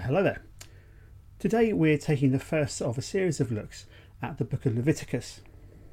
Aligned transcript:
Hello 0.00 0.22
there. 0.22 0.42
Today 1.38 1.74
we're 1.74 1.98
taking 1.98 2.32
the 2.32 2.38
first 2.38 2.80
of 2.80 2.96
a 2.96 3.02
series 3.02 3.40
of 3.40 3.52
looks 3.52 3.84
at 4.22 4.38
the 4.38 4.44
book 4.44 4.64
of 4.64 4.74
Leviticus. 4.74 5.42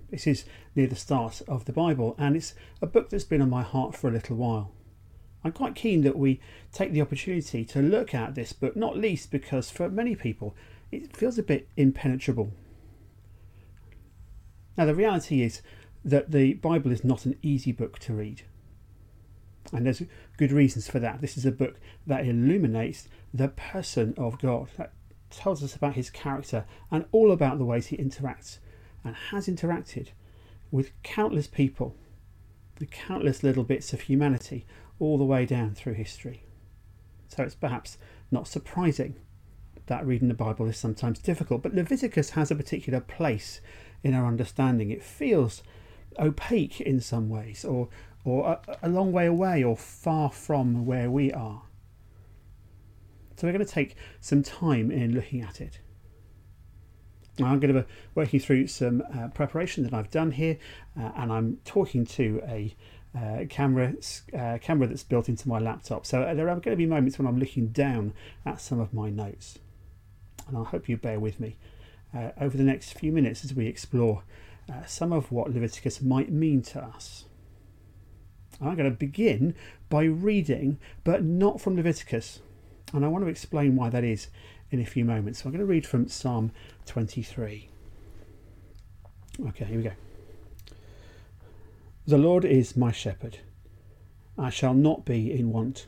This 0.10 0.26
is 0.26 0.46
near 0.74 0.88
the 0.88 0.96
start 0.96 1.42
of 1.50 1.66
the 1.66 1.74
Bible 1.74 2.16
and 2.18 2.38
it's 2.38 2.56
a 2.82 2.88
book 2.88 3.10
that's 3.10 3.26
been 3.26 3.42
on 3.42 3.50
my 3.50 3.62
heart 3.62 3.94
for 3.94 4.08
a 4.08 4.14
little 4.14 4.38
while. 4.38 4.72
I'm 5.44 5.52
quite 5.52 5.76
keen 5.76 6.04
that 6.04 6.18
we 6.18 6.40
take 6.72 6.94
the 6.94 7.02
opportunity 7.02 7.66
to 7.66 7.82
look 7.82 8.16
at 8.16 8.36
this 8.36 8.54
book, 8.54 8.78
not 8.78 8.96
least 8.96 9.32
because 9.32 9.70
for 9.70 9.90
many 9.90 10.16
people 10.16 10.56
it 10.94 11.18
feels 11.18 11.38
a 11.38 11.44
bit 11.44 11.68
impenetrable. 11.76 12.54
Now, 14.78 14.86
the 14.86 14.96
reality 14.96 15.42
is 15.42 15.62
that 16.06 16.32
the 16.32 16.54
Bible 16.54 16.94
is 16.94 17.04
not 17.04 17.26
an 17.26 17.36
easy 17.42 17.74
book 17.74 18.00
to 18.00 18.14
read. 18.14 18.44
And 19.74 19.86
there's 19.86 20.04
good 20.40 20.52
reasons 20.54 20.90
for 20.90 21.00
that. 21.00 21.20
This 21.20 21.38
is 21.38 21.46
a 21.46 21.52
book 21.52 21.76
that 22.08 22.26
illuminates 22.26 23.10
the 23.34 23.50
person 23.50 24.14
of 24.18 24.40
God, 24.40 24.70
that 24.78 24.94
tells 25.30 25.62
us 25.62 25.76
about 25.76 25.96
his 25.96 26.10
character 26.10 26.64
and 26.90 27.04
all 27.12 27.34
about 27.34 27.58
the 27.58 27.66
ways 27.66 27.88
he 27.88 27.98
interacts 27.98 28.60
and 29.04 29.18
has 29.32 29.48
interacted 29.48 30.08
with 30.72 30.94
countless 31.04 31.46
people, 31.46 31.94
the 32.78 32.86
countless 32.86 33.44
little 33.44 33.66
bits 33.66 33.92
of 33.92 34.02
humanity, 34.02 34.66
all 34.98 35.18
the 35.18 35.26
way 35.26 35.46
down 35.46 35.76
through 35.76 35.96
history. 35.96 36.46
So 37.28 37.44
it's 37.44 37.54
perhaps 37.56 37.98
not 38.32 38.48
surprising 38.48 39.16
that 39.88 40.08
reading 40.08 40.30
the 40.30 40.34
Bible 40.34 40.68
is 40.68 40.78
sometimes 40.78 41.20
difficult, 41.20 41.64
but 41.64 41.76
Leviticus 41.76 42.30
has 42.32 42.50
a 42.50 42.56
particular 42.56 43.02
place 43.02 43.60
in 44.04 44.14
our 44.14 44.26
understanding. 44.26 44.90
It 44.90 45.04
feels 45.04 45.64
opaque 46.18 46.80
in 46.80 47.02
some 47.02 47.28
ways, 47.28 47.66
or 47.66 47.90
or 48.26 48.60
a, 48.68 48.78
a 48.84 48.90
long 48.90 49.12
way 49.12 49.26
away 49.26 49.64
or 49.64 49.76
far 49.76 50.30
from 50.30 50.86
where 50.86 51.10
we 51.10 51.32
are. 51.32 51.62
So 53.36 53.48
we're 53.48 53.54
going 53.54 53.66
to 53.66 53.72
take 53.72 53.96
some 54.20 54.44
time 54.44 54.92
in 54.92 55.14
looking 55.16 55.42
at 55.42 55.62
it. 55.62 55.80
I'm 57.40 57.60
going 57.60 57.74
to 57.74 57.82
be 57.82 57.88
working 58.16 58.40
through 58.40 58.68
some 58.68 59.02
uh, 59.18 59.30
preparation 59.30 59.84
that 59.84 59.94
I've 59.94 60.12
done 60.12 60.32
here, 60.32 60.58
uh, 61.00 61.12
and 61.16 61.32
I'm 61.32 61.58
talking 61.64 62.06
to 62.06 62.42
a 62.46 62.76
uh, 63.18 63.46
camera 63.50 63.94
uh, 64.38 64.58
camera 64.62 64.88
that's 64.88 65.04
built 65.04 65.30
into 65.30 65.48
my 65.48 65.58
laptop. 65.58 66.06
So 66.06 66.22
uh, 66.22 66.34
there 66.34 66.50
are 66.50 66.56
going 66.56 66.74
to 66.74 66.76
be 66.76 66.86
moments 66.86 67.18
when 67.18 67.28
I'm 67.28 67.40
looking 67.40 67.68
down 67.70 68.14
at 68.46 68.60
some 68.62 68.80
of 68.80 68.94
my 68.94 69.10
notes, 69.10 69.58
and 70.48 70.58
I 70.58 70.64
hope 70.64 70.90
you 70.90 70.98
bear 70.98 71.20
with 71.20 71.40
me 71.40 71.56
uh, 72.14 72.32
over 72.40 72.58
the 72.58 72.64
next 72.64 72.94
few 72.94 73.12
minutes 73.12 73.46
as 73.46 73.54
we 73.54 73.68
explore 73.68 74.24
some 74.86 75.12
of 75.12 75.32
what 75.32 75.52
Leviticus 75.52 76.00
might 76.00 76.32
mean 76.32 76.62
to 76.62 76.84
us. 76.84 77.26
I'm 78.62 78.76
going 78.76 78.90
to 78.90 78.98
begin 78.98 79.56
by 79.90 80.04
reading, 80.04 80.80
but 81.04 81.24
not 81.24 81.62
from 81.62 81.76
Leviticus. 81.76 82.40
And 82.94 83.06
I 83.06 83.08
want 83.08 83.24
to 83.24 83.30
explain 83.30 83.76
why 83.76 83.90
that 83.90 84.04
is 84.04 84.28
in 84.72 84.80
a 84.80 84.86
few 84.86 85.06
moments. 85.06 85.40
So 85.40 85.46
I'm 85.46 85.52
going 85.52 85.60
to 85.60 85.66
read 85.66 85.86
from 85.86 86.08
Psalm 86.08 86.52
23. 86.86 87.70
Okay, 89.48 89.66
here 89.66 89.78
we 89.78 89.84
go. 89.84 89.92
The 92.06 92.18
Lord 92.18 92.44
is 92.44 92.76
my 92.76 92.92
shepherd. 92.92 93.40
I 94.38 94.50
shall 94.50 94.74
not 94.74 95.06
be 95.06 95.32
in 95.32 95.52
want. 95.52 95.88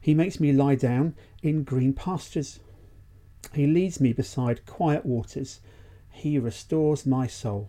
He 0.00 0.14
makes 0.14 0.40
me 0.40 0.52
lie 0.52 0.74
down 0.74 1.14
in 1.42 1.64
green 1.64 1.92
pastures. 1.92 2.60
He 3.52 3.66
leads 3.66 4.00
me 4.00 4.12
beside 4.12 4.66
quiet 4.66 5.06
waters. 5.06 5.60
He 6.10 6.38
restores 6.38 7.06
my 7.06 7.26
soul. 7.26 7.68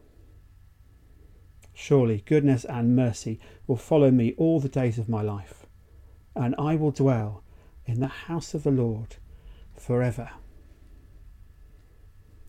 Surely 1.81 2.21
goodness 2.27 2.63
and 2.65 2.95
mercy 2.95 3.39
will 3.65 3.75
follow 3.75 4.11
me 4.11 4.35
all 4.37 4.59
the 4.59 4.69
days 4.69 4.99
of 4.99 5.09
my 5.09 5.23
life, 5.23 5.65
and 6.35 6.53
I 6.59 6.75
will 6.75 6.91
dwell 6.91 7.43
in 7.87 7.99
the 7.99 8.27
house 8.29 8.53
of 8.53 8.61
the 8.61 8.69
Lord 8.69 9.15
forever. 9.75 10.29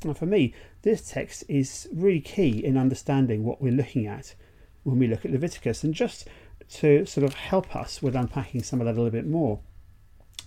Now, 0.04 0.12
for 0.12 0.26
me, 0.26 0.53
this 0.82 1.10
text 1.10 1.44
is 1.48 1.88
really 1.94 2.20
key 2.20 2.62
in 2.62 2.76
understanding 2.76 3.43
what 3.43 3.62
we're 3.62 3.72
looking 3.72 4.06
at 4.06 4.34
when 4.82 4.98
we 4.98 5.06
look 5.06 5.25
at 5.25 5.31
Leviticus. 5.31 5.82
And 5.82 5.94
just 5.94 6.28
to 6.72 7.06
sort 7.06 7.25
of 7.25 7.32
help 7.32 7.75
us 7.75 8.03
with 8.03 8.14
unpacking 8.14 8.62
some 8.62 8.82
of 8.82 8.84
that 8.84 8.97
a 8.97 9.00
little 9.00 9.10
bit 9.10 9.26
more, 9.26 9.60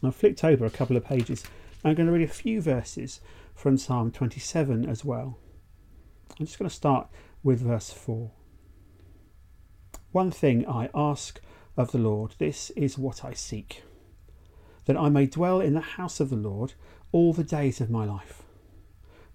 I've 0.03 0.15
flicked 0.15 0.43
over 0.43 0.63
a 0.63 0.69
couple 0.69 0.95
of 0.95 1.03
pages. 1.03 1.43
I'm 1.83 1.95
going 1.95 2.05
to 2.05 2.13
read 2.13 2.29
a 2.29 2.31
few 2.31 2.61
verses 2.61 3.19
from 3.55 3.79
Psalm 3.79 4.11
27 4.11 4.87
as 4.87 5.03
well. 5.03 5.39
I'm 6.39 6.45
just 6.45 6.59
going 6.59 6.69
to 6.69 6.75
start 6.75 7.07
with 7.41 7.61
verse 7.61 7.89
4. 7.89 8.29
One 10.15 10.31
thing 10.31 10.65
I 10.65 10.89
ask 10.95 11.41
of 11.75 11.91
the 11.91 11.97
Lord, 11.97 12.35
this 12.37 12.69
is 12.69 12.97
what 12.97 13.25
I 13.25 13.33
seek, 13.33 13.83
that 14.85 14.95
I 14.95 15.09
may 15.09 15.25
dwell 15.25 15.59
in 15.59 15.73
the 15.73 15.81
house 15.81 16.21
of 16.21 16.29
the 16.29 16.37
Lord 16.37 16.73
all 17.11 17.33
the 17.33 17.43
days 17.43 17.81
of 17.81 17.89
my 17.89 18.05
life, 18.05 18.41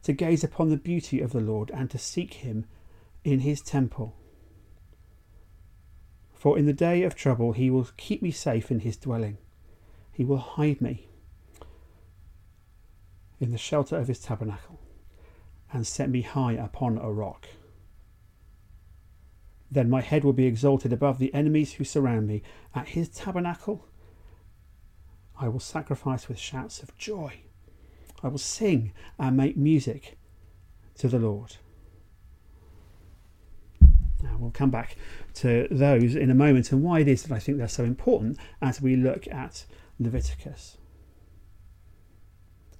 to 0.04 0.14
gaze 0.14 0.42
upon 0.42 0.70
the 0.70 0.78
beauty 0.78 1.20
of 1.20 1.32
the 1.32 1.40
Lord 1.42 1.70
and 1.72 1.90
to 1.90 1.98
seek 1.98 2.32
him 2.32 2.64
in 3.24 3.40
his 3.40 3.60
temple. 3.60 4.16
For 6.32 6.56
in 6.56 6.64
the 6.64 6.72
day 6.72 7.02
of 7.02 7.14
trouble 7.14 7.52
he 7.52 7.68
will 7.68 7.90
keep 7.98 8.22
me 8.22 8.30
safe 8.30 8.70
in 8.70 8.80
his 8.80 8.96
dwelling. 8.96 9.36
He 10.10 10.24
will 10.24 10.38
hide 10.38 10.80
me 10.80 11.08
in 13.38 13.50
the 13.50 13.58
shelter 13.58 13.98
of 13.98 14.08
his 14.08 14.20
tabernacle 14.20 14.80
and 15.70 15.86
set 15.86 16.08
me 16.08 16.22
high 16.22 16.54
upon 16.54 16.96
a 16.96 17.12
rock. 17.12 17.48
Then 19.70 19.88
my 19.88 20.00
head 20.00 20.24
will 20.24 20.32
be 20.32 20.46
exalted 20.46 20.92
above 20.92 21.18
the 21.18 21.32
enemies 21.32 21.74
who 21.74 21.84
surround 21.84 22.26
me. 22.26 22.42
At 22.74 22.88
his 22.88 23.08
tabernacle, 23.08 23.86
I 25.38 25.48
will 25.48 25.60
sacrifice 25.60 26.28
with 26.28 26.38
shouts 26.38 26.82
of 26.82 26.96
joy. 26.98 27.40
I 28.22 28.28
will 28.28 28.38
sing 28.38 28.92
and 29.18 29.36
make 29.36 29.56
music 29.56 30.18
to 30.98 31.08
the 31.08 31.18
Lord. 31.18 31.56
Now, 34.22 34.36
we'll 34.38 34.50
come 34.50 34.70
back 34.70 34.96
to 35.34 35.66
those 35.70 36.14
in 36.14 36.30
a 36.30 36.34
moment 36.34 36.72
and 36.72 36.82
why 36.82 37.00
it 37.00 37.08
is 37.08 37.22
that 37.22 37.34
I 37.34 37.38
think 37.38 37.56
they're 37.56 37.68
so 37.68 37.84
important 37.84 38.38
as 38.60 38.82
we 38.82 38.96
look 38.96 39.26
at 39.28 39.64
Leviticus. 39.98 40.76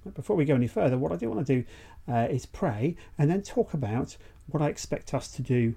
But 0.03 0.13
before 0.13 0.35
we 0.35 0.45
go 0.45 0.55
any 0.55 0.67
further, 0.67 0.97
what 0.97 1.11
I 1.11 1.15
do 1.15 1.29
want 1.29 1.45
to 1.45 1.61
do 1.61 1.65
uh, 2.07 2.27
is 2.29 2.45
pray 2.45 2.95
and 3.17 3.29
then 3.29 3.41
talk 3.41 3.73
about 3.73 4.17
what 4.47 4.61
I 4.61 4.67
expect 4.67 5.13
us 5.13 5.31
to 5.31 5.41
do 5.41 5.75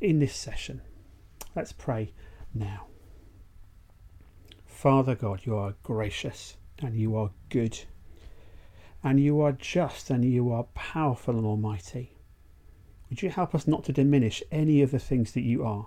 in 0.00 0.18
this 0.18 0.34
session. 0.34 0.80
Let's 1.54 1.72
pray 1.72 2.12
now. 2.54 2.86
Father 4.64 5.14
God, 5.14 5.42
you 5.44 5.56
are 5.56 5.74
gracious 5.82 6.56
and 6.80 6.96
you 6.96 7.16
are 7.16 7.30
good, 7.48 7.78
and 9.04 9.20
you 9.20 9.40
are 9.40 9.52
just 9.52 10.10
and 10.10 10.24
you 10.24 10.50
are 10.50 10.64
powerful 10.74 11.36
and 11.36 11.46
almighty. 11.46 12.16
Would 13.08 13.22
you 13.22 13.30
help 13.30 13.54
us 13.54 13.68
not 13.68 13.84
to 13.84 13.92
diminish 13.92 14.42
any 14.50 14.82
of 14.82 14.90
the 14.90 14.98
things 14.98 15.32
that 15.32 15.42
you 15.42 15.64
are 15.64 15.86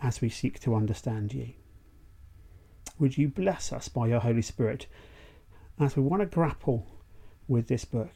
as 0.00 0.20
we 0.20 0.28
seek 0.28 0.58
to 0.60 0.74
understand 0.74 1.32
you? 1.32 1.52
Would 2.98 3.16
you 3.16 3.28
bless 3.28 3.72
us 3.72 3.88
by 3.88 4.08
your 4.08 4.20
Holy 4.20 4.42
Spirit 4.42 4.86
as 5.78 5.96
we 5.96 6.02
want 6.02 6.20
to 6.20 6.26
grapple 6.26 6.86
with 7.48 7.68
this 7.68 7.84
book? 7.84 8.12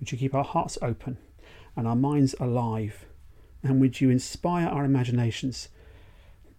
Would 0.00 0.10
you 0.10 0.18
keep 0.18 0.34
our 0.34 0.44
hearts 0.44 0.78
open 0.82 1.18
and 1.76 1.86
our 1.86 1.94
minds 1.94 2.34
alive 2.40 3.04
and 3.62 3.80
would 3.80 4.00
you 4.00 4.10
inspire 4.10 4.66
our 4.66 4.84
imaginations 4.84 5.68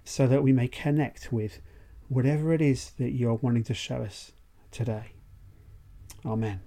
so 0.04 0.28
that 0.28 0.44
we 0.44 0.52
may 0.52 0.68
connect 0.68 1.32
with 1.32 1.62
whatever 2.12 2.52
it 2.54 2.62
is 2.62 2.92
that 3.00 3.12
you're 3.12 3.36
wanting 3.36 3.64
to 3.64 3.74
show 3.74 3.98
us 4.04 4.34
today. 4.70 5.14
Amen. 6.26 6.60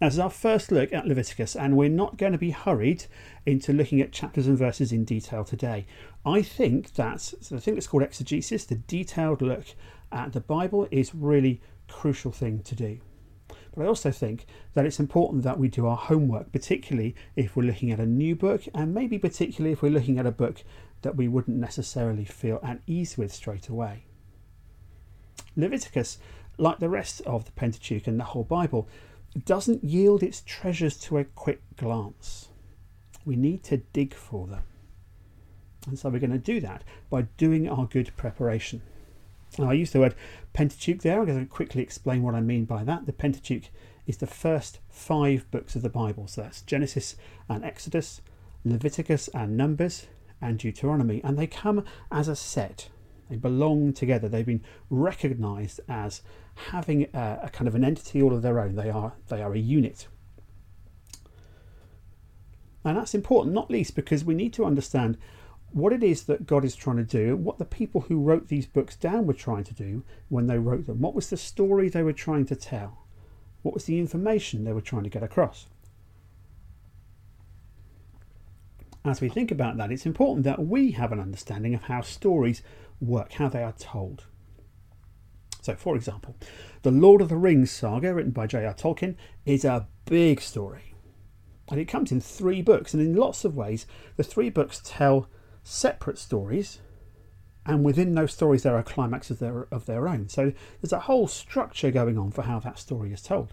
Now, 0.00 0.06
this 0.06 0.14
is 0.14 0.20
our 0.20 0.30
first 0.30 0.70
look 0.70 0.92
at 0.92 1.06
Leviticus, 1.06 1.56
and 1.56 1.76
we're 1.76 1.88
not 1.88 2.18
going 2.18 2.32
to 2.32 2.38
be 2.38 2.50
hurried 2.50 3.06
into 3.46 3.72
looking 3.72 4.00
at 4.00 4.12
chapters 4.12 4.46
and 4.46 4.56
verses 4.56 4.92
in 4.92 5.04
detail 5.04 5.42
today. 5.42 5.86
I 6.24 6.42
think 6.42 6.94
that 6.94 7.32
the 7.50 7.60
thing 7.60 7.74
that's 7.74 7.88
called 7.88 8.04
exegesis, 8.04 8.64
the 8.64 8.76
detailed 8.76 9.42
look 9.42 9.64
at 10.12 10.34
the 10.34 10.40
Bible, 10.40 10.86
is 10.90 11.14
really 11.14 11.60
crucial 11.88 12.30
thing 12.30 12.60
to 12.60 12.74
do. 12.76 13.00
But 13.74 13.84
I 13.84 13.88
also 13.88 14.10
think 14.10 14.46
that 14.74 14.86
it's 14.86 15.00
important 15.00 15.42
that 15.44 15.58
we 15.58 15.68
do 15.68 15.86
our 15.86 15.96
homework, 15.96 16.52
particularly 16.52 17.14
if 17.36 17.56
we're 17.56 17.66
looking 17.66 17.90
at 17.90 18.00
a 18.00 18.06
new 18.06 18.34
book, 18.34 18.62
and 18.74 18.94
maybe 18.94 19.18
particularly 19.18 19.72
if 19.72 19.82
we're 19.82 19.90
looking 19.90 20.18
at 20.18 20.26
a 20.26 20.32
book 20.32 20.62
that 21.02 21.16
we 21.16 21.28
wouldn't 21.28 21.56
necessarily 21.56 22.24
feel 22.24 22.60
at 22.62 22.80
ease 22.86 23.16
with 23.16 23.32
straight 23.32 23.68
away. 23.68 24.04
Leviticus 25.56 26.18
like 26.58 26.80
the 26.80 26.88
rest 26.88 27.20
of 27.22 27.44
the 27.44 27.52
Pentateuch 27.52 28.06
and 28.06 28.18
the 28.18 28.24
whole 28.24 28.44
Bible, 28.44 28.88
doesn't 29.44 29.84
yield 29.84 30.22
its 30.22 30.42
treasures 30.44 30.96
to 30.96 31.18
a 31.18 31.24
quick 31.24 31.62
glance. 31.76 32.48
We 33.24 33.36
need 33.36 33.62
to 33.64 33.78
dig 33.78 34.12
for 34.12 34.46
them. 34.46 34.64
And 35.86 35.98
so 35.98 36.08
we're 36.08 36.18
going 36.18 36.32
to 36.32 36.38
do 36.38 36.60
that 36.60 36.82
by 37.08 37.22
doing 37.36 37.68
our 37.68 37.86
good 37.86 38.14
preparation. 38.16 38.82
I 39.58 39.72
use 39.72 39.90
the 39.90 40.00
word 40.00 40.14
Pentateuch 40.52 41.00
there. 41.02 41.20
I'm 41.20 41.26
going 41.26 41.40
to 41.40 41.46
quickly 41.46 41.82
explain 41.82 42.22
what 42.22 42.34
I 42.34 42.40
mean 42.40 42.64
by 42.64 42.84
that. 42.84 43.06
The 43.06 43.12
Pentateuch 43.12 43.70
is 44.06 44.18
the 44.18 44.26
first 44.26 44.78
five 44.88 45.50
books 45.50 45.76
of 45.76 45.82
the 45.82 45.88
Bible. 45.88 46.26
So 46.26 46.42
that's 46.42 46.62
Genesis 46.62 47.16
and 47.48 47.64
Exodus, 47.64 48.20
Leviticus 48.64 49.28
and 49.28 49.56
Numbers, 49.56 50.06
and 50.40 50.58
Deuteronomy. 50.58 51.20
And 51.24 51.38
they 51.38 51.46
come 51.46 51.84
as 52.10 52.28
a 52.28 52.36
set. 52.36 52.88
They 53.28 53.36
belong 53.36 53.92
together. 53.92 54.28
They've 54.28 54.46
been 54.46 54.64
recognized 54.90 55.80
as 55.88 56.22
having 56.54 57.04
a, 57.14 57.40
a 57.44 57.50
kind 57.50 57.68
of 57.68 57.74
an 57.74 57.84
entity 57.84 58.22
all 58.22 58.32
of 58.32 58.42
their 58.42 58.60
own. 58.60 58.74
They 58.74 58.90
are, 58.90 59.14
they 59.28 59.42
are 59.42 59.52
a 59.52 59.58
unit. 59.58 60.08
And 62.84 62.96
that's 62.96 63.14
important, 63.14 63.54
not 63.54 63.70
least 63.70 63.94
because 63.94 64.24
we 64.24 64.34
need 64.34 64.52
to 64.54 64.64
understand 64.64 65.18
what 65.70 65.92
it 65.92 66.02
is 66.02 66.24
that 66.24 66.46
God 66.46 66.64
is 66.64 66.74
trying 66.74 66.96
to 66.96 67.04
do, 67.04 67.36
what 67.36 67.58
the 67.58 67.64
people 67.64 68.02
who 68.02 68.20
wrote 68.20 68.48
these 68.48 68.66
books 68.66 68.96
down 68.96 69.26
were 69.26 69.34
trying 69.34 69.64
to 69.64 69.74
do 69.74 70.02
when 70.28 70.46
they 70.46 70.58
wrote 70.58 70.86
them. 70.86 71.00
What 71.00 71.14
was 71.14 71.30
the 71.30 71.36
story 71.36 71.88
they 71.88 72.02
were 72.02 72.12
trying 72.12 72.46
to 72.46 72.56
tell? 72.56 73.04
What 73.62 73.74
was 73.74 73.84
the 73.84 73.98
information 73.98 74.64
they 74.64 74.72
were 74.72 74.80
trying 74.80 75.04
to 75.04 75.10
get 75.10 75.22
across? 75.22 75.66
As 79.04 79.20
we 79.20 79.28
think 79.28 79.50
about 79.50 79.76
that, 79.76 79.92
it's 79.92 80.06
important 80.06 80.44
that 80.44 80.64
we 80.64 80.92
have 80.92 81.12
an 81.12 81.20
understanding 81.20 81.74
of 81.74 81.82
how 81.82 82.00
stories 82.00 82.62
work, 83.00 83.32
how 83.32 83.48
they 83.48 83.62
are 83.62 83.72
told. 83.72 84.24
So, 85.62 85.74
for 85.74 85.96
example, 85.96 86.36
the 86.82 86.90
Lord 86.90 87.20
of 87.20 87.28
the 87.28 87.36
Rings 87.36 87.70
saga, 87.70 88.14
written 88.14 88.32
by 88.32 88.46
J.R. 88.46 88.74
Tolkien, 88.74 89.16
is 89.44 89.64
a 89.64 89.86
big 90.04 90.40
story. 90.40 90.94
And 91.70 91.78
it 91.78 91.86
comes 91.86 92.10
in 92.10 92.20
three 92.20 92.62
books, 92.62 92.94
and 92.94 93.02
in 93.02 93.14
lots 93.14 93.44
of 93.44 93.54
ways, 93.54 93.86
the 94.16 94.22
three 94.22 94.48
books 94.48 94.80
tell 94.82 95.28
separate 95.68 96.18
stories, 96.18 96.78
and 97.66 97.84
within 97.84 98.14
those 98.14 98.32
stories, 98.32 98.62
there 98.62 98.76
are 98.76 98.82
climaxes 98.82 99.32
of 99.32 99.38
their, 99.38 99.68
of 99.70 99.86
their 99.86 100.08
own. 100.08 100.28
So, 100.28 100.52
there's 100.80 100.92
a 100.92 101.00
whole 101.00 101.28
structure 101.28 101.90
going 101.90 102.16
on 102.16 102.30
for 102.30 102.42
how 102.42 102.58
that 102.60 102.78
story 102.78 103.12
is 103.12 103.22
told. 103.22 103.52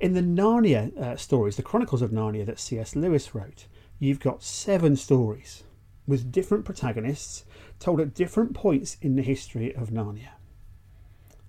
In 0.00 0.14
the 0.14 0.20
Narnia 0.20 0.96
uh, 0.96 1.16
stories, 1.16 1.56
the 1.56 1.62
Chronicles 1.62 2.02
of 2.02 2.10
Narnia 2.10 2.46
that 2.46 2.58
C.S. 2.58 2.96
Lewis 2.96 3.34
wrote, 3.34 3.66
you've 3.98 4.20
got 4.20 4.42
seven 4.42 4.96
stories 4.96 5.64
with 6.06 6.32
different 6.32 6.64
protagonists 6.64 7.44
told 7.78 8.00
at 8.00 8.14
different 8.14 8.54
points 8.54 8.96
in 9.00 9.16
the 9.16 9.22
history 9.22 9.74
of 9.74 9.90
Narnia. 9.90 10.30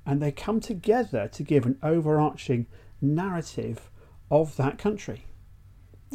And 0.05 0.21
they 0.21 0.31
come 0.31 0.59
together 0.59 1.27
to 1.27 1.43
give 1.43 1.65
an 1.65 1.77
overarching 1.81 2.67
narrative 3.01 3.89
of 4.29 4.55
that 4.57 4.77
country, 4.77 5.25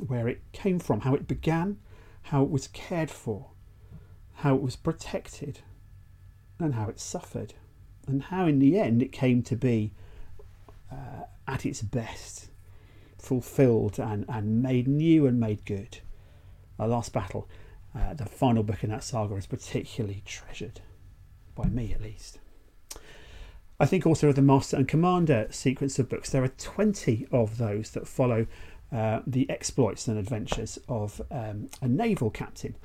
where 0.06 0.28
it 0.28 0.40
came 0.52 0.78
from, 0.78 1.00
how 1.00 1.14
it 1.14 1.26
began, 1.26 1.78
how 2.25 2.43
it 2.43 2.50
was 2.50 2.69
cared 2.69 3.11
for, 3.11 3.50
how 4.37 4.55
it 4.55 4.62
was 4.62 4.76
protected, 4.76 5.61
and 6.59 6.75
how 6.75 6.88
it 6.88 6.99
suffered, 6.99 7.55
and 8.06 8.25
how 8.25 8.47
in 8.47 8.59
the 8.59 8.79
end 8.79 9.03
it 9.03 9.12
came 9.12 9.43
to 9.43 9.56
be 9.56 9.93
uh, 10.91 11.25
at 11.47 11.67
its 11.67 11.82
best, 11.82 12.49
fulfilled 13.19 13.99
and, 13.99 14.25
and 14.29 14.62
made 14.62 14.88
new 14.88 15.26
and 15.26 15.38
made 15.38 15.65
good. 15.65 15.99
A 16.79 16.88
last 16.88 17.12
battle, 17.12 17.49
uh, 17.94 18.15
the 18.15 18.26
final 18.26 18.62
book 18.62 18.82
in 18.82 18.91
that 18.91 19.05
saga, 19.05 19.35
is 19.37 19.47
particularly 19.47 20.23
treasured, 20.25 20.81
by 21.55 21.67
me 21.67 21.93
at 21.93 22.03
least. 22.03 22.38
I 23.79 23.87
think 23.87 24.06
also 24.06 24.29
of 24.29 24.37
the 24.37 24.43
Master 24.43 24.76
and 24.76 24.88
Commander 24.88 25.49
sequence 25.50 25.99
of 25.99 26.09
books. 26.09 26.31
There 26.31 26.44
are 26.44 26.49
20 26.49 27.26
of 27.32 27.59
those 27.59 27.91
that 27.91 28.09
follow 28.09 28.47
uh, 28.92 29.20
the 29.26 29.48
exploits 29.50 30.08
and 30.08 30.19
adventures 30.19 30.78
of 30.88 31.20
um, 31.31 31.69
a 31.82 31.88
naval 31.88 32.31
captain 32.31 32.76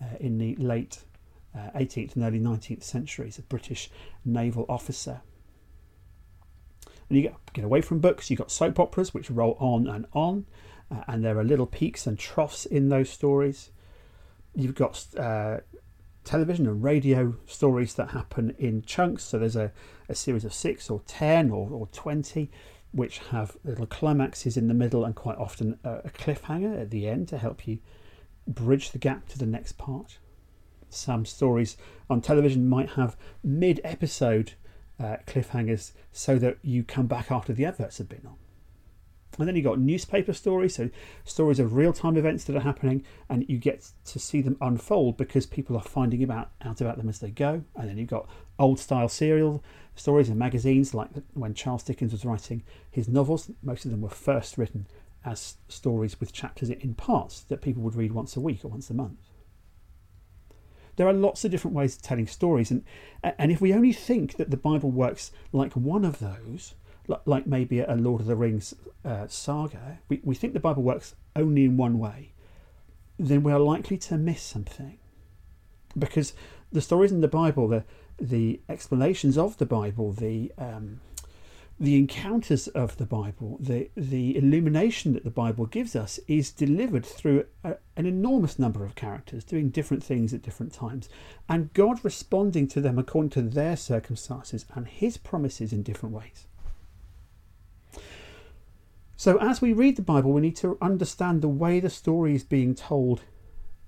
uh, 0.00 0.16
in 0.20 0.38
the 0.38 0.54
late 0.56 1.00
uh, 1.56 1.70
18th 1.74 2.14
and 2.14 2.24
early 2.24 2.40
19th 2.40 2.82
centuries, 2.82 3.38
a 3.38 3.42
British 3.42 3.90
naval 4.24 4.66
officer. 4.68 5.22
And 7.08 7.18
you 7.18 7.32
get, 7.54 7.64
away 7.64 7.80
from 7.80 8.00
books, 8.00 8.30
you've 8.30 8.38
got 8.38 8.50
soap 8.50 8.78
operas 8.78 9.14
which 9.14 9.30
roll 9.30 9.56
on 9.58 9.86
and 9.86 10.06
on, 10.12 10.46
uh, 10.90 11.02
and 11.08 11.24
there 11.24 11.38
are 11.38 11.44
little 11.44 11.66
peaks 11.66 12.06
and 12.06 12.18
troughs 12.18 12.66
in 12.66 12.88
those 12.88 13.08
stories. 13.08 13.70
You've 14.54 14.74
got 14.74 15.06
uh, 15.18 15.58
television 16.24 16.66
and 16.66 16.82
radio 16.82 17.34
stories 17.46 17.94
that 17.94 18.10
happen 18.10 18.54
in 18.58 18.82
chunks, 18.82 19.24
so 19.24 19.38
there's 19.38 19.56
a, 19.56 19.72
a 20.08 20.14
series 20.14 20.44
of 20.44 20.52
six 20.52 20.90
or 20.90 21.00
ten 21.06 21.50
or, 21.50 21.70
or 21.70 21.86
20 21.88 22.50
which 22.92 23.18
have 23.30 23.56
little 23.64 23.86
climaxes 23.86 24.56
in 24.56 24.68
the 24.68 24.74
middle 24.74 25.04
and 25.04 25.14
quite 25.14 25.38
often 25.38 25.78
a, 25.84 26.08
cliffhanger 26.10 26.80
at 26.80 26.90
the 26.90 27.06
end 27.06 27.28
to 27.28 27.38
help 27.38 27.66
you 27.66 27.78
bridge 28.46 28.92
the 28.92 28.98
gap 28.98 29.28
to 29.28 29.38
the 29.38 29.46
next 29.46 29.72
part. 29.72 30.18
Some 30.88 31.26
stories 31.26 31.76
on 32.08 32.20
television 32.20 32.68
might 32.68 32.90
have 32.90 33.16
mid 33.42 33.80
episode 33.84 34.52
uh, 34.98 35.16
cliffhangers 35.26 35.92
so 36.12 36.38
that 36.38 36.58
you 36.62 36.84
come 36.84 37.06
back 37.06 37.30
after 37.30 37.52
the 37.52 37.64
adverts 37.64 37.98
have 37.98 38.08
been 38.08 38.26
on. 38.26 38.36
And 39.38 39.46
then 39.46 39.56
you've 39.56 39.64
got 39.64 39.78
newspaper 39.78 40.32
stories, 40.32 40.76
so 40.76 40.88
stories 41.24 41.58
of 41.58 41.74
real 41.74 41.92
time 41.92 42.16
events 42.16 42.44
that 42.44 42.56
are 42.56 42.60
happening, 42.60 43.04
and 43.28 43.44
you 43.48 43.58
get 43.58 43.90
to 44.06 44.18
see 44.18 44.40
them 44.40 44.56
unfold 44.60 45.16
because 45.16 45.44
people 45.44 45.76
are 45.76 45.82
finding 45.82 46.22
about, 46.22 46.52
out 46.64 46.80
about 46.80 46.96
them 46.96 47.08
as 47.08 47.18
they 47.18 47.30
go. 47.30 47.62
And 47.74 47.88
then 47.88 47.98
you've 47.98 48.08
got 48.08 48.28
old 48.58 48.78
style 48.78 49.08
serial 49.08 49.62
stories 49.96 50.28
and 50.28 50.38
magazines, 50.38 50.94
like 50.94 51.08
when 51.34 51.54
Charles 51.54 51.82
Dickens 51.82 52.12
was 52.12 52.24
writing 52.24 52.62
his 52.90 53.08
novels. 53.08 53.50
Most 53.62 53.84
of 53.84 53.90
them 53.90 54.02
were 54.02 54.08
first 54.08 54.56
written 54.56 54.86
as 55.24 55.56
stories 55.68 56.20
with 56.20 56.32
chapters 56.32 56.70
in 56.70 56.94
parts 56.94 57.40
that 57.40 57.62
people 57.62 57.82
would 57.82 57.96
read 57.96 58.12
once 58.12 58.36
a 58.36 58.40
week 58.40 58.64
or 58.64 58.68
once 58.68 58.90
a 58.90 58.94
month. 58.94 59.18
There 60.94 61.08
are 61.08 61.12
lots 61.12 61.44
of 61.44 61.50
different 61.50 61.76
ways 61.76 61.96
of 61.96 62.02
telling 62.02 62.26
stories, 62.26 62.70
and, 62.70 62.84
and 63.22 63.50
if 63.50 63.60
we 63.60 63.74
only 63.74 63.92
think 63.92 64.36
that 64.36 64.50
the 64.50 64.56
Bible 64.56 64.90
works 64.90 65.30
like 65.52 65.72
one 65.72 66.04
of 66.04 66.20
those, 66.20 66.74
like 67.26 67.46
maybe 67.46 67.80
a 67.80 67.94
Lord 67.94 68.20
of 68.20 68.26
the 68.26 68.36
Rings 68.36 68.74
uh, 69.04 69.26
saga, 69.28 69.98
we, 70.08 70.20
we 70.24 70.34
think 70.34 70.54
the 70.54 70.60
Bible 70.60 70.82
works 70.82 71.14
only 71.34 71.64
in 71.64 71.76
one 71.76 71.98
way, 71.98 72.32
then 73.18 73.42
we 73.42 73.52
are 73.52 73.58
likely 73.58 73.98
to 73.98 74.16
miss 74.16 74.42
something. 74.42 74.98
Because 75.98 76.32
the 76.72 76.80
stories 76.80 77.12
in 77.12 77.20
the 77.20 77.28
Bible, 77.28 77.68
the, 77.68 77.84
the 78.18 78.60
explanations 78.68 79.36
of 79.36 79.58
the 79.58 79.66
Bible, 79.66 80.12
the 80.12 80.52
um, 80.58 81.00
the 81.78 81.96
encounters 81.96 82.68
of 82.68 82.96
the 82.96 83.04
Bible, 83.04 83.58
the, 83.60 83.90
the 83.94 84.36
illumination 84.36 85.12
that 85.12 85.24
the 85.24 85.30
Bible 85.30 85.66
gives 85.66 85.94
us 85.94 86.18
is 86.26 86.50
delivered 86.50 87.04
through 87.04 87.44
a, 87.62 87.76
an 87.96 88.06
enormous 88.06 88.58
number 88.58 88.84
of 88.84 88.94
characters 88.94 89.44
doing 89.44 89.68
different 89.68 90.02
things 90.02 90.32
at 90.32 90.40
different 90.40 90.72
times, 90.72 91.08
and 91.48 91.72
God 91.74 92.02
responding 92.02 92.66
to 92.68 92.80
them 92.80 92.98
according 92.98 93.30
to 93.30 93.42
their 93.42 93.76
circumstances 93.76 94.64
and 94.74 94.88
His 94.88 95.18
promises 95.18 95.72
in 95.72 95.82
different 95.82 96.14
ways. 96.14 96.46
So, 99.18 99.38
as 99.38 99.60
we 99.60 99.72
read 99.72 99.96
the 99.96 100.02
Bible, 100.02 100.32
we 100.32 100.40
need 100.40 100.56
to 100.56 100.78
understand 100.80 101.42
the 101.42 101.48
way 101.48 101.80
the 101.80 101.90
story 101.90 102.34
is 102.34 102.44
being 102.44 102.74
told 102.74 103.22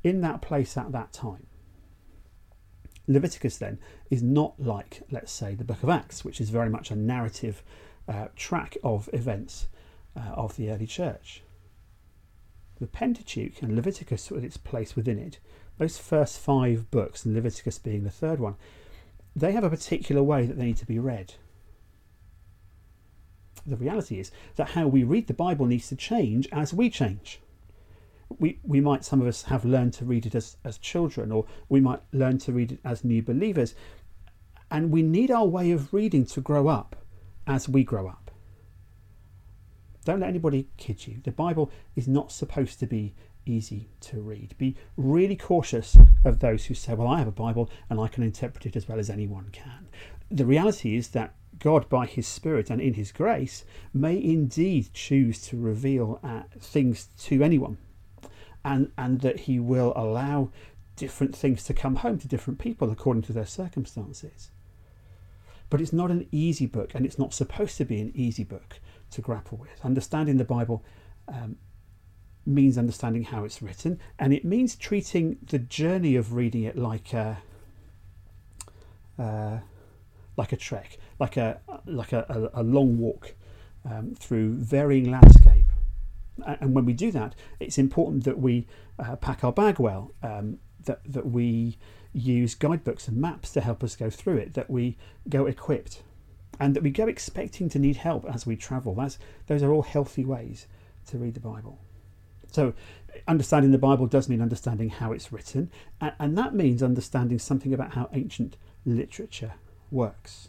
in 0.03 0.21
that 0.21 0.43
place 0.43 0.77
at 0.77 0.93
that 0.93 1.13
time. 1.13 1.48
Leviticus 3.09 3.57
then 3.57 3.79
is 4.11 4.23
not 4.23 4.55
like, 4.61 5.03
let's 5.11 5.33
say, 5.33 5.55
the 5.55 5.65
book 5.65 5.83
of 5.83 5.89
Acts, 5.89 6.25
which 6.25 6.41
is 6.41 6.51
very 6.51 6.69
much 6.69 6.91
a 6.91 6.97
narrative 6.97 7.63
uh, 8.07 8.29
track 8.37 8.77
of 8.85 9.09
events 9.13 9.67
uh, 10.15 10.35
of 10.35 10.57
the 10.57 10.71
early 10.71 10.87
church. 10.87 11.43
The 12.79 12.87
Pentateuch 12.87 13.63
and 13.63 13.75
Leviticus 13.75 14.31
with 14.31 14.45
its 14.45 14.59
place 14.59 14.95
within 14.95 15.19
it, 15.19 15.41
those 15.79 15.99
first 15.99 16.39
five 16.39 16.91
books, 16.91 17.25
and 17.25 17.35
Leviticus 17.35 17.79
being 17.79 18.05
the 18.05 18.11
third 18.11 18.39
one, 18.39 18.57
they 19.35 19.53
have 19.53 19.65
a 19.65 19.71
particular 19.71 20.23
way 20.23 20.47
that 20.47 20.59
they 20.59 20.67
need 20.67 20.77
to 20.77 20.87
be 20.87 20.99
read. 20.99 21.35
The 23.67 23.77
reality 23.77 24.21
is 24.21 24.31
that 24.57 24.71
how 24.71 24.87
we 24.87 25.03
read 25.03 25.27
the 25.27 25.35
Bible 25.35 25.67
needs 25.67 25.89
to 25.89 25.97
change 25.97 26.47
as 26.53 26.75
we 26.75 26.91
change 26.91 27.41
we, 28.39 28.59
we 28.63 28.81
might, 28.81 29.05
some 29.05 29.21
of 29.21 29.27
us 29.27 29.43
have 29.45 29.65
learned 29.65 29.95
to 29.95 30.05
read 30.05 30.27
it 30.27 30.35
as, 30.35 30.57
as 30.65 30.79
children, 30.79 31.33
or 31.33 31.47
we 31.69 31.81
might 31.81 32.01
learn 32.13 32.39
to 32.39 32.53
read 32.53 32.73
it 32.73 32.81
as 32.85 33.05
new 33.05 33.23
believers. 33.23 33.75
And 34.71 34.91
we 34.91 35.03
need 35.03 35.31
our 35.31 35.47
way 35.47 35.71
of 35.71 35.93
reading 35.95 36.27
to 36.27 36.41
grow 36.41 36.69
up 36.69 36.97
as 37.47 37.69
we 37.69 37.85
grow 37.85 38.07
up. 38.07 38.31
Don't 40.05 40.21
let 40.21 40.29
anybody 40.29 40.69
kid 40.77 41.07
you. 41.07 41.21
The 41.25 41.33
Bible 41.33 41.71
is 41.97 42.09
not 42.09 42.33
supposed 42.33 42.79
to 42.81 42.87
be 42.87 43.15
easy 43.47 43.89
to 44.01 44.21
read. 44.21 44.55
Be 44.59 44.77
really 44.97 45.37
cautious 45.37 45.97
of 46.25 46.41
those 46.41 46.67
who 46.67 46.75
say, 46.75 46.95
Well, 46.95 47.09
I 47.09 47.19
have 47.19 47.29
a 47.29 47.33
Bible 47.33 47.71
and 47.89 47.99
I 47.99 48.09
can 48.09 48.23
interpret 48.23 48.67
it 48.67 48.77
as 48.77 48.89
well 48.89 48.99
as 48.99 49.11
anyone 49.11 49.49
can. 49.53 49.89
The 50.31 50.47
reality 50.47 50.97
is 50.97 51.09
that 51.09 51.35
God, 51.59 51.89
by 51.89 52.07
His 52.07 52.27
Spirit 52.27 52.71
and 52.71 52.81
in 52.81 52.95
His 52.95 53.11
grace, 53.11 53.65
may 53.93 54.23
indeed 54.23 54.93
choose 54.93 55.41
to 55.47 55.59
reveal 55.59 56.21
uh, 56.23 56.43
things 56.59 57.09
to 57.21 57.43
anyone 57.43 57.79
and, 58.69 58.93
and 58.97 59.21
that 59.23 59.41
He 59.41 59.59
will 59.59 59.93
allow 59.97 60.51
different 60.97 61.35
things 61.35 61.65
to 61.65 61.75
come 61.75 61.97
home 61.97 62.19
to 62.19 62.29
different 62.29 62.59
people 62.59 62.91
according 62.91 63.23
to 63.23 63.33
their 63.33 63.47
circumstances. 63.47 64.51
but 65.71 65.81
it's 65.81 65.93
not 65.93 66.11
an 66.11 66.27
easy 66.33 66.67
book, 66.67 66.95
and 66.95 67.05
it's 67.05 67.19
not 67.19 67.35
supposed 67.35 67.77
to 67.77 67.85
be 67.85 68.01
an 68.01 68.11
easy 68.15 68.45
book 68.45 68.81
to 69.11 69.21
grapple 69.21 69.59
with. 69.59 69.85
Understanding 69.85 70.37
the 70.39 70.45
Bible 70.45 70.83
um, 71.29 71.57
means 72.47 72.79
understanding 72.79 73.25
how 73.25 73.45
it's 73.45 73.61
written, 73.61 74.01
and 74.19 74.33
it 74.33 74.45
means 74.45 74.77
treating 74.77 75.37
the 75.43 75.59
journey 75.59 76.17
of 76.17 76.33
reading 76.33 76.65
it 76.65 76.77
like 76.77 77.13
a 77.13 77.39
uh, 79.19 79.59
like 80.37 80.53
a 80.53 80.57
trek, 80.57 80.99
like 81.19 81.37
a 81.37 81.61
like 81.85 82.13
a, 82.13 82.25
a, 82.55 82.61
a 82.61 82.63
long 82.63 82.99
walk 82.99 83.35
um, 83.85 84.15
through 84.15 84.55
varying 84.55 85.11
landscape. 85.11 85.68
And 86.47 86.75
when 86.75 86.85
we 86.85 86.93
do 86.93 87.11
that, 87.13 87.35
it's 87.61 87.79
important 87.79 88.25
that 88.25 88.39
we 88.39 88.67
uh, 88.99 89.17
pack 89.17 89.45
our 89.45 89.53
bag 89.53 89.79
well, 89.79 90.13
um, 90.23 90.59
that 90.85 91.01
that 91.05 91.27
we 91.27 91.79
use 92.13 92.55
guidebooks 92.55 93.09
and 93.09 93.17
maps 93.17 93.53
to 93.53 93.61
help 93.61 93.85
us 93.85 93.97
go 93.97 94.11
through 94.11 94.39
it, 94.39 94.55
that 94.55 94.71
we 94.71 94.97
go 95.29 95.47
equipped, 95.47 96.03
and 96.59 96.75
that 96.75 96.83
we 96.83 96.91
go 96.91 97.07
expecting 97.07 97.69
to 97.69 97.79
need 97.79 97.97
help 97.97 98.25
as 98.33 98.47
we 98.47 98.57
travel. 98.57 98.95
That's 98.95 99.19
those 99.47 99.63
are 99.63 99.73
all 99.73 99.83
healthy 99.83 100.25
ways 100.25 100.67
to 101.07 101.19
read 101.19 101.35
the 101.35 101.41
Bible. 101.41 101.79
So, 102.51 102.73
understanding 103.27 103.73
the 103.73 103.79
Bible 103.79 104.07
does 104.07 104.29
mean 104.29 104.41
understanding 104.41 104.89
how 104.89 105.13
it's 105.13 105.33
written, 105.33 105.71
and, 106.01 106.13
and 106.19 106.39
that 106.39 106.55
means 106.55 106.83
understanding 106.83 107.39
something 107.39 107.75
about 107.75 107.95
how 107.95 108.09
ancient 108.13 108.57
literature 108.87 109.55
works. 109.91 110.49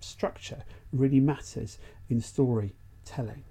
Structure 0.00 0.64
really 0.92 1.20
matters 1.20 1.78
in 2.10 2.20
storytelling. 2.20 3.44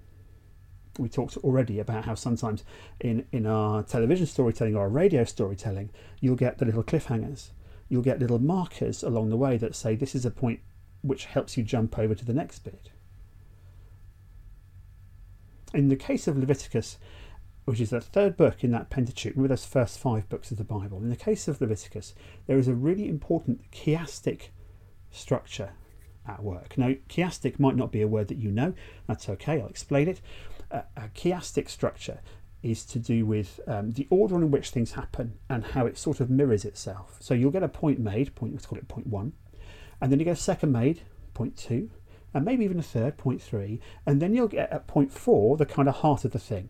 We 0.98 1.08
talked 1.08 1.36
already 1.38 1.80
about 1.80 2.04
how 2.04 2.14
sometimes 2.14 2.64
in, 3.00 3.26
in 3.32 3.46
our 3.46 3.82
television 3.82 4.26
storytelling 4.26 4.76
or 4.76 4.82
our 4.82 4.88
radio 4.88 5.24
storytelling, 5.24 5.90
you'll 6.20 6.36
get 6.36 6.58
the 6.58 6.64
little 6.64 6.84
cliffhangers. 6.84 7.50
You'll 7.88 8.02
get 8.02 8.20
little 8.20 8.38
markers 8.38 9.02
along 9.02 9.30
the 9.30 9.36
way 9.36 9.56
that 9.56 9.74
say 9.74 9.96
this 9.96 10.14
is 10.14 10.24
a 10.24 10.30
point 10.30 10.60
which 11.02 11.26
helps 11.26 11.56
you 11.56 11.62
jump 11.62 11.98
over 11.98 12.14
to 12.14 12.24
the 12.24 12.32
next 12.32 12.60
bit. 12.60 12.90
In 15.74 15.88
the 15.88 15.96
case 15.96 16.28
of 16.28 16.38
Leviticus, 16.38 16.98
which 17.64 17.80
is 17.80 17.90
the 17.90 18.00
third 18.00 18.36
book 18.36 18.62
in 18.62 18.70
that 18.70 18.90
Pentateuch, 18.90 19.34
remember 19.34 19.48
those 19.48 19.66
first 19.66 19.98
five 19.98 20.28
books 20.28 20.50
of 20.50 20.58
the 20.58 20.64
Bible. 20.64 20.98
In 20.98 21.10
the 21.10 21.16
case 21.16 21.48
of 21.48 21.60
Leviticus, 21.60 22.14
there 22.46 22.58
is 22.58 22.68
a 22.68 22.74
really 22.74 23.08
important 23.08 23.70
chiastic 23.72 24.48
structure 25.10 25.70
at 26.26 26.42
work. 26.42 26.78
Now, 26.78 26.94
chiastic 27.08 27.58
might 27.58 27.76
not 27.76 27.92
be 27.92 28.02
a 28.02 28.08
word 28.08 28.28
that 28.28 28.38
you 28.38 28.50
know, 28.50 28.74
that's 29.06 29.28
okay, 29.28 29.60
I'll 29.60 29.68
explain 29.68 30.08
it. 30.08 30.20
Uh, 30.74 30.82
a 30.96 31.08
chiastic 31.14 31.70
structure 31.70 32.20
is 32.62 32.84
to 32.84 32.98
do 32.98 33.24
with 33.24 33.60
um, 33.66 33.92
the 33.92 34.06
order 34.10 34.36
in 34.36 34.50
which 34.50 34.70
things 34.70 34.92
happen 34.92 35.34
and 35.48 35.64
how 35.64 35.86
it 35.86 35.96
sort 35.96 36.20
of 36.20 36.28
mirrors 36.28 36.64
itself. 36.64 37.16
So 37.20 37.34
you'll 37.34 37.50
get 37.50 37.62
a 37.62 37.68
point 37.68 38.00
made, 38.00 38.34
point, 38.34 38.52
let's 38.54 38.66
call 38.66 38.78
it 38.78 38.88
point 38.88 39.06
one, 39.06 39.34
and 40.00 40.10
then 40.10 40.18
you 40.18 40.24
get 40.24 40.32
a 40.32 40.36
second 40.36 40.72
made, 40.72 41.02
point 41.34 41.56
two, 41.56 41.90
and 42.32 42.44
maybe 42.44 42.64
even 42.64 42.78
a 42.78 42.82
third, 42.82 43.16
point 43.16 43.40
three, 43.40 43.80
and 44.04 44.20
then 44.20 44.34
you'll 44.34 44.48
get 44.48 44.72
at 44.72 44.86
point 44.86 45.12
four 45.12 45.56
the 45.56 45.66
kind 45.66 45.88
of 45.88 45.96
heart 45.96 46.24
of 46.24 46.32
the 46.32 46.38
thing 46.38 46.68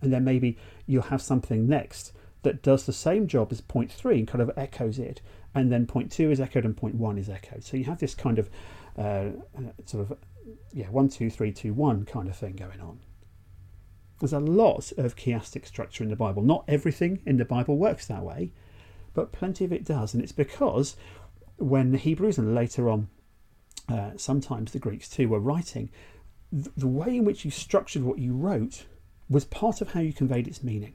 and 0.00 0.12
then 0.12 0.24
maybe 0.24 0.56
you'll 0.86 1.02
have 1.02 1.22
something 1.22 1.68
next 1.68 2.12
that 2.42 2.62
does 2.62 2.86
the 2.86 2.92
same 2.92 3.26
job 3.26 3.52
as 3.52 3.60
point 3.60 3.92
three 3.92 4.18
and 4.18 4.28
kind 4.28 4.40
of 4.40 4.50
echoes 4.56 4.98
it, 4.98 5.20
and 5.54 5.70
then 5.70 5.86
point 5.86 6.10
two 6.10 6.30
is 6.30 6.40
echoed 6.40 6.64
and 6.64 6.76
point 6.76 6.94
one 6.94 7.18
is 7.18 7.28
echoed. 7.28 7.62
So 7.62 7.76
you 7.76 7.84
have 7.84 7.98
this 7.98 8.14
kind 8.14 8.38
of 8.38 8.48
uh, 8.98 9.02
uh, 9.02 9.72
sort 9.84 10.10
of 10.10 10.18
yeah 10.72 10.88
one 10.88 11.08
two 11.08 11.30
three 11.30 11.52
two 11.52 11.72
one 11.72 12.04
kind 12.04 12.28
of 12.28 12.36
thing 12.36 12.56
going 12.56 12.80
on. 12.80 13.00
There's 14.20 14.32
a 14.32 14.40
lot 14.40 14.92
of 14.98 15.16
chiastic 15.16 15.66
structure 15.66 16.04
in 16.04 16.10
the 16.10 16.16
Bible. 16.16 16.42
Not 16.42 16.64
everything 16.68 17.20
in 17.24 17.38
the 17.38 17.44
Bible 17.44 17.78
works 17.78 18.06
that 18.06 18.22
way, 18.22 18.52
but 19.14 19.32
plenty 19.32 19.64
of 19.64 19.72
it 19.72 19.84
does, 19.84 20.12
and 20.12 20.22
it's 20.22 20.32
because 20.32 20.96
when 21.56 21.92
the 21.92 21.98
Hebrews 21.98 22.38
and 22.38 22.54
later 22.54 22.88
on 22.88 23.08
uh, 23.88 24.10
sometimes 24.16 24.72
the 24.72 24.78
Greeks 24.78 25.08
too 25.08 25.28
were 25.28 25.40
writing, 25.40 25.90
the 26.52 26.86
way 26.86 27.16
in 27.16 27.24
which 27.24 27.44
you 27.44 27.50
structured 27.50 28.02
what 28.02 28.18
you 28.18 28.34
wrote 28.34 28.86
was 29.28 29.44
part 29.44 29.80
of 29.80 29.92
how 29.92 30.00
you 30.00 30.12
conveyed 30.12 30.48
its 30.48 30.62
meaning. 30.62 30.94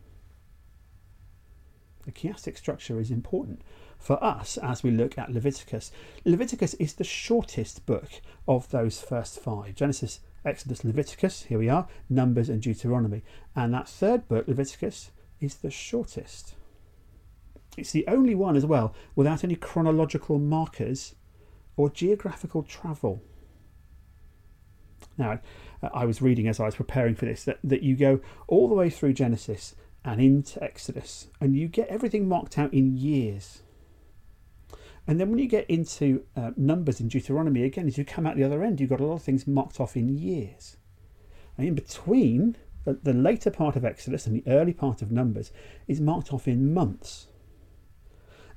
The 2.06 2.12
chiastic 2.12 2.58
structure 2.58 3.00
is 3.00 3.12
important 3.12 3.62
for 4.00 4.24
us 4.24 4.58
as 4.58 4.84
we 4.84 4.92
look 4.92 5.18
at 5.18 5.32
Leviticus. 5.32 5.92
Leviticus 6.24 6.74
is 6.76 6.94
the 6.94 7.04
shortest 7.04 7.86
book 7.86 8.10
of 8.48 8.70
those 8.70 9.02
first 9.02 9.40
five 9.40 9.76
Genesis, 9.76 10.20
Exodus, 10.44 10.84
Leviticus, 10.84 11.44
here 11.44 11.58
we 11.58 11.70
are, 11.70 11.88
Numbers, 12.10 12.50
and 12.50 12.62
Deuteronomy. 12.62 13.24
And 13.56 13.74
that 13.74 13.90
third 13.90 14.28
book, 14.28 14.48
Leviticus, 14.48 15.12
is 15.40 15.56
the 15.56 15.72
shortest. 15.72 16.56
It's 17.78 17.92
the 17.92 18.08
only 18.08 18.36
one 18.36 18.56
as 18.56 18.66
well 18.66 18.94
without 19.16 19.44
any 19.44 19.56
chronological 19.56 20.40
markers 20.40 21.16
or 21.76 21.90
geographical 21.90 22.64
travel. 22.64 23.22
Now, 25.18 25.40
uh, 25.82 25.90
I 25.94 26.06
was 26.06 26.22
reading 26.22 26.48
as 26.48 26.60
I 26.60 26.66
was 26.66 26.76
preparing 26.76 27.16
for 27.16 27.26
this 27.26 27.44
that, 27.46 27.60
that 27.64 27.84
you 27.84 27.96
go 27.96 28.20
all 28.48 28.68
the 28.68 28.76
way 28.76 28.90
through 28.90 29.14
Genesis 29.14 29.76
and 30.04 30.22
into 30.22 30.64
Exodus, 30.64 31.28
and 31.42 31.56
you 31.56 31.68
get 31.68 31.88
everything 31.88 32.28
marked 32.28 32.58
out 32.58 32.74
in 32.74 32.96
years. 32.96 33.64
And 35.08 35.20
then 35.20 35.30
when 35.30 35.40
you 35.40 35.48
get 35.48 35.70
into 35.70 36.26
uh, 36.36 36.52
Numbers 36.58 37.00
in 37.00 37.08
Deuteronomy, 37.08 37.64
again, 37.64 37.88
as 37.88 37.98
you 37.98 38.06
come 38.06 38.26
out 38.26 38.36
the 38.36 38.44
other 38.44 38.64
end, 38.64 38.80
you've 38.80 38.90
got 38.90 39.00
a 39.00 39.06
lot 39.06 39.16
of 39.16 39.24
things 39.24 39.46
marked 39.46 39.80
off 39.80 39.96
in 39.96 40.18
years. 40.18 40.78
And 41.58 41.68
in 41.68 41.76
between, 41.76 42.58
the, 42.86 42.94
the 42.94 43.14
later 43.14 43.52
part 43.52 43.76
of 43.76 43.86
Exodus 43.86 44.26
and 44.26 44.36
the 44.36 44.50
early 44.50 44.74
part 44.74 45.02
of 45.02 45.12
Numbers 45.12 45.52
is 45.88 46.02
marked 46.02 46.34
off 46.34 46.48
in 46.48 46.74
months. 46.74 47.28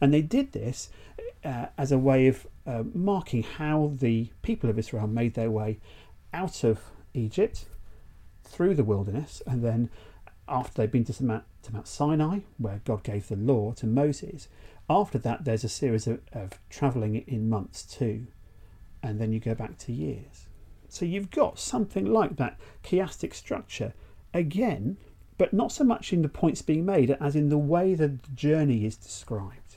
And 0.01 0.15
they 0.15 0.23
did 0.23 0.53
this 0.53 0.91
uh, 1.45 1.67
as 1.77 1.93
a 1.93 1.99
way 1.99 2.29
of 2.29 2.47
uh, 2.67 2.85
marking 2.95 3.43
how 3.43 3.93
the 3.95 4.31
people 4.43 4.71
of 4.71 4.79
Israel 4.79 5.07
made 5.07 5.35
their 5.35 5.51
way 5.51 5.81
out 6.33 6.65
of 6.65 6.81
Egypt 7.15 7.67
through 8.45 8.75
the 8.75 8.85
wilderness, 8.85 9.43
and 9.47 9.63
then 9.63 9.91
after 10.49 10.81
they've 10.81 10.93
been 10.93 11.05
to 11.05 11.25
Mount, 11.25 11.45
to 11.63 11.73
Mount 11.73 11.87
Sinai, 11.87 12.41
where 12.57 12.81
God 12.85 13.03
gave 13.03 13.29
the 13.29 13.37
law 13.37 13.73
to 13.73 13.87
Moses, 13.87 14.49
after 14.91 15.19
that 15.19 15.45
there's 15.45 15.65
a 15.65 15.69
series 15.69 16.07
of, 16.07 16.21
of 16.33 16.59
travelling 16.71 17.17
in 17.27 17.49
months 17.49 17.83
too, 17.83 18.27
and 19.03 19.21
then 19.21 19.33
you 19.33 19.41
go 19.41 19.55
back 19.55 19.79
to 19.79 19.93
years. 19.93 20.47
So 20.89 21.05
you've 21.05 21.31
got 21.31 21.59
something 21.59 22.07
like 22.07 22.37
that 22.37 22.59
chiastic 22.83 23.35
structure 23.35 23.93
again, 24.33 24.97
but 25.37 25.53
not 25.53 25.71
so 25.71 25.85
much 25.85 26.13
in 26.13 26.23
the 26.23 26.29
points 26.29 26.63
being 26.63 26.85
made 26.85 27.11
as 27.21 27.37
in 27.37 27.49
the 27.49 27.59
way 27.59 27.95
that 27.95 28.23
the 28.23 28.31
journey 28.33 28.85
is 28.85 28.97
described. 28.97 29.77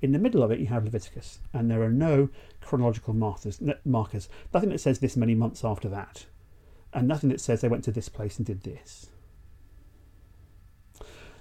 In 0.00 0.12
the 0.12 0.18
middle 0.18 0.42
of 0.42 0.50
it, 0.50 0.60
you 0.60 0.66
have 0.66 0.84
Leviticus, 0.84 1.38
and 1.52 1.70
there 1.70 1.82
are 1.82 1.90
no 1.90 2.28
chronological 2.60 3.14
markers, 3.14 3.60
markers. 3.84 4.28
Nothing 4.52 4.70
that 4.70 4.80
says 4.80 4.98
this 4.98 5.16
many 5.16 5.34
months 5.34 5.64
after 5.64 5.88
that, 5.88 6.26
and 6.92 7.08
nothing 7.08 7.30
that 7.30 7.40
says 7.40 7.60
they 7.60 7.68
went 7.68 7.84
to 7.84 7.92
this 7.92 8.08
place 8.08 8.36
and 8.36 8.46
did 8.46 8.62
this. 8.62 9.06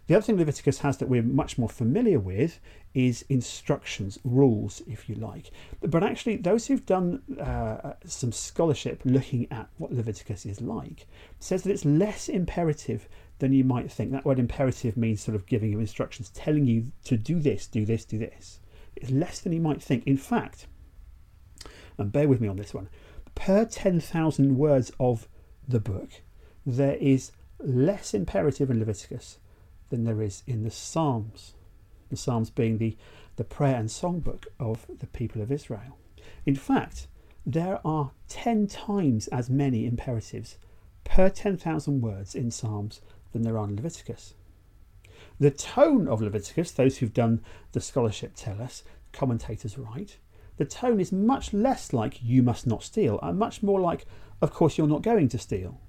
The 0.07 0.15
other 0.15 0.23
thing 0.23 0.37
Leviticus 0.37 0.79
has 0.79 0.97
that 0.97 1.07
we're 1.07 1.23
much 1.23 1.57
more 1.57 1.69
familiar 1.69 2.19
with 2.19 2.59
is 2.93 3.23
instructions, 3.29 4.19
rules, 4.25 4.81
if 4.85 5.07
you 5.07 5.15
like. 5.15 5.49
But 5.81 6.03
actually, 6.03 6.35
those 6.35 6.67
who've 6.67 6.85
done 6.85 7.21
uh, 7.39 7.93
some 8.05 8.33
scholarship 8.33 9.01
looking 9.05 9.47
at 9.49 9.69
what 9.77 9.93
Leviticus 9.93 10.45
is 10.45 10.59
like 10.59 11.07
says 11.39 11.63
that 11.63 11.71
it's 11.71 11.85
less 11.85 12.27
imperative 12.27 13.07
than 13.39 13.53
you 13.53 13.63
might 13.63 13.89
think. 13.89 14.11
That 14.11 14.25
word 14.25 14.39
imperative 14.39 14.97
means 14.97 15.21
sort 15.21 15.35
of 15.35 15.45
giving 15.45 15.71
you 15.71 15.79
instructions, 15.79 16.29
telling 16.31 16.65
you 16.65 16.91
to 17.05 17.15
do 17.15 17.39
this, 17.39 17.65
do 17.65 17.85
this, 17.85 18.03
do 18.03 18.17
this. 18.17 18.59
It's 18.97 19.09
less 19.09 19.39
than 19.39 19.53
you 19.53 19.61
might 19.61 19.81
think. 19.81 20.05
In 20.05 20.17
fact, 20.17 20.67
and 21.97 22.11
bear 22.11 22.27
with 22.27 22.41
me 22.41 22.49
on 22.49 22.57
this 22.57 22.73
one, 22.73 22.89
per 23.35 23.63
10,000 23.63 24.57
words 24.57 24.91
of 24.99 25.29
the 25.65 25.79
book, 25.79 26.09
there 26.65 26.95
is 26.95 27.31
less 27.59 28.13
imperative 28.13 28.69
in 28.69 28.79
Leviticus 28.79 29.37
than 29.93 30.05
there 30.05 30.23
is 30.23 30.41
in 30.47 30.63
the 30.63 30.71
Psalms. 30.71 31.53
The 32.09 32.17
Psalms 32.17 32.49
being 32.49 32.79
the, 32.79 32.97
the 33.35 33.43
prayer 33.43 33.75
and 33.75 33.89
songbook 33.89 34.47
of 34.59 34.87
the 34.89 35.05
people 35.05 35.39
of 35.39 35.51
Israel. 35.51 35.99
In 36.47 36.55
fact, 36.55 37.05
there 37.45 37.79
are 37.85 38.09
10 38.27 38.65
times 38.65 39.27
as 39.27 39.51
many 39.51 39.85
imperatives 39.85 40.57
per 41.03 41.29
10,000 41.29 42.01
words 42.01 42.33
in 42.33 42.49
Psalms 42.49 43.01
than 43.33 43.43
there 43.43 43.55
are 43.55 43.67
in 43.67 43.75
Leviticus. 43.75 44.33
The 45.39 45.51
tone 45.51 46.07
of 46.07 46.23
Leviticus, 46.23 46.71
those 46.71 46.97
who've 46.97 47.13
done 47.13 47.43
the 47.73 47.79
scholarship 47.79 48.31
tell 48.35 48.59
us, 48.63 48.83
commentators 49.11 49.77
write, 49.77 50.17
the 50.57 50.65
tone 50.65 50.99
is 50.99 51.11
much 51.11 51.53
less 51.53 51.93
like 51.93 52.23
you 52.23 52.41
must 52.41 52.65
not 52.65 52.81
steal 52.81 53.19
and 53.21 53.37
much 53.37 53.61
more 53.61 53.79
like, 53.79 54.07
of 54.41 54.51
course, 54.51 54.75
you're 54.75 54.87
not 54.87 55.03
going 55.03 55.29
to 55.29 55.37
steal. 55.37 55.79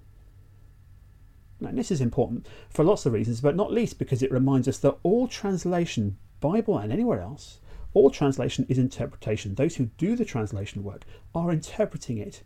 Now, 1.64 1.70
this 1.72 1.90
is 1.90 2.00
important 2.00 2.46
for 2.68 2.84
lots 2.84 3.06
of 3.06 3.12
reasons, 3.12 3.40
but 3.40 3.56
not 3.56 3.72
least 3.72 3.98
because 3.98 4.22
it 4.22 4.30
reminds 4.30 4.68
us 4.68 4.78
that 4.78 4.96
all 5.02 5.26
translation, 5.26 6.18
Bible 6.40 6.78
and 6.78 6.92
anywhere 6.92 7.20
else, 7.20 7.60
all 7.94 8.10
translation 8.10 8.66
is 8.68 8.78
interpretation. 8.78 9.54
Those 9.54 9.76
who 9.76 9.86
do 9.96 10.16
the 10.16 10.24
translation 10.24 10.82
work 10.82 11.04
are 11.34 11.50
interpreting 11.50 12.18
it 12.18 12.42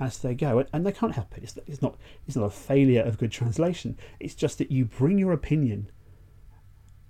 as 0.00 0.18
they 0.18 0.34
go, 0.34 0.64
and 0.72 0.86
they 0.86 0.92
can't 0.92 1.14
help 1.14 1.36
it. 1.36 1.42
It's, 1.42 1.58
it's, 1.66 1.82
not, 1.82 1.96
it's 2.26 2.36
not 2.36 2.44
a 2.44 2.50
failure 2.50 3.02
of 3.02 3.18
good 3.18 3.32
translation. 3.32 3.96
It's 4.20 4.34
just 4.34 4.58
that 4.58 4.70
you 4.70 4.84
bring 4.84 5.18
your 5.18 5.32
opinion 5.32 5.90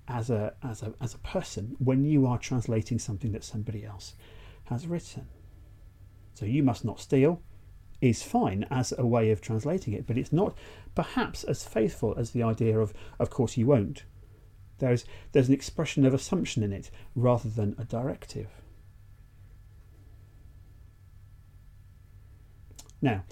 as 0.09 0.31
a 0.31 0.55
as 0.63 0.83
a 0.83 0.95
as 1.01 1.15
a 1.15 1.19
person 1.19 1.77
when 1.79 2.05
you 2.05 2.27
are 2.27 2.39
translating 2.39 2.99
something 2.99 3.33
that 3.33 3.45
somebody 3.45 3.85
else 3.85 4.15
has 4.65 4.87
written. 4.87 5.29
So 6.35 6.47
you 6.47 6.63
must 6.63 6.85
not 6.85 7.01
steal 7.01 7.43
is 8.01 8.23
fine 8.23 8.67
as 8.71 8.93
a 8.97 9.07
way 9.07 9.31
of 9.31 9.41
translating 9.41 9.95
it, 9.95 10.07
but 10.07 10.19
it's 10.19 10.33
not 10.33 10.57
perhaps 10.95 11.45
as 11.45 11.65
faithful 11.65 12.15
as 12.17 12.31
the 12.31 12.43
idea 12.43 12.79
of 12.79 12.93
of 13.19 13.31
course 13.31 13.57
you 13.57 13.67
won't. 13.67 14.05
There's 14.79 15.05
there's 15.33 15.49
an 15.49 15.55
expression 15.55 16.07
of 16.07 16.15
assumption 16.15 16.63
in 16.63 16.73
it 16.73 16.91
rather 17.15 17.49
than 17.49 17.75
a 17.79 17.85
directive. 17.85 18.49
Now, 23.01 23.25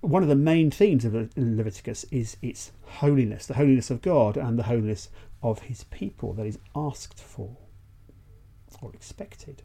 one 0.00 0.22
of 0.22 0.28
the 0.28 0.34
main 0.34 0.70
themes 0.70 1.04
of 1.04 1.14
Leviticus 1.36 2.04
is 2.10 2.36
its 2.42 2.72
holiness, 2.82 3.46
the 3.46 3.54
holiness 3.54 3.90
of 3.90 4.02
God 4.02 4.36
and 4.36 4.58
the 4.58 4.64
holiness 4.64 5.10
of 5.42 5.60
his 5.60 5.84
people 5.84 6.32
that 6.34 6.46
is 6.46 6.58
asked 6.74 7.18
for 7.18 7.56
or 8.80 8.92
expected. 8.94 9.62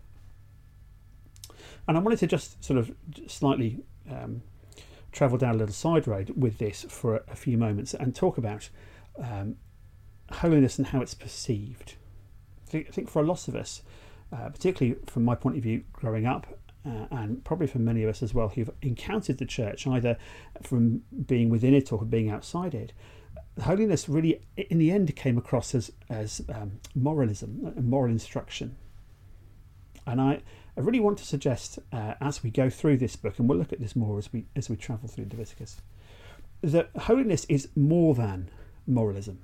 And 1.88 1.98
I 1.98 2.02
wanted 2.02 2.20
to 2.20 2.28
just 2.28 2.64
sort 2.64 2.80
of 2.80 2.94
slightly 3.28 3.84
um, 4.10 4.42
travel 5.12 5.38
down 5.38 5.56
a 5.56 5.58
little 5.58 5.74
side 5.74 6.08
road 6.08 6.34
with 6.36 6.58
this 6.58 6.86
for 6.90 7.24
a, 7.28 7.36
few 7.36 7.58
moments 7.58 7.94
and 7.94 8.16
talk 8.16 8.38
about 8.38 8.70
um, 9.22 9.56
holiness 10.32 10.78
and 10.78 10.88
how 10.88 11.02
it's 11.02 11.14
perceived. 11.14 11.96
I 12.74 12.84
think, 12.84 13.10
for 13.10 13.22
a 13.22 13.26
lot 13.26 13.48
of 13.48 13.56
us, 13.56 13.82
uh, 14.34 14.50
particularly 14.50 15.00
from 15.06 15.24
my 15.24 15.36
point 15.36 15.56
of 15.58 15.64
view 15.64 15.84
growing 15.94 16.26
up 16.26 16.48
uh, 16.86 17.06
and 17.12 17.44
probably 17.44 17.68
for 17.68 17.80
many 17.80 18.04
of 18.04 18.10
us 18.10 18.22
as 18.22 18.34
well 18.34 18.50
who've 18.50 18.72
encountered 18.82 19.38
the 19.38 19.46
church 19.46 19.88
either 19.88 20.18
from 20.62 21.04
being 21.26 21.50
within 21.50 21.74
it 21.74 21.92
or 21.94 22.00
from 22.00 22.10
being 22.10 22.30
outside 22.30 22.74
it 22.74 22.92
holiness 23.64 24.10
really 24.10 24.42
in 24.58 24.78
the 24.80 24.92
end 24.92 25.16
came 25.16 25.38
across 25.38 25.74
as 25.74 25.92
as 26.10 26.42
um, 26.54 26.80
moralism 26.94 27.74
moral 27.82 28.12
instruction 28.12 28.76
and 30.08 30.22
I, 30.22 30.42
I 30.78 30.82
really 30.82 31.00
want 31.00 31.18
to 31.20 31.26
suggest 31.26 31.80
uh, 31.92 32.16
as 32.20 32.44
we 32.44 32.50
go 32.50 32.70
through 32.70 32.98
this 32.98 33.16
book 33.16 33.40
and 33.40 33.48
we'll 33.48 33.58
look 33.58 33.74
at 33.74 33.80
this 33.80 33.96
more 33.96 34.18
as 34.18 34.32
we 34.34 34.46
as 34.56 34.70
we 34.70 34.76
travel 34.76 35.08
through 35.08 35.28
Leviticus 35.30 35.82
that 36.62 36.90
holiness 36.98 37.46
is 37.46 37.70
more 37.76 38.16
than 38.16 38.50
moralism 38.88 39.40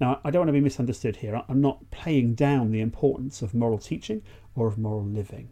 now, 0.00 0.18
I 0.24 0.30
don't 0.30 0.40
want 0.40 0.48
to 0.48 0.54
be 0.54 0.60
misunderstood 0.60 1.16
here. 1.16 1.42
I'm 1.46 1.60
not 1.60 1.90
playing 1.90 2.34
down 2.34 2.70
the 2.70 2.80
importance 2.80 3.42
of 3.42 3.52
moral 3.52 3.78
teaching 3.78 4.22
or 4.54 4.66
of 4.66 4.78
moral 4.78 5.04
living. 5.04 5.50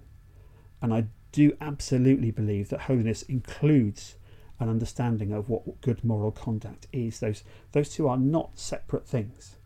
And 0.81 0.95
I 0.95 1.09
do 1.33 1.55
absolutely 1.61 2.31
believe 2.31 2.71
that 2.71 2.83
holiness 2.83 3.23
includes 3.23 4.17
an 4.59 4.71
understanding 4.71 5.33
of 5.33 5.50
what 5.50 5.83
good 5.83 6.02
moral 6.02 6.33
conduct 6.33 6.87
is. 6.93 7.21
Those, 7.21 7.45
those 7.73 7.90
two 7.90 8.09
are 8.09 8.17
not 8.17 8.59
separate 8.59 9.07
things. 9.07 9.57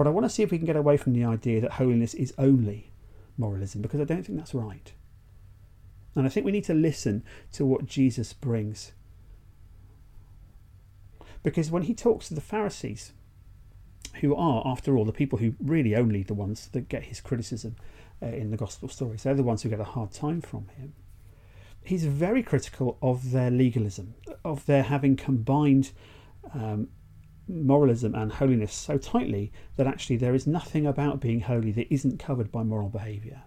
But 0.00 0.06
I 0.06 0.10
want 0.12 0.24
to 0.24 0.30
see 0.30 0.42
if 0.42 0.50
we 0.50 0.56
can 0.56 0.66
get 0.66 0.76
away 0.76 0.96
from 0.96 1.12
the 1.12 1.26
idea 1.26 1.60
that 1.60 1.72
holiness 1.72 2.14
is 2.14 2.32
only 2.38 2.90
moralism, 3.36 3.82
because 3.82 4.00
I 4.00 4.04
don't 4.04 4.24
think 4.24 4.38
that's 4.38 4.54
right. 4.54 4.94
And 6.14 6.24
I 6.24 6.30
think 6.30 6.46
we 6.46 6.52
need 6.52 6.64
to 6.64 6.72
listen 6.72 7.22
to 7.52 7.66
what 7.66 7.84
Jesus 7.84 8.32
brings. 8.32 8.92
Because 11.42 11.70
when 11.70 11.82
he 11.82 11.92
talks 11.92 12.28
to 12.28 12.34
the 12.34 12.40
Pharisees, 12.40 13.12
who 14.22 14.34
are, 14.34 14.62
after 14.64 14.96
all, 14.96 15.04
the 15.04 15.12
people 15.12 15.38
who 15.38 15.52
really 15.62 15.94
only 15.94 16.22
the 16.22 16.32
ones 16.32 16.68
that 16.68 16.88
get 16.88 17.02
his 17.02 17.20
criticism 17.20 17.76
uh, 18.22 18.28
in 18.28 18.50
the 18.50 18.56
gospel 18.56 18.88
stories. 18.88 19.24
They're 19.24 19.34
the 19.34 19.42
ones 19.42 19.64
who 19.64 19.68
get 19.68 19.80
a 19.80 19.84
hard 19.84 20.12
time 20.12 20.40
from 20.40 20.68
him. 20.78 20.94
He's 21.84 22.06
very 22.06 22.42
critical 22.42 22.96
of 23.02 23.32
their 23.32 23.50
legalism, 23.50 24.14
of 24.46 24.64
their 24.64 24.84
having 24.84 25.16
combined 25.16 25.90
um, 26.54 26.88
moralism 27.50 28.14
and 28.14 28.32
holiness 28.32 28.72
so 28.72 28.98
tightly 28.98 29.52
that 29.76 29.86
actually 29.86 30.16
there 30.16 30.34
is 30.34 30.46
nothing 30.46 30.86
about 30.86 31.20
being 31.20 31.40
holy 31.40 31.72
that 31.72 31.92
isn't 31.92 32.18
covered 32.18 32.50
by 32.50 32.62
moral 32.62 32.88
behaviour. 32.88 33.42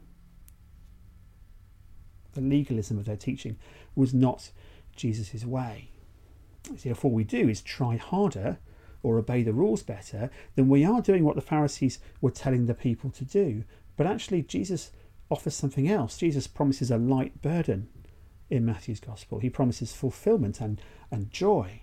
The 2.33 2.41
legalism 2.41 2.97
of 2.97 3.05
their 3.05 3.17
teaching 3.17 3.57
was 3.95 4.13
not 4.13 4.51
Jesus' 4.95 5.45
way. 5.45 5.89
All 7.03 7.11
we 7.11 7.23
do 7.23 7.49
is 7.49 7.61
try 7.61 7.97
harder 7.97 8.57
or 9.03 9.17
obey 9.17 9.43
the 9.43 9.53
rules 9.53 9.83
better, 9.83 10.29
then 10.55 10.69
we 10.69 10.85
are 10.85 11.01
doing 11.01 11.25
what 11.25 11.35
the 11.35 11.41
Pharisees 11.41 11.99
were 12.21 12.31
telling 12.31 12.65
the 12.65 12.73
people 12.73 13.09
to 13.11 13.25
do. 13.25 13.65
But 13.97 14.07
actually, 14.07 14.41
Jesus 14.43 14.91
offers 15.29 15.53
something 15.53 15.89
else. 15.89 16.17
Jesus 16.17 16.47
promises 16.47 16.89
a 16.89 16.97
light 16.97 17.41
burden 17.41 17.89
in 18.49 18.65
Matthew's 18.65 19.01
Gospel. 19.01 19.39
He 19.39 19.49
promises 19.49 19.93
fulfillment 19.93 20.61
and, 20.61 20.81
and 21.11 21.29
joy. 21.31 21.81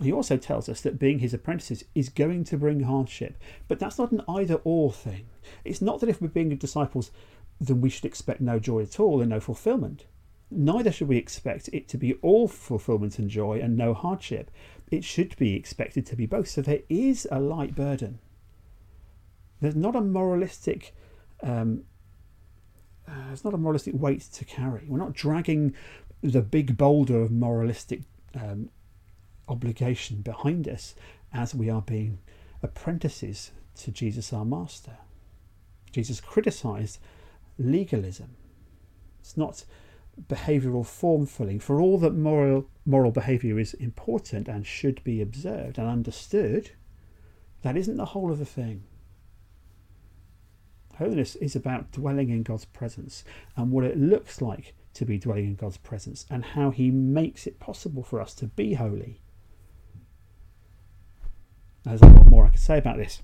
He 0.00 0.12
also 0.12 0.36
tells 0.36 0.68
us 0.68 0.80
that 0.80 0.98
being 0.98 1.18
his 1.18 1.34
apprentices 1.34 1.84
is 1.94 2.08
going 2.08 2.44
to 2.44 2.56
bring 2.56 2.80
hardship. 2.80 3.36
But 3.68 3.78
that's 3.78 3.98
not 3.98 4.12
an 4.12 4.22
either 4.28 4.60
or 4.64 4.92
thing. 4.92 5.26
It's 5.64 5.82
not 5.82 6.00
that 6.00 6.08
if 6.08 6.20
we're 6.20 6.28
being 6.28 6.56
disciples, 6.56 7.10
then 7.60 7.80
we 7.80 7.90
should 7.90 8.06
expect 8.06 8.40
no 8.40 8.58
joy 8.58 8.82
at 8.82 8.98
all 8.98 9.20
and 9.20 9.30
no 9.30 9.40
fulfillment. 9.40 10.06
Neither 10.50 10.90
should 10.90 11.08
we 11.08 11.18
expect 11.18 11.68
it 11.72 11.86
to 11.88 11.98
be 11.98 12.14
all 12.14 12.48
fulfillment 12.48 13.18
and 13.18 13.28
joy 13.28 13.60
and 13.60 13.76
no 13.76 13.92
hardship. 13.92 14.50
It 14.90 15.04
should 15.04 15.36
be 15.36 15.54
expected 15.54 16.06
to 16.06 16.16
be 16.16 16.26
both. 16.26 16.48
So 16.48 16.62
there 16.62 16.82
is 16.88 17.28
a 17.30 17.38
light 17.38 17.74
burden. 17.74 18.18
There's 19.60 19.76
not 19.76 19.94
a 19.94 20.00
moralistic 20.00 20.94
um, 21.42 21.84
uh, 23.10 23.36
not 23.44 23.54
a 23.54 23.58
moralistic 23.58 23.94
weight 23.96 24.20
to 24.20 24.44
carry. 24.44 24.84
We're 24.86 24.98
not 24.98 25.12
dragging 25.12 25.74
the 26.22 26.42
big 26.42 26.76
boulder 26.76 27.20
of 27.22 27.30
moralistic 27.30 28.02
um, 28.34 28.70
obligation 29.50 30.22
behind 30.22 30.68
us 30.68 30.94
as 31.32 31.54
we 31.54 31.68
are 31.68 31.82
being 31.82 32.18
apprentices 32.62 33.50
to 33.74 33.90
Jesus 33.90 34.32
our 34.32 34.44
Master. 34.44 34.98
Jesus 35.92 36.20
criticized 36.20 36.98
legalism. 37.58 38.36
It's 39.20 39.36
not 39.36 39.64
behavioral 40.28 40.86
form 40.86 41.26
filling. 41.26 41.60
For 41.60 41.80
all 41.80 41.98
that 41.98 42.14
moral 42.14 42.68
moral 42.84 43.10
behavior 43.10 43.58
is 43.58 43.74
important 43.74 44.48
and 44.48 44.66
should 44.66 45.02
be 45.04 45.20
observed 45.20 45.78
and 45.78 45.88
understood, 45.88 46.70
that 47.62 47.76
isn't 47.76 47.96
the 47.96 48.06
whole 48.06 48.30
of 48.30 48.38
the 48.38 48.44
thing. 48.44 48.84
Holiness 50.96 51.36
is 51.36 51.56
about 51.56 51.92
dwelling 51.92 52.28
in 52.28 52.42
God's 52.42 52.66
presence 52.66 53.24
and 53.56 53.70
what 53.70 53.84
it 53.84 53.98
looks 53.98 54.42
like 54.42 54.74
to 54.94 55.04
be 55.04 55.18
dwelling 55.18 55.46
in 55.46 55.54
God's 55.54 55.78
presence 55.78 56.26
and 56.28 56.44
how 56.44 56.70
He 56.70 56.90
makes 56.90 57.46
it 57.46 57.58
possible 57.58 58.02
for 58.02 58.20
us 58.20 58.34
to 58.34 58.46
be 58.46 58.74
holy. 58.74 59.20
There's 61.84 62.02
a 62.02 62.06
lot 62.06 62.26
more 62.26 62.46
I 62.46 62.50
could 62.50 62.60
say 62.60 62.78
about 62.78 62.96
this. 62.96 63.22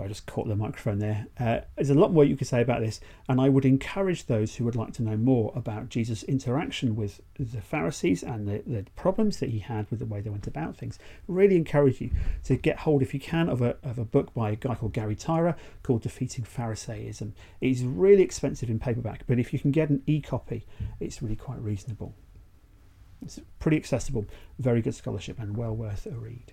I 0.00 0.06
just 0.06 0.26
caught 0.26 0.46
the 0.46 0.54
microphone 0.54 1.00
there. 1.00 1.26
Uh, 1.40 1.60
there's 1.74 1.90
a 1.90 1.94
lot 1.94 2.12
more 2.12 2.24
you 2.24 2.36
could 2.36 2.46
say 2.46 2.62
about 2.62 2.80
this, 2.80 3.00
and 3.28 3.40
I 3.40 3.48
would 3.48 3.64
encourage 3.64 4.26
those 4.26 4.54
who 4.54 4.64
would 4.64 4.76
like 4.76 4.92
to 4.94 5.02
know 5.02 5.16
more 5.16 5.52
about 5.56 5.88
Jesus' 5.88 6.22
interaction 6.22 6.94
with 6.94 7.20
the 7.38 7.60
Pharisees 7.60 8.22
and 8.22 8.46
the, 8.46 8.62
the 8.64 8.84
problems 8.94 9.38
that 9.38 9.50
he 9.50 9.58
had 9.58 9.90
with 9.90 9.98
the 9.98 10.06
way 10.06 10.20
they 10.20 10.30
went 10.30 10.46
about 10.46 10.76
things. 10.76 10.98
Really 11.26 11.56
encourage 11.56 12.00
you 12.00 12.10
to 12.44 12.56
get 12.56 12.80
hold, 12.80 13.02
if 13.02 13.12
you 13.12 13.18
can, 13.18 13.48
of 13.48 13.60
a, 13.60 13.76
of 13.82 13.98
a 13.98 14.04
book 14.04 14.32
by 14.34 14.50
a 14.50 14.56
guy 14.56 14.76
called 14.76 14.92
Gary 14.92 15.16
Tyra 15.16 15.56
called 15.82 16.02
Defeating 16.02 16.44
Pharisaism. 16.44 17.32
It's 17.60 17.80
really 17.80 18.22
expensive 18.22 18.70
in 18.70 18.78
paperback, 18.78 19.24
but 19.26 19.40
if 19.40 19.52
you 19.52 19.58
can 19.58 19.72
get 19.72 19.90
an 19.90 20.02
e 20.06 20.20
copy, 20.20 20.64
it's 21.00 21.22
really 21.22 21.36
quite 21.36 21.58
reasonable. 21.58 22.14
It's 23.20 23.40
pretty 23.58 23.76
accessible, 23.76 24.26
very 24.60 24.80
good 24.80 24.94
scholarship, 24.94 25.40
and 25.40 25.56
well 25.56 25.74
worth 25.74 26.06
a 26.06 26.12
read 26.12 26.52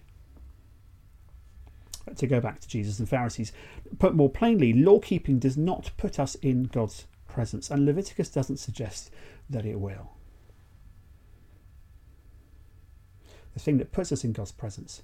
to 2.15 2.27
go 2.27 2.39
back 2.39 2.59
to 2.59 2.67
Jesus 2.67 2.99
and 2.99 3.09
Pharisees. 3.09 3.51
Put 3.99 4.15
more 4.15 4.29
plainly, 4.29 4.73
law 4.73 4.99
keeping 4.99 5.39
does 5.39 5.57
not 5.57 5.91
put 5.97 6.19
us 6.19 6.35
in 6.35 6.63
God's 6.65 7.05
presence, 7.27 7.69
and 7.69 7.85
Leviticus 7.85 8.29
doesn't 8.29 8.57
suggest 8.57 9.11
that 9.49 9.65
it 9.65 9.79
will. 9.79 10.11
The 13.53 13.59
thing 13.59 13.77
that 13.77 13.91
puts 13.91 14.11
us 14.11 14.23
in 14.23 14.33
God's 14.33 14.51
presence 14.51 15.01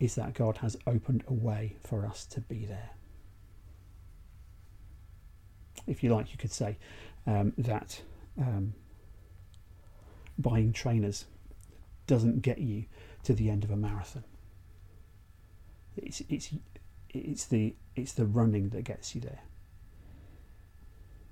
is 0.00 0.16
that 0.16 0.34
God 0.34 0.58
has 0.58 0.76
opened 0.86 1.24
a 1.28 1.32
way 1.32 1.76
for 1.80 2.04
us 2.04 2.26
to 2.26 2.40
be 2.40 2.66
there. 2.66 2.90
If 5.86 6.02
you 6.02 6.12
like, 6.14 6.32
you 6.32 6.38
could 6.38 6.52
say 6.52 6.78
um, 7.26 7.52
that 7.58 8.02
um, 8.38 8.74
buying 10.38 10.72
trainers 10.72 11.26
doesn't 12.06 12.42
get 12.42 12.58
you 12.58 12.84
to 13.22 13.32
the 13.32 13.48
end 13.48 13.64
of 13.64 13.70
a 13.70 13.76
marathon. 13.76 14.24
It's 15.96 16.22
it's 16.28 16.50
it's 17.10 17.44
the 17.46 17.74
it's 17.96 18.12
the 18.12 18.26
running 18.26 18.70
that 18.70 18.84
gets 18.84 19.14
you 19.14 19.20
there. 19.20 19.40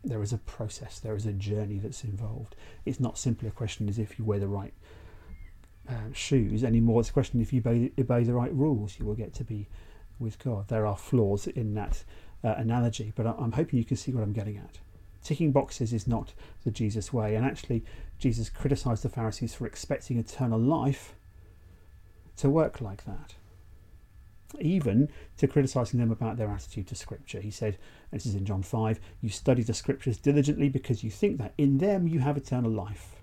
There 0.04 0.22
is 0.22 0.32
a 0.32 0.38
process. 0.38 0.98
There 0.98 1.14
is 1.14 1.26
a 1.26 1.32
journey 1.32 1.78
that's 1.78 2.02
involved. 2.02 2.56
It's 2.84 2.98
not 2.98 3.18
simply 3.18 3.48
a 3.48 3.52
question 3.52 3.88
as 3.88 3.98
if 3.98 4.18
you 4.18 4.24
wear 4.24 4.40
the 4.40 4.48
right 4.48 4.74
uh, 5.88 6.12
shoes 6.12 6.64
anymore. 6.64 7.00
It's 7.00 7.10
a 7.10 7.12
question 7.12 7.40
if 7.40 7.52
you 7.52 7.60
obey, 7.60 7.92
obey, 7.98 8.24
the 8.24 8.34
right 8.34 8.52
rules, 8.54 8.98
you 8.98 9.06
will 9.06 9.14
get 9.14 9.32
to 9.34 9.44
be 9.44 9.68
with 10.18 10.38
God. 10.38 10.68
There 10.68 10.86
are 10.86 10.96
flaws 10.96 11.46
in 11.46 11.74
that 11.74 12.04
uh, 12.42 12.54
analogy, 12.56 13.12
but 13.14 13.26
I'm 13.26 13.52
hoping 13.52 13.78
you 13.78 13.84
can 13.84 13.96
see 13.96 14.12
what 14.12 14.22
I'm 14.22 14.32
getting 14.32 14.56
at. 14.56 14.78
Ticking 15.22 15.52
boxes 15.52 15.92
is 15.92 16.08
not 16.08 16.32
the 16.64 16.72
Jesus 16.72 17.12
way, 17.12 17.36
and 17.36 17.46
actually, 17.46 17.84
Jesus 18.18 18.48
criticised 18.48 19.04
the 19.04 19.08
Pharisees 19.08 19.54
for 19.54 19.66
expecting 19.66 20.18
eternal 20.18 20.58
life 20.58 21.14
to 22.38 22.50
work 22.50 22.80
like 22.80 23.04
that. 23.04 23.34
Even 24.60 25.08
to 25.36 25.48
criticizing 25.48 26.00
them 26.00 26.10
about 26.10 26.36
their 26.36 26.50
attitude 26.50 26.86
to 26.88 26.94
Scripture. 26.94 27.40
He 27.40 27.50
said, 27.50 27.78
this 28.10 28.26
is 28.26 28.34
in 28.34 28.44
John 28.44 28.62
5, 28.62 29.00
you 29.20 29.28
study 29.28 29.62
the 29.62 29.74
Scriptures 29.74 30.18
diligently 30.18 30.68
because 30.68 31.02
you 31.02 31.10
think 31.10 31.38
that 31.38 31.54
in 31.58 31.78
them 31.78 32.06
you 32.06 32.20
have 32.20 32.36
eternal 32.36 32.70
life. 32.70 33.16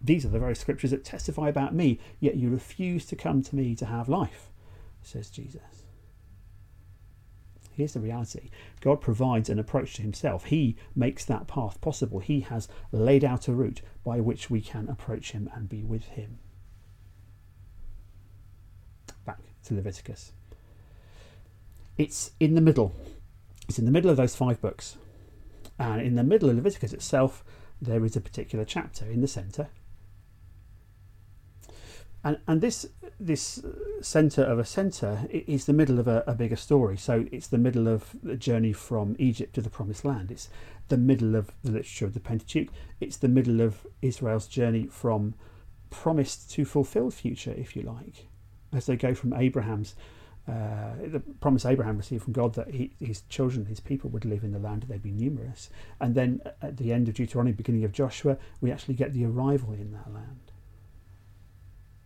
These 0.00 0.24
are 0.24 0.30
the 0.30 0.38
very 0.38 0.56
Scriptures 0.56 0.90
that 0.90 1.04
testify 1.04 1.48
about 1.48 1.74
me, 1.74 1.98
yet 2.20 2.36
you 2.36 2.50
refuse 2.50 3.06
to 3.06 3.16
come 3.16 3.42
to 3.42 3.56
me 3.56 3.74
to 3.76 3.86
have 3.86 4.08
life, 4.08 4.50
says 5.02 5.30
Jesus. 5.30 5.84
Here's 7.74 7.94
the 7.94 8.00
reality 8.00 8.50
God 8.80 9.00
provides 9.00 9.48
an 9.50 9.58
approach 9.58 9.94
to 9.94 10.02
Himself. 10.02 10.46
He 10.46 10.76
makes 10.94 11.24
that 11.24 11.48
path 11.48 11.80
possible. 11.80 12.20
He 12.20 12.40
has 12.40 12.68
laid 12.92 13.24
out 13.24 13.48
a 13.48 13.52
route 13.52 13.82
by 14.04 14.20
which 14.20 14.48
we 14.48 14.60
can 14.60 14.88
approach 14.88 15.32
Him 15.32 15.50
and 15.54 15.68
be 15.68 15.82
with 15.82 16.04
Him. 16.04 16.38
Back 19.24 19.40
to 19.64 19.74
Leviticus. 19.74 20.32
It's 21.96 22.32
in 22.40 22.54
the 22.54 22.60
middle. 22.60 22.94
It's 23.68 23.78
in 23.78 23.84
the 23.84 23.90
middle 23.90 24.10
of 24.10 24.16
those 24.16 24.36
five 24.36 24.60
books. 24.60 24.96
And 25.78 26.00
in 26.00 26.14
the 26.14 26.24
middle 26.24 26.50
of 26.50 26.56
Leviticus 26.56 26.92
itself, 26.92 27.44
there 27.80 28.04
is 28.04 28.16
a 28.16 28.20
particular 28.20 28.64
chapter 28.64 29.04
in 29.06 29.20
the 29.20 29.28
centre. 29.28 29.68
And, 32.22 32.38
and 32.48 32.62
this 32.62 32.86
this 33.20 33.62
centre 34.00 34.42
of 34.42 34.58
a 34.58 34.64
centre 34.64 35.28
is 35.30 35.66
the 35.66 35.74
middle 35.74 35.98
of 35.98 36.08
a, 36.08 36.24
a, 36.26 36.34
bigger 36.34 36.56
story. 36.56 36.96
So 36.96 37.26
it's 37.30 37.46
the 37.46 37.58
middle 37.58 37.86
of 37.86 38.16
the 38.22 38.36
journey 38.36 38.72
from 38.72 39.14
Egypt 39.18 39.54
to 39.54 39.60
the 39.60 39.70
Promised 39.70 40.04
Land. 40.04 40.30
It's 40.30 40.48
the 40.88 40.96
middle 40.96 41.36
of 41.36 41.50
the 41.62 41.72
literature 41.72 42.06
of 42.06 42.14
the 42.14 42.20
Pentateuch. 42.20 42.68
It's 42.98 43.18
the 43.18 43.28
middle 43.28 43.60
of 43.60 43.86
Israel's 44.00 44.46
journey 44.46 44.86
from 44.86 45.34
promised 45.90 46.50
to 46.52 46.64
fulfilled 46.64 47.14
future, 47.14 47.54
if 47.56 47.76
you 47.76 47.82
like, 47.82 48.26
as 48.72 48.86
they 48.86 48.96
go 48.96 49.14
from 49.14 49.32
Abraham's 49.34 49.94
uh, 50.46 50.92
the 51.06 51.20
promise 51.40 51.64
Abraham 51.64 51.96
received 51.96 52.24
from 52.24 52.34
God 52.34 52.54
that 52.54 52.68
he, 52.68 52.90
his 53.00 53.22
children, 53.22 53.64
his 53.64 53.80
people, 53.80 54.10
would 54.10 54.26
live 54.26 54.44
in 54.44 54.52
the 54.52 54.58
land, 54.58 54.84
they'd 54.88 55.02
be 55.02 55.10
numerous. 55.10 55.70
And 56.00 56.14
then 56.14 56.42
at 56.60 56.76
the 56.76 56.92
end 56.92 57.08
of 57.08 57.14
Deuteronomy, 57.14 57.52
beginning 57.52 57.84
of 57.84 57.92
Joshua, 57.92 58.36
we 58.60 58.70
actually 58.70 58.94
get 58.94 59.14
the 59.14 59.24
arrival 59.24 59.72
in 59.72 59.92
that 59.92 60.12
land. 60.12 60.52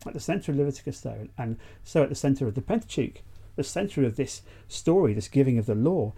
At 0.06 0.14
the 0.14 0.20
centre 0.20 0.52
of 0.52 0.58
Leviticus, 0.58 1.00
though, 1.00 1.26
and 1.36 1.58
so 1.82 2.04
at 2.04 2.08
the 2.08 2.14
centre 2.14 2.46
of 2.46 2.54
the 2.54 2.62
Pentateuch, 2.62 3.22
the 3.56 3.64
centre 3.64 4.04
of 4.04 4.14
this 4.14 4.42
story, 4.68 5.12
this 5.12 5.26
giving 5.26 5.58
of 5.58 5.66
the 5.66 5.74
law, 5.74 6.12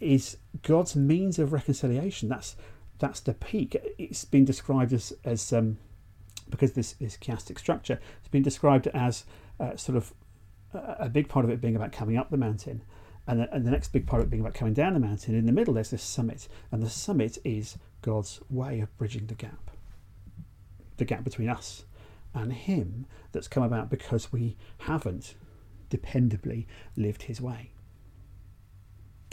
is 0.00 0.36
God's 0.62 0.96
means 0.96 1.38
of 1.38 1.52
reconciliation. 1.52 2.28
That's 2.28 2.56
that's 2.98 3.20
the 3.20 3.34
peak. 3.34 3.76
It's 3.96 4.24
been 4.24 4.44
described 4.44 4.92
as 4.92 5.12
as 5.24 5.52
um, 5.52 5.78
because 6.50 6.72
this 6.72 6.96
is 6.98 7.16
chiastic 7.16 7.60
structure. 7.60 8.00
It's 8.18 8.28
been 8.28 8.42
described 8.42 8.88
as 8.88 9.24
uh, 9.60 9.76
sort 9.76 9.96
of 9.96 10.12
a 10.74 11.08
big 11.08 11.28
part 11.28 11.44
of 11.44 11.50
it 11.50 11.60
being 11.60 11.76
about 11.76 11.92
coming 11.92 12.16
up 12.16 12.30
the 12.30 12.36
mountain, 12.36 12.82
and 13.26 13.40
the, 13.40 13.54
and 13.54 13.66
the 13.66 13.70
next 13.70 13.92
big 13.92 14.06
part 14.06 14.20
of 14.20 14.28
it 14.28 14.30
being 14.30 14.40
about 14.40 14.54
coming 14.54 14.74
down 14.74 14.94
the 14.94 15.00
mountain. 15.00 15.34
In 15.34 15.46
the 15.46 15.52
middle, 15.52 15.74
there's 15.74 15.90
this 15.90 16.02
summit, 16.02 16.48
and 16.70 16.82
the 16.82 16.90
summit 16.90 17.38
is 17.44 17.78
God's 18.02 18.40
way 18.50 18.80
of 18.80 18.96
bridging 18.98 19.26
the 19.26 19.34
gap, 19.34 19.70
the 20.96 21.04
gap 21.04 21.24
between 21.24 21.48
us 21.48 21.84
and 22.34 22.52
Him 22.52 23.06
that's 23.32 23.48
come 23.48 23.62
about 23.62 23.90
because 23.90 24.32
we 24.32 24.56
haven't 24.78 25.34
dependably 25.90 26.66
lived 26.96 27.22
His 27.22 27.40
way. 27.40 27.70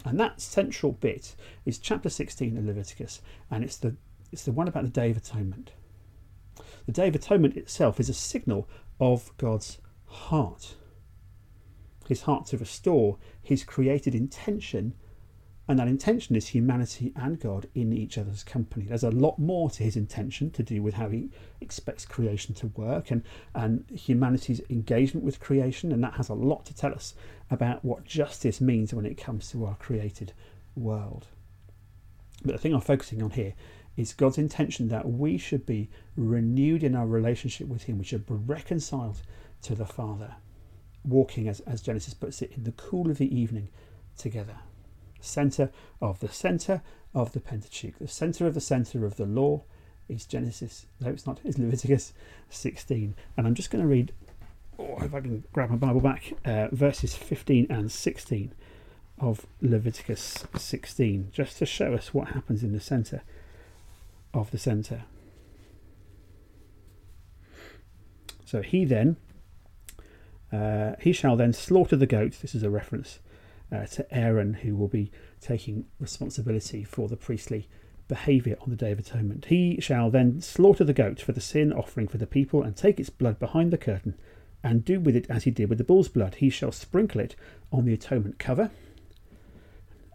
And 0.06 0.20
that 0.20 0.42
central 0.42 0.94
bit 0.94 1.36
is 1.66 1.78
chapter 1.78 2.10
16 2.10 2.58
of 2.58 2.66
Leviticus, 2.66 3.22
and 3.50 3.64
it's 3.64 3.78
the 3.78 3.96
it's 4.32 4.46
the 4.46 4.52
one 4.54 4.68
about 4.68 4.84
the 4.84 4.90
Day 4.90 5.12
of 5.12 5.18
Atonement. 5.18 5.72
The 6.86 6.94
Day 6.94 7.10
of 7.10 7.16
Atonement 7.16 7.58
itself 7.58 8.00
is 8.00 8.08
a 8.08 8.14
signal 8.14 8.70
of 9.00 9.36
God's 9.38 9.80
heart 10.06 10.76
his 12.08 12.24
heart 12.24 12.46
to 12.48 12.58
restore 12.58 13.18
his 13.42 13.64
created 13.64 14.16
intention, 14.16 14.94
and 15.68 15.80
that 15.80 15.88
intention 15.88 16.36
is 16.36 16.48
humanity 16.48 17.14
and 17.16 17.40
God 17.40 17.68
in 17.74 17.94
each 17.94 18.18
other's 18.18 18.44
company. 18.44 18.86
There's 18.86 19.04
a 19.04 19.12
lot 19.12 19.40
more 19.40 19.70
to 19.70 19.84
his 19.84 19.96
intention 19.96 20.52
to 20.52 20.64
do 20.64 20.82
with 20.82 20.96
how 20.96 21.10
he 21.10 21.30
expects 21.62 22.06
creation 22.06 22.54
to 22.56 22.68
work 22.68 23.12
and, 23.12 23.24
and 23.56 23.86
humanity's 23.90 24.62
engagement 24.70 25.26
with 25.26 25.40
creation, 25.40 25.92
and 25.92 26.04
that 26.04 26.16
has 26.16 26.30
a 26.30 26.34
lot 26.34 26.66
to 26.66 26.76
tell 26.76 26.94
us 26.94 27.14
about 27.50 27.86
what 27.86 28.04
justice 28.04 28.60
means 28.60 28.94
when 28.94 29.06
it 29.06 29.18
comes 29.18 29.50
to 29.52 29.66
our 29.66 29.76
created 29.76 30.34
world. 30.76 31.28
But 32.44 32.54
the 32.54 32.58
thing 32.58 32.74
I'm 32.74 32.82
focusing 32.82 33.22
on 33.22 33.32
here 33.32 33.54
is 33.96 34.14
God's 34.14 34.38
intention 34.38 34.88
that 34.90 35.08
we 35.08 35.38
should 35.38 35.66
be 35.66 35.90
renewed 36.16 36.84
in 36.84 36.96
our 36.96 37.06
relationship 37.06 37.68
with 37.68 37.84
Him, 37.84 38.00
we 38.00 38.06
should 38.06 38.26
be 38.26 38.34
reconciled 38.34 39.22
to 39.62 39.76
the 39.76 39.86
Father 39.86 40.36
walking, 41.04 41.48
as, 41.48 41.60
as 41.62 41.82
Genesis 41.82 42.14
puts 42.14 42.42
it, 42.42 42.52
in 42.56 42.64
the 42.64 42.72
cool 42.72 43.10
of 43.10 43.18
the 43.18 43.36
evening 43.36 43.70
together. 44.18 44.58
Centre 45.20 45.72
of 46.02 46.20
the 46.20 46.30
centre 46.30 46.82
of 47.14 47.34
the 47.34 47.40
Pentateuch. 47.40 47.98
The 48.00 48.08
centre 48.08 48.48
of 48.48 48.54
the 48.54 48.62
centre 48.62 49.06
of 49.06 49.18
the 49.18 49.26
law 49.26 49.64
is 50.10 50.26
Genesis. 50.26 50.86
No, 51.00 51.10
it's 51.10 51.26
not. 51.26 51.40
It's 51.44 51.58
Leviticus 51.58 52.14
16. 52.50 53.16
And 53.38 53.48
I'm 53.48 53.56
just 53.56 53.72
going 53.72 53.82
to 53.84 53.88
read, 53.88 54.14
oh, 54.80 54.98
if 55.02 55.14
I 55.14 55.22
can 55.22 55.44
grab 55.54 55.70
my 55.70 55.76
Bible 55.76 56.02
back, 56.02 56.34
uh, 56.46 56.68
verses 56.72 57.16
15 57.16 57.68
and 57.70 57.92
16 57.92 58.54
of 59.20 59.46
Leviticus 59.62 60.46
16, 60.58 61.30
just 61.32 61.58
to 61.60 61.66
show 61.66 61.94
us 61.94 62.14
what 62.14 62.30
happens 62.30 62.64
in 62.64 62.74
the 62.74 62.80
centre 62.80 63.22
of 64.34 64.52
the 64.52 64.58
centre. 64.58 65.04
So 68.46 68.62
he 68.62 68.84
then 68.84 69.18
uh, 70.52 70.94
he 71.00 71.14
shall 71.14 71.36
then 71.36 71.54
slaughter 71.54 71.96
the 71.96 72.08
goat. 72.08 72.38
This 72.42 72.56
is 72.56 72.64
a 72.64 72.70
reference 72.70 73.20
uh, 73.72 73.86
to 73.86 74.14
Aaron, 74.14 74.56
who 74.56 74.76
will 74.76 74.88
be 74.88 75.12
taking 75.40 75.86
responsibility 76.00 76.84
for 76.84 77.08
the 77.08 77.18
priestly 77.18 77.70
behaviour 78.08 78.58
on 78.62 78.70
the 78.70 78.76
Day 78.76 78.92
of 78.92 79.00
Atonement. 79.00 79.46
He 79.46 79.80
shall 79.80 80.10
then 80.10 80.42
slaughter 80.42 80.84
the 80.84 80.94
goat 80.94 81.22
for 81.22 81.32
the 81.32 81.42
sin 81.42 81.72
offering 81.72 82.08
for 82.08 82.18
the 82.18 82.28
people, 82.28 82.64
and 82.64 82.76
take 82.76 83.00
its 83.00 83.10
blood 83.10 83.40
behind 83.40 83.72
the 83.72 83.78
curtain, 83.78 84.16
and 84.64 84.84
do 84.84 85.00
with 85.00 85.16
it 85.16 85.28
as 85.30 85.46
he 85.46 85.52
did 85.52 85.70
with 85.70 85.78
the 85.78 85.84
bull's 85.84 86.10
blood. 86.10 86.36
He 86.36 86.50
shall 86.50 86.72
sprinkle 86.72 87.22
it 87.22 87.36
on 87.72 87.86
the 87.86 87.94
atonement 87.94 88.38
cover 88.38 88.72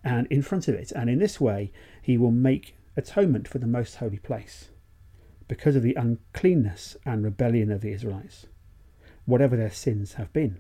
and 0.07 0.29
in 0.29 0.41
front 0.41 0.69
of 0.69 0.75
it, 0.77 0.93
and 0.93 1.11
in 1.11 1.19
this 1.19 1.41
way 1.41 1.73
he 2.01 2.17
will 2.17 2.31
make 2.31 2.77
atonement 2.97 3.49
for 3.49 3.59
the 3.59 3.67
most 3.67 3.97
holy 3.97 4.19
place 4.19 4.69
because 5.49 5.75
of 5.75 5.83
the 5.83 5.95
uncleanness 5.95 6.97
and 7.05 7.25
rebellion 7.25 7.73
of 7.73 7.81
the 7.81 7.91
Israelites 7.91 8.47
whatever 9.27 9.57
their 9.57 9.71
sins 9.71 10.15
have 10.15 10.33
been. 10.33 10.57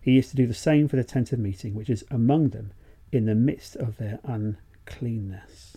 He 0.00 0.18
is 0.18 0.30
to 0.30 0.36
do 0.36 0.46
the 0.46 0.54
same 0.54 0.88
for 0.88 0.96
the 0.96 1.04
tent 1.04 1.32
of 1.32 1.38
meeting, 1.38 1.74
which 1.74 1.90
is 1.90 2.04
among 2.10 2.50
them 2.50 2.72
in 3.10 3.26
the 3.26 3.34
midst 3.34 3.76
of 3.76 3.96
their 3.98 4.20
uncleanness. 4.24 5.76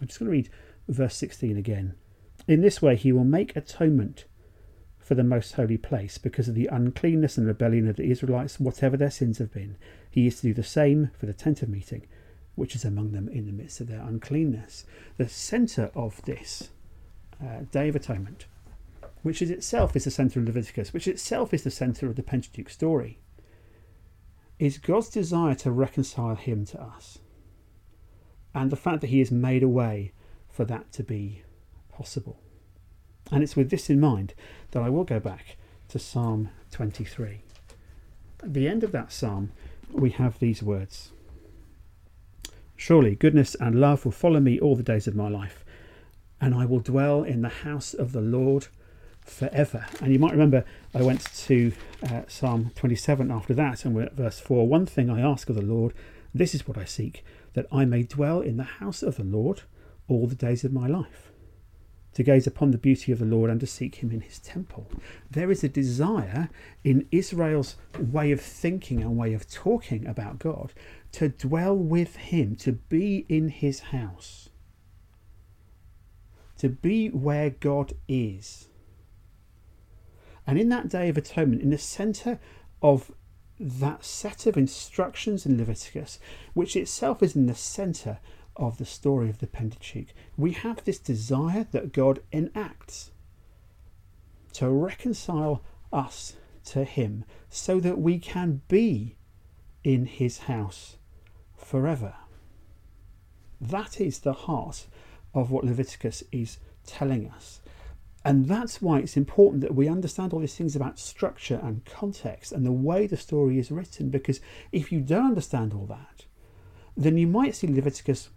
I'm 0.00 0.06
just 0.06 0.18
going 0.18 0.30
to 0.30 0.32
read 0.32 0.50
verse 0.88 1.16
16 1.16 1.56
again. 1.56 1.94
In 2.46 2.60
this 2.60 2.80
way, 2.80 2.96
he 2.96 3.12
will 3.12 3.24
make 3.24 3.56
atonement 3.56 4.26
for 4.98 5.14
the 5.14 5.24
most 5.24 5.54
holy 5.54 5.78
place 5.78 6.18
because 6.18 6.48
of 6.48 6.54
the 6.54 6.68
uncleanness 6.70 7.38
and 7.38 7.46
rebellion 7.46 7.88
of 7.88 7.96
the 7.96 8.10
Israelites, 8.10 8.60
whatever 8.60 8.96
their 8.96 9.10
sins 9.10 9.38
have 9.38 9.52
been. 9.52 9.76
He 10.10 10.26
is 10.26 10.36
to 10.36 10.48
do 10.48 10.54
the 10.54 10.62
same 10.62 11.10
for 11.18 11.26
the 11.26 11.32
tent 11.32 11.62
of 11.62 11.70
meeting, 11.70 12.06
which 12.56 12.74
is 12.74 12.84
among 12.84 13.12
them 13.12 13.28
in 13.28 13.46
the 13.46 13.52
midst 13.52 13.80
of 13.80 13.88
their 13.88 14.02
uncleanness. 14.02 14.84
The 15.16 15.28
centre 15.28 15.90
of 15.94 16.22
this 16.26 16.68
uh, 17.42 17.60
Day 17.70 17.88
of 17.88 17.96
Atonement 17.96 18.44
which 19.28 19.42
is 19.42 19.50
itself 19.50 19.94
is 19.94 20.04
the 20.04 20.10
centre 20.10 20.40
of 20.40 20.46
Leviticus, 20.46 20.94
which 20.94 21.06
itself 21.06 21.52
is 21.52 21.62
the 21.62 21.70
centre 21.70 22.06
of 22.06 22.16
the 22.16 22.22
Pentateuch 22.22 22.70
story, 22.70 23.18
is 24.58 24.78
God's 24.78 25.10
desire 25.10 25.54
to 25.56 25.70
reconcile 25.70 26.36
him 26.36 26.64
to 26.64 26.80
us. 26.80 27.18
And 28.54 28.72
the 28.72 28.76
fact 28.76 29.02
that 29.02 29.10
he 29.10 29.18
has 29.18 29.30
made 29.30 29.62
a 29.62 29.68
way 29.68 30.12
for 30.48 30.64
that 30.64 30.92
to 30.92 31.02
be 31.02 31.42
possible. 31.92 32.40
And 33.30 33.42
it's 33.42 33.54
with 33.54 33.68
this 33.68 33.90
in 33.90 34.00
mind 34.00 34.32
that 34.70 34.82
I 34.82 34.88
will 34.88 35.04
go 35.04 35.20
back 35.20 35.58
to 35.88 35.98
Psalm 35.98 36.48
23. 36.70 37.42
At 38.42 38.54
the 38.54 38.66
end 38.66 38.82
of 38.82 38.92
that 38.92 39.12
psalm, 39.12 39.52
we 39.92 40.08
have 40.08 40.38
these 40.38 40.62
words 40.62 41.12
Surely 42.76 43.14
goodness 43.14 43.54
and 43.56 43.78
love 43.78 44.06
will 44.06 44.12
follow 44.12 44.40
me 44.40 44.58
all 44.58 44.74
the 44.74 44.82
days 44.82 45.06
of 45.06 45.14
my 45.14 45.28
life, 45.28 45.66
and 46.40 46.54
I 46.54 46.64
will 46.64 46.80
dwell 46.80 47.24
in 47.24 47.42
the 47.42 47.50
house 47.50 47.92
of 47.92 48.12
the 48.12 48.22
Lord 48.22 48.68
forever. 49.28 49.86
And 50.00 50.12
you 50.12 50.18
might 50.18 50.32
remember 50.32 50.64
I 50.94 51.02
went 51.02 51.24
to 51.46 51.72
uh, 52.10 52.22
Psalm 52.26 52.72
27 52.74 53.30
after 53.30 53.54
that, 53.54 53.84
and 53.84 53.94
we're 53.94 54.02
at 54.02 54.14
verse 54.14 54.40
4 54.40 54.66
One 54.66 54.86
thing 54.86 55.10
I 55.10 55.20
ask 55.20 55.48
of 55.48 55.56
the 55.56 55.62
Lord, 55.62 55.94
this 56.34 56.54
is 56.54 56.66
what 56.66 56.78
I 56.78 56.84
seek, 56.84 57.24
that 57.54 57.66
I 57.72 57.84
may 57.84 58.02
dwell 58.02 58.40
in 58.40 58.56
the 58.56 58.64
house 58.64 59.02
of 59.02 59.16
the 59.16 59.24
Lord 59.24 59.62
all 60.08 60.26
the 60.26 60.34
days 60.34 60.64
of 60.64 60.72
my 60.72 60.86
life, 60.86 61.30
to 62.14 62.22
gaze 62.22 62.46
upon 62.46 62.70
the 62.70 62.78
beauty 62.78 63.12
of 63.12 63.18
the 63.18 63.24
Lord 63.24 63.50
and 63.50 63.60
to 63.60 63.66
seek 63.66 63.96
him 63.96 64.10
in 64.10 64.22
his 64.22 64.38
temple. 64.38 64.90
There 65.30 65.50
is 65.50 65.62
a 65.62 65.68
desire 65.68 66.48
in 66.82 67.06
Israel's 67.12 67.76
way 67.98 68.32
of 68.32 68.40
thinking 68.40 69.02
and 69.02 69.16
way 69.16 69.34
of 69.34 69.48
talking 69.50 70.06
about 70.06 70.38
God 70.38 70.72
to 71.12 71.28
dwell 71.28 71.76
with 71.76 72.16
him, 72.16 72.56
to 72.56 72.72
be 72.72 73.26
in 73.28 73.48
his 73.48 73.80
house, 73.80 74.48
to 76.58 76.68
be 76.68 77.08
where 77.08 77.50
God 77.50 77.92
is 78.08 78.67
And 80.48 80.58
in 80.58 80.70
that 80.70 80.88
Day 80.88 81.10
of 81.10 81.18
Atonement, 81.18 81.60
in 81.60 81.68
the 81.68 81.76
centre 81.76 82.40
of 82.80 83.12
that 83.60 84.02
set 84.02 84.46
of 84.46 84.56
instructions 84.56 85.44
in 85.44 85.58
Leviticus, 85.58 86.18
which 86.54 86.74
itself 86.74 87.22
is 87.22 87.36
in 87.36 87.44
the 87.44 87.54
centre 87.54 88.18
of 88.56 88.78
the 88.78 88.86
story 88.86 89.28
of 89.28 89.40
the 89.40 89.46
Pentateuch, 89.46 90.08
we 90.38 90.52
have 90.52 90.82
this 90.82 90.98
desire 90.98 91.66
that 91.72 91.92
God 91.92 92.20
enacts 92.32 93.10
to 94.54 94.70
reconcile 94.70 95.62
us 95.92 96.36
to 96.64 96.84
Him 96.84 97.26
so 97.50 97.78
that 97.80 97.98
we 97.98 98.18
can 98.18 98.62
be 98.68 99.16
in 99.84 100.06
His 100.06 100.38
house 100.38 100.96
forever. 101.58 102.14
That 103.60 104.00
is 104.00 104.20
the 104.20 104.32
heart 104.32 104.86
of 105.34 105.50
what 105.50 105.64
Leviticus 105.64 106.22
is 106.32 106.56
telling 106.86 107.28
us. 107.28 107.60
And 108.24 108.46
that's 108.46 108.82
why 108.82 108.98
it's 108.98 109.16
important 109.16 109.62
that 109.62 109.74
we 109.74 109.88
understand 109.88 110.32
all 110.32 110.40
these 110.40 110.56
things 110.56 110.74
about 110.74 110.98
structure 110.98 111.60
and 111.62 111.84
context 111.84 112.52
and 112.52 112.66
the 112.66 112.72
way 112.72 113.06
the 113.06 113.16
story 113.16 113.58
is 113.58 113.70
written, 113.70 114.10
because 114.10 114.40
if 114.72 114.90
you 114.90 115.00
don't 115.00 115.26
understand 115.26 115.72
all 115.72 115.86
that, 115.86 116.26
then 116.96 117.16
you 117.16 117.26
might 117.26 117.54
see 117.54 117.68
Leviticus 117.68 118.30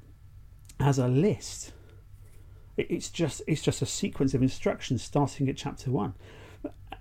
as 0.79 0.99
a 0.99 1.07
list. 1.07 1.73
It's 2.77 3.09
just 3.09 3.41
it's 3.47 3.61
just 3.61 3.81
a 3.81 3.85
sequence 3.85 4.33
of 4.33 4.41
instructions 4.41 5.03
starting 5.03 5.49
at 5.49 5.57
chapter 5.57 5.91
one. 5.91 6.13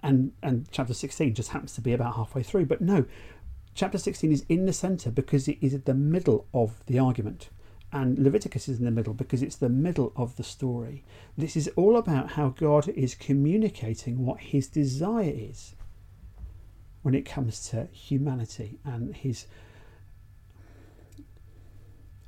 And 0.03 0.33
and 0.43 0.67
chapter 0.71 0.95
16 0.95 1.35
just 1.35 1.51
happens 1.51 1.75
to 1.75 1.81
be 1.81 1.93
about 1.93 2.17
halfway 2.17 2.43
through. 2.43 2.67
But 2.67 2.81
no, 2.81 3.05
chapter 3.75 3.99
16 3.99 4.33
is 4.33 4.45
in 4.49 4.65
the 4.65 4.73
centre 4.73 5.11
because 5.11 5.49
it 5.49 5.59
is 5.61 5.75
at 5.75 5.85
the 5.85 5.95
middle 5.95 6.47
of 6.53 6.83
the 6.87 6.99
argument 6.99 7.51
and 7.93 8.19
Leviticus 8.19 8.69
is 8.69 8.79
in 8.79 8.85
the 8.85 8.91
middle 8.91 9.15
because 9.15 9.43
it's 9.43 9.57
the 9.57 9.69
middle 9.69 10.13
of 10.15 10.37
the 10.37 10.45
story. 10.45 11.05
This 11.37 11.57
is 11.57 11.69
all 11.77 11.97
about 11.97 12.33
how 12.33 12.51
God 12.51 12.89
is 12.89 13.15
communicating 13.15 14.25
what 14.25 14.41
his 14.41 14.69
desire 14.69 15.33
is 15.35 15.75
when 17.03 17.15
it 17.15 17.25
comes 17.25 17.69
to 17.71 17.89
humanity 17.93 18.79
and 18.85 19.15
his 19.17 19.47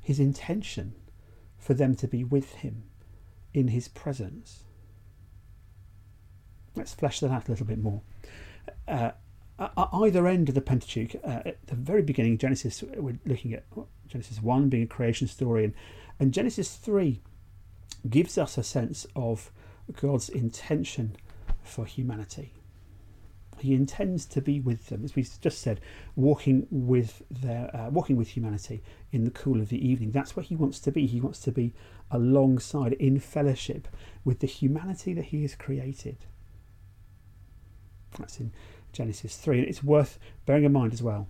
his 0.01 0.19
intention 0.19 0.93
for 1.57 1.73
them 1.73 1.95
to 1.95 2.07
be 2.07 2.25
with 2.25 2.55
him 2.55 2.83
in 3.53 3.69
his 3.69 3.87
presence. 3.87 4.63
Let's 6.75 6.93
flesh 6.93 7.21
that 7.21 7.31
out 7.31 7.47
a 7.47 7.51
little 7.51 7.65
bit 7.65 7.81
more. 7.81 8.01
Uh, 8.85 9.11
at 9.59 9.89
either 9.93 10.27
end 10.27 10.49
of 10.49 10.55
the 10.55 10.61
Pentateuch, 10.61 11.15
uh, 11.23 11.41
at 11.45 11.67
the 11.67 11.75
very 11.75 12.01
beginning, 12.01 12.37
Genesis, 12.37 12.83
we're 12.95 13.19
looking 13.25 13.53
at 13.53 13.65
Genesis 14.07 14.41
1 14.41 14.69
being 14.69 14.83
a 14.83 14.87
creation 14.87 15.27
story, 15.27 15.63
and, 15.63 15.73
and 16.19 16.33
Genesis 16.33 16.75
3 16.75 17.21
gives 18.09 18.37
us 18.37 18.57
a 18.57 18.63
sense 18.63 19.05
of 19.15 19.51
God's 19.99 20.29
intention 20.29 21.15
for 21.63 21.85
humanity. 21.85 22.53
He 23.59 23.75
intends 23.75 24.25
to 24.25 24.41
be 24.41 24.59
with 24.59 24.87
them, 24.87 25.05
as 25.05 25.15
we 25.15 25.23
just 25.23 25.59
said, 25.59 25.79
walking 26.15 26.67
with 26.69 27.21
their, 27.29 27.73
uh, 27.73 27.89
walking 27.89 28.17
with 28.17 28.29
humanity 28.29 28.83
in 29.11 29.23
the 29.23 29.31
cool 29.31 29.61
of 29.61 29.69
the 29.69 29.87
evening. 29.87 30.11
That's 30.11 30.35
where 30.35 30.43
he 30.43 30.55
wants 30.55 30.79
to 30.79 30.91
be. 30.91 31.05
He 31.05 31.21
wants 31.21 31.39
to 31.41 31.51
be 31.51 31.73
alongside, 32.11 32.93
in 32.93 33.19
fellowship 33.19 33.87
with 34.25 34.39
the 34.39 34.47
humanity 34.47 35.13
that 35.13 35.25
he 35.25 35.43
has 35.43 35.55
created. 35.55 36.17
That's 38.17 38.39
in 38.39 38.51
Genesis 38.93 39.35
3. 39.35 39.59
And 39.59 39.67
it's 39.67 39.83
worth 39.83 40.17
bearing 40.45 40.63
in 40.63 40.71
mind 40.71 40.93
as 40.93 41.03
well 41.03 41.27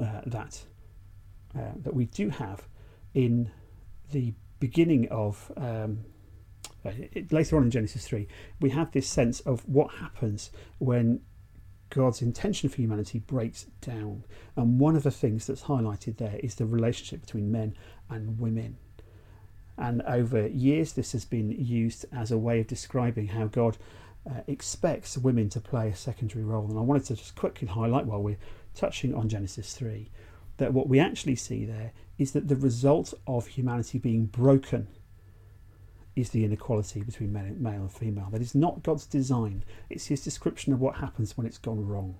uh, 0.00 0.22
that 0.26 0.62
uh, 1.54 1.72
that 1.76 1.94
we 1.94 2.06
do 2.06 2.30
have 2.30 2.66
in 3.12 3.50
the 4.10 4.32
beginning 4.58 5.06
of 5.10 5.52
um, 5.58 6.04
uh, 6.84 6.90
it, 7.12 7.32
later 7.32 7.56
on 7.56 7.64
in 7.64 7.70
Genesis 7.70 8.06
3, 8.06 8.26
we 8.60 8.70
have 8.70 8.90
this 8.92 9.06
sense 9.06 9.40
of 9.40 9.68
what 9.68 9.94
happens 9.94 10.50
when 10.78 11.20
God's 11.90 12.22
intention 12.22 12.68
for 12.68 12.76
humanity 12.76 13.18
breaks 13.18 13.66
down. 13.80 14.24
And 14.56 14.80
one 14.80 14.96
of 14.96 15.02
the 15.02 15.10
things 15.10 15.46
that's 15.46 15.64
highlighted 15.64 16.16
there 16.16 16.40
is 16.42 16.54
the 16.54 16.66
relationship 16.66 17.20
between 17.20 17.52
men 17.52 17.76
and 18.08 18.38
women. 18.38 18.78
And 19.76 20.02
over 20.02 20.46
years, 20.46 20.92
this 20.92 21.12
has 21.12 21.24
been 21.24 21.50
used 21.50 22.04
as 22.12 22.30
a 22.30 22.38
way 22.38 22.60
of 22.60 22.66
describing 22.66 23.28
how 23.28 23.46
God 23.46 23.78
uh, 24.28 24.40
expects 24.46 25.18
women 25.18 25.48
to 25.50 25.60
play 25.60 25.88
a 25.88 25.96
secondary 25.96 26.44
role. 26.44 26.68
And 26.68 26.78
I 26.78 26.82
wanted 26.82 27.04
to 27.06 27.16
just 27.16 27.34
quickly 27.34 27.68
highlight 27.68 28.06
while 28.06 28.22
we're 28.22 28.38
touching 28.74 29.14
on 29.14 29.28
Genesis 29.28 29.74
3 29.74 30.10
that 30.58 30.72
what 30.72 30.88
we 30.88 31.00
actually 31.00 31.36
see 31.36 31.64
there 31.64 31.92
is 32.18 32.32
that 32.32 32.48
the 32.48 32.56
result 32.56 33.14
of 33.26 33.46
humanity 33.46 33.98
being 33.98 34.26
broken 34.26 34.86
is 36.14 36.30
the 36.30 36.44
inequality 36.44 37.02
between 37.02 37.32
male 37.32 37.80
and 37.80 37.92
female. 37.92 38.28
That 38.30 38.42
is 38.42 38.54
not 38.54 38.82
God's 38.82 39.06
design, 39.06 39.64
it's 39.88 40.06
his 40.06 40.22
description 40.22 40.72
of 40.72 40.80
what 40.80 40.96
happens 40.96 41.36
when 41.36 41.46
it's 41.46 41.58
gone 41.58 41.86
wrong. 41.86 42.16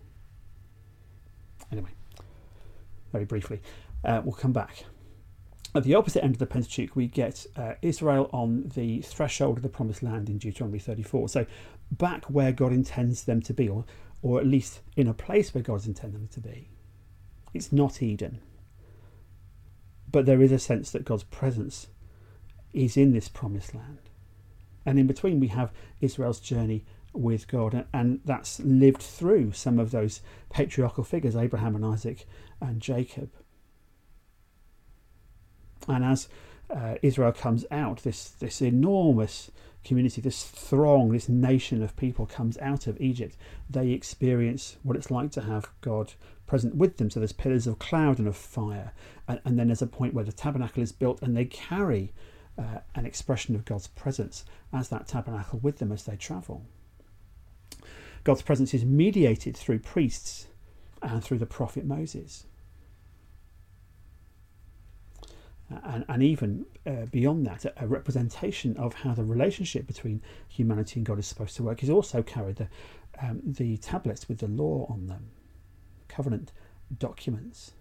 Anyway, 1.71 1.91
very 3.13 3.25
briefly, 3.25 3.61
uh, 4.05 4.23
we'll 4.25 4.35
come 4.35 4.53
back. 4.53 4.85
At 5.75 5.85
the 5.85 5.95
opposite 5.95 6.23
end 6.23 6.35
of 6.35 6.39
the 6.39 6.47
Pentateuch, 6.47 6.95
we 6.95 7.07
get 7.07 7.47
uh, 7.57 7.75
Israel 7.81 8.29
on 8.33 8.71
the 8.75 9.01
threshold 9.01 9.57
of 9.57 9.63
the 9.63 9.71
promised 9.71 10.03
land 10.03 10.29
in 10.29 10.37
Deuteronomy 10.37 10.79
34. 10.79 11.31
So, 11.31 11.47
back 11.91 12.27
where 12.27 12.53
God 12.53 12.73
intends 12.73 13.25
them 13.25 13.41
to 13.43 13.55
be, 13.55 13.69
or, 13.69 13.87
or 14.21 14.39
at 14.39 14.47
least 14.47 14.81
in 14.97 15.09
a 15.09 15.15
place 15.15 15.55
where 15.55 15.63
God's 15.63 15.87
intended 15.87 16.21
them 16.21 16.29
to 16.29 16.41
be. 16.41 16.69
It's 17.55 17.73
not 17.73 18.03
Eden. 18.03 18.41
But 20.11 20.27
there 20.27 20.43
is 20.43 20.53
a 20.53 20.59
sense 20.59 20.91
that 20.91 21.07
God's 21.07 21.25
presence 21.25 21.89
is 22.75 22.99
in 22.99 23.13
this 23.13 23.29
promised 23.29 23.75
land. 23.75 24.11
And 24.85 24.99
in 24.99 25.07
between, 25.07 25.41
we 25.41 25.49
have 25.49 25.73
Israel's 26.01 26.41
journey 26.41 26.85
with 27.15 27.49
God, 27.49 27.87
and 27.95 28.21
that's 28.25 28.61
lived 28.61 29.03
through 29.03 29.53
some 29.53 29.79
of 29.79 29.91
those 29.91 30.21
patriarchal 30.51 31.05
figures, 31.05 31.37
Abraham 31.37 31.77
and 31.77 31.85
Isaac 31.85 32.27
and 32.61 32.81
Jacob. 32.81 33.31
And 35.89 36.05
as 36.05 36.29
uh, 36.71 36.97
Israel 37.03 37.33
comes 37.33 37.65
out, 37.71 38.03
this, 38.03 38.31
this 38.31 38.63
enormous 38.63 39.51
community, 39.85 40.21
this 40.21 40.45
throng, 40.45 41.11
this 41.11 41.29
nation 41.29 41.83
of 41.83 41.97
people 41.97 42.27
comes 42.27 42.57
out 42.59 42.87
of 42.87 43.01
Egypt, 43.01 43.37
they 43.69 43.91
experience 43.91 44.77
what 44.83 44.97
it's 44.97 45.11
like 45.11 45.31
to 45.33 45.43
have 45.43 45.71
God 45.81 46.13
present 46.47 46.77
with 46.77 46.97
them. 46.99 47.11
So 47.11 47.21
there's 47.21 47.33
pillars 47.33 47.67
of 47.67 47.79
cloud 47.79 48.19
and 48.19 48.29
of 48.29 48.37
fire. 48.37 48.93
And, 49.27 49.41
and 49.45 49.59
then 49.59 49.69
there's 49.69 49.83
a 49.83 49.87
point 49.87 50.15
where 50.15 50.25
the 50.25 50.33
tabernacle 50.33 50.83
is 50.83 50.93
built 50.93 51.23
and 51.23 51.37
they 51.37 51.47
carry 51.47 52.13
uh, 52.59 52.79
an 52.95 53.07
expression 53.07 53.55
of 53.55 53.65
God's 53.65 53.89
presence 53.89 54.45
as 54.73 54.89
that 54.91 55.09
tabernacle 55.09 55.59
with 55.61 55.79
them 55.79 55.93
as 55.93 56.05
they 56.05 56.17
travel. 56.17 56.65
God's 58.25 58.43
presence 58.43 58.73
is 58.73 58.85
mediated 58.85 59.57
through 59.57 59.81
priests 59.81 60.47
and 61.03 61.25
through 61.25 61.39
the 61.39 61.47
prophet 61.47 61.85
Moses. 61.85 62.47
And, 65.85 66.05
and 66.09 66.23
even 66.23 66.67
uh, 66.87 67.07
beyond 67.11 67.47
that, 67.47 67.65
a, 67.65 67.85
a, 67.85 67.87
representation 67.87 68.77
of 68.77 68.95
how 68.95 69.15
the 69.15 69.25
relationship 69.25 69.87
between 69.87 70.23
humanity 70.49 71.01
and 71.01 71.07
God 71.07 71.19
is 71.19 71.27
supposed 71.27 71.57
to 71.57 71.63
work 71.63 71.83
is 71.83 71.91
also 71.91 72.23
carried 72.23 72.57
the, 72.57 72.69
um, 73.21 73.41
the 73.45 73.77
tablets 73.79 74.29
with 74.29 74.39
the 74.39 74.49
law 74.49 74.87
on 74.89 75.07
them, 75.07 75.31
covenant 76.09 76.53
documents. 76.99 77.73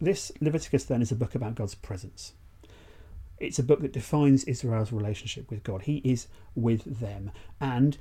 This 0.00 0.32
Leviticus 0.40 0.84
then 0.84 1.02
is 1.02 1.12
a 1.12 1.16
book 1.16 1.34
about 1.34 1.54
God's 1.54 1.74
presence. 1.74 2.32
It's 3.38 3.58
a 3.58 3.62
book 3.62 3.80
that 3.80 3.92
defines 3.92 4.44
Israel's 4.44 4.92
relationship 4.92 5.50
with 5.50 5.62
God. 5.62 5.82
He 5.82 5.98
is 5.98 6.26
with 6.54 7.00
them, 7.00 7.30
and 7.60 7.98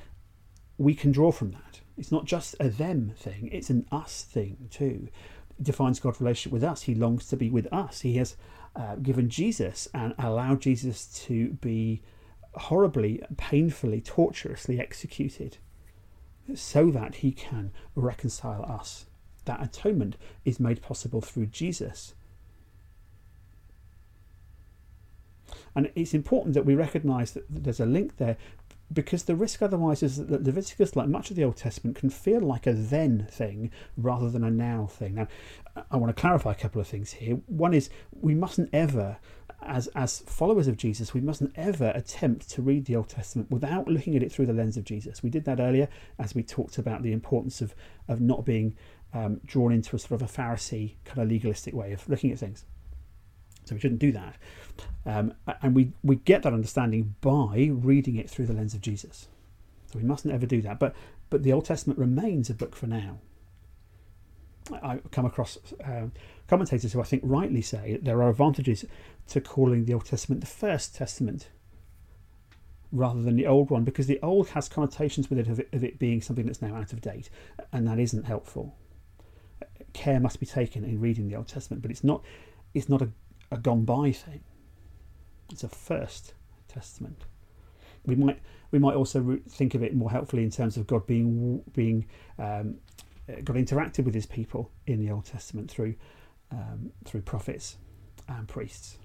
we 0.77 0.93
can 0.93 1.11
draw 1.11 1.31
from 1.31 1.51
that. 1.51 1.81
It's 1.97 2.11
not 2.11 2.25
just 2.25 2.55
a 2.59 2.69
them 2.69 3.13
thing, 3.17 3.49
it's 3.51 3.69
an 3.69 3.85
us 3.91 4.23
thing 4.23 4.67
too. 4.71 5.09
It 5.57 5.63
defines 5.63 5.99
God's 5.99 6.19
relationship 6.19 6.51
with 6.51 6.63
us. 6.63 6.83
He 6.83 6.95
longs 6.95 7.27
to 7.27 7.37
be 7.37 7.49
with 7.49 7.71
us. 7.71 8.01
He 8.01 8.17
has 8.17 8.35
uh, 8.75 8.95
given 8.95 9.29
Jesus 9.29 9.87
and 9.93 10.13
allowed 10.17 10.61
Jesus 10.61 11.05
to 11.25 11.51
be 11.61 12.01
horribly, 12.53 13.21
painfully, 13.37 14.01
torturously 14.01 14.79
executed 14.79 15.57
so 16.53 16.91
that 16.91 17.15
he 17.15 17.31
can 17.31 17.71
reconcile 17.95 18.63
us. 18.63 19.05
That 19.45 19.61
atonement 19.63 20.17
is 20.43 20.59
made 20.59 20.81
possible 20.81 21.21
through 21.21 21.47
Jesus. 21.47 22.13
And 25.75 25.91
it's 25.95 26.13
important 26.13 26.53
that 26.53 26.65
we 26.65 26.75
recognize 26.75 27.31
that 27.31 27.45
there's 27.49 27.79
a 27.79 27.85
link 27.85 28.17
there 28.17 28.37
because 28.93 29.23
the 29.23 29.35
risk 29.35 29.61
otherwise 29.61 30.03
is 30.03 30.17
that 30.27 30.43
Leviticus, 30.43 30.95
like 30.95 31.07
much 31.07 31.29
of 31.29 31.35
the 31.35 31.43
Old 31.43 31.57
Testament, 31.57 31.97
can 31.97 32.09
feel 32.09 32.39
like 32.39 32.67
a 32.67 32.73
then 32.73 33.27
thing 33.31 33.71
rather 33.97 34.29
than 34.29 34.43
a 34.43 34.51
now 34.51 34.85
thing. 34.85 35.15
Now, 35.15 35.27
I 35.91 35.97
want 35.97 36.15
to 36.15 36.19
clarify 36.19 36.51
a 36.51 36.55
couple 36.55 36.79
of 36.79 36.87
things 36.87 37.13
here. 37.13 37.35
One 37.47 37.73
is 37.73 37.89
we 38.11 38.33
mustn't 38.33 38.69
ever, 38.71 39.17
as 39.61 39.87
as 39.87 40.19
followers 40.19 40.67
of 40.67 40.77
Jesus, 40.77 41.13
we 41.13 41.21
mustn't 41.21 41.51
ever 41.55 41.91
attempt 41.95 42.49
to 42.51 42.61
read 42.61 42.85
the 42.85 42.95
Old 42.95 43.09
Testament 43.09 43.51
without 43.51 43.87
looking 43.87 44.15
at 44.15 44.23
it 44.23 44.31
through 44.31 44.45
the 44.45 44.53
lens 44.53 44.77
of 44.77 44.85
Jesus. 44.85 45.21
We 45.21 45.29
did 45.29 45.45
that 45.45 45.59
earlier 45.59 45.89
as 46.17 46.33
we 46.33 46.43
talked 46.43 46.77
about 46.77 47.03
the 47.03 47.11
importance 47.11 47.61
of 47.61 47.75
of 48.07 48.21
not 48.21 48.45
being 48.45 48.75
um, 49.13 49.41
drawn 49.45 49.71
into 49.71 49.95
a 49.95 49.99
sort 49.99 50.21
of 50.21 50.29
a 50.29 50.31
Pharisee 50.31 50.95
kind 51.05 51.19
of 51.19 51.29
legalistic 51.29 51.73
way 51.73 51.93
of 51.93 52.07
looking 52.07 52.31
at 52.31 52.39
things. 52.39 52.65
So 53.65 53.75
we 53.75 53.81
shouldn't 53.81 53.99
do 53.99 54.11
that. 54.11 54.35
Um, 55.05 55.33
and 55.61 55.75
we, 55.75 55.91
we 56.03 56.17
get 56.17 56.43
that 56.43 56.53
understanding 56.53 57.15
by 57.21 57.69
reading 57.71 58.15
it 58.15 58.29
through 58.29 58.45
the 58.45 58.53
lens 58.53 58.73
of 58.73 58.81
Jesus. 58.81 59.27
So 59.91 59.99
we 59.99 60.05
mustn't 60.05 60.33
ever 60.33 60.45
do 60.45 60.61
that. 60.61 60.79
But 60.79 60.95
but 61.29 61.43
the 61.43 61.51
Old 61.51 61.65
Testament 61.65 61.97
remains 61.97 62.49
a 62.49 62.53
book 62.53 62.75
for 62.75 62.87
now. 62.87 63.17
I 64.71 64.99
come 65.11 65.25
across 65.25 65.57
uh, 65.83 66.07
commentators 66.47 66.93
who 66.93 67.01
I 67.01 67.03
think 67.03 67.21
rightly 67.25 67.61
say 67.61 67.93
that 67.93 68.05
there 68.05 68.21
are 68.21 68.29
advantages 68.29 68.85
to 69.27 69.41
calling 69.41 69.85
the 69.85 69.93
Old 69.93 70.05
Testament 70.05 70.41
the 70.41 70.47
First 70.47 70.95
Testament 70.95 71.49
rather 72.91 73.21
than 73.21 73.35
the 73.35 73.45
Old 73.45 73.69
one 73.69 73.83
because 73.83 74.07
the 74.07 74.19
Old 74.21 74.49
has 74.49 74.69
connotations 74.69 75.29
with 75.29 75.39
it 75.39 75.47
of, 75.47 75.59
it 75.59 75.69
of 75.73 75.83
it 75.83 75.99
being 75.99 76.21
something 76.21 76.45
that's 76.45 76.61
now 76.61 76.75
out 76.75 76.93
of 76.93 77.01
date, 77.01 77.29
and 77.71 77.87
that 77.87 77.99
isn't 77.99 78.25
helpful. 78.25 78.75
Care 79.93 80.19
must 80.19 80.39
be 80.39 80.45
taken 80.45 80.83
in 80.83 80.99
reading 80.99 81.27
the 81.27 81.35
Old 81.35 81.47
Testament, 81.47 81.81
but 81.81 81.91
it's 81.91 82.03
not 82.03 82.23
it's 82.73 82.89
not 82.89 83.01
a, 83.01 83.09
a 83.51 83.57
gone 83.57 83.85
by 83.85 84.11
thing. 84.11 84.41
It's 85.51 85.63
a 85.63 85.69
First 85.69 86.33
Testament. 86.67 87.25
We 88.05 88.15
might 88.15 88.41
we 88.71 88.79
might 88.79 88.95
also 88.95 89.39
think 89.47 89.75
of 89.75 89.83
it 89.83 89.95
more 89.95 90.11
helpfully 90.11 90.43
in 90.43 90.51
terms 90.51 90.77
of 90.77 90.87
God 90.87 91.05
being 91.05 91.61
being 91.73 92.07
um, 92.39 92.75
God 93.27 93.55
interacted 93.55 94.05
with 94.05 94.13
His 94.13 94.25
people 94.25 94.71
in 94.85 94.99
the 94.99 95.11
Old 95.11 95.25
Testament 95.25 95.69
through 95.69 95.95
um, 96.51 96.91
through 97.03 97.21
prophets 97.21 97.77
and 98.27 98.47
priests. 98.47 98.97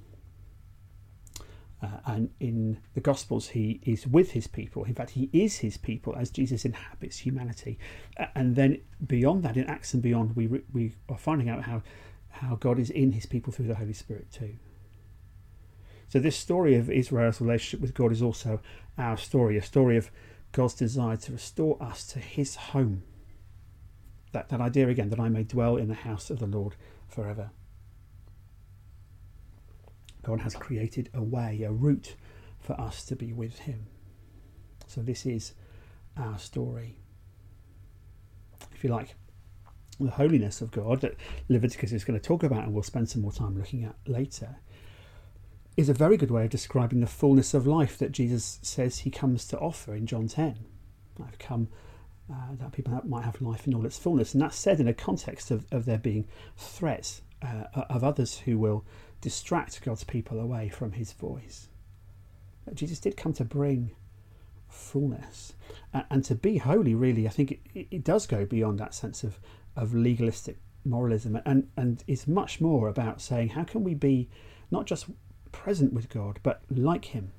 Uh, 1.83 1.89
and 2.05 2.31
in 2.41 2.79
the 2.95 3.01
Gospels, 3.01 3.49
he 3.49 3.81
is 3.85 4.07
with 4.07 4.33
his 4.33 4.47
people. 4.47 4.85
In 4.85 4.95
fact, 4.95 5.11
he 5.11 5.31
is 5.33 5.59
his 5.59 5.79
people 5.79 6.15
as 6.15 6.31
Jesus 6.31 6.67
inhabits 6.67 7.19
humanity. 7.19 7.79
Uh, 8.19 8.27
and 8.35 8.55
then 8.55 8.81
beyond 9.07 9.43
that, 9.45 9.57
in 9.57 9.65
Acts 9.65 9.95
and 9.95 10.03
beyond, 10.03 10.37
we, 10.37 10.47
re- 10.47 10.65
we 10.73 10.95
are 11.09 11.17
finding 11.17 11.49
out 11.49 11.63
how, 11.63 11.83
how 12.29 12.57
God 12.57 12.79
is 12.79 12.91
in 12.91 13.13
his 13.13 13.25
people 13.25 13.51
through 13.53 13.69
the 13.69 13.77
Holy 13.77 13.95
Spirit 13.95 14.31
too. 14.31 14.57
So, 16.09 16.19
this 16.19 16.37
story 16.37 16.75
of 16.75 16.91
Israel's 16.91 17.41
relationship 17.41 17.81
with 17.81 17.95
God 17.95 18.13
is 18.13 18.21
also 18.21 18.61
our 18.99 19.17
story, 19.17 19.57
a 19.57 19.63
story 19.63 19.97
of 19.97 20.11
God's 20.53 20.75
desire 20.75 21.17
to 21.17 21.33
restore 21.33 21.83
us 21.83 22.05
to 22.09 22.19
his 22.19 22.57
home. 22.57 23.05
That, 24.33 24.49
that 24.51 24.61
idea 24.61 24.89
again, 24.89 25.11
that 25.11 25.21
I 25.21 25.29
may 25.29 25.43
dwell 25.43 25.77
in 25.77 25.89
the 25.89 25.95
house 25.95 26.31
of 26.31 26.39
the 26.39 26.47
Lord 26.47 26.77
forever. 27.09 27.51
God 30.23 30.41
has 30.41 30.55
created 30.55 31.11
a 31.15 31.23
way, 31.23 31.63
a 31.63 31.73
route 31.73 32.15
for 32.61 32.81
us 32.81 33.05
to 33.07 33.17
be 33.17 33.33
with 33.33 33.61
Him. 33.61 33.87
So, 34.87 35.01
this 35.01 35.27
is 35.27 35.55
our 36.17 36.39
story. 36.39 36.99
If 38.73 38.85
you 38.85 38.91
like, 38.91 39.15
the 39.99 40.11
holiness 40.11 40.61
of 40.61 40.71
God 40.71 41.01
that 41.03 41.17
Leviticus 41.49 41.93
is 41.93 42.05
going 42.05 42.19
to 42.19 42.27
talk 42.27 42.43
about 42.43 42.65
and 42.65 42.73
we'll 42.73 42.83
spend 42.83 43.09
some 43.09 43.23
more 43.23 43.33
time 43.33 43.59
looking 43.59 43.85
at 43.85 43.97
later 44.07 44.57
is 45.77 45.89
a 45.89 45.95
very 45.95 46.17
good 46.17 46.31
way 46.31 46.45
of 46.45 46.51
describing 46.51 47.01
the 47.01 47.07
fullness 47.07 47.55
of 47.55 47.67
life 47.67 47.99
that 47.99 48.13
Jesus 48.13 48.59
says 48.63 49.01
he 49.01 49.11
comes 49.11 49.47
to 49.47 49.59
offer 49.59 49.95
in 49.95 50.07
John 50.07 50.29
10. 50.29 50.59
I've 51.23 51.39
come 51.39 51.69
uh, 52.33 52.55
that 52.59 52.73
people 52.73 53.01
might 53.05 53.25
have 53.25 53.41
life 53.41 53.67
in 53.67 53.75
all 53.75 53.87
its 53.87 53.99
fullness. 53.99 54.35
And 54.35 54.43
that's 54.43 54.57
said 54.57 54.81
in 54.81 54.89
a 54.89 54.95
context 54.95 55.51
of, 55.51 55.67
of 55.73 55.85
there 55.85 55.99
being 55.99 56.29
threats 56.57 57.23
uh, 57.43 57.85
of 57.89 58.05
others 58.05 58.39
who 58.39 58.59
will 58.59 58.85
distract 59.21 59.83
God's 59.85 60.05
people 60.05 60.41
away 60.41 60.69
from 60.69 60.93
his 60.93 61.13
voice. 61.13 61.69
Jesus 62.75 63.01
did 63.01 63.17
come 63.17 63.33
to 63.35 63.45
bring 63.45 63.93
fullness. 64.69 65.55
And 65.93 66.25
to 66.25 66.35
be 66.35 66.59
holy, 66.59 66.95
really, 66.95 67.27
I 67.27 67.31
think 67.31 67.61
it, 67.75 67.89
it 67.91 68.05
does 68.05 68.27
go 68.27 68.45
beyond 68.45 68.79
that 68.79 68.95
sense 68.95 69.25
of, 69.25 69.41
of 69.77 69.95
legalistic 69.95 70.59
moralism 70.85 71.41
and, 71.45 71.69
and 71.77 72.03
is 72.07 72.27
much 72.27 72.61
more 72.61 72.89
about 72.89 73.21
saying, 73.21 73.51
how 73.51 73.65
can 73.65 73.85
we 73.85 73.95
be 73.95 74.29
not 74.71 74.87
just 74.87 75.07
present 75.53 75.93
with 75.93 76.09
God, 76.09 76.39
but 76.43 76.63
like 76.71 77.07
Him? 77.07 77.33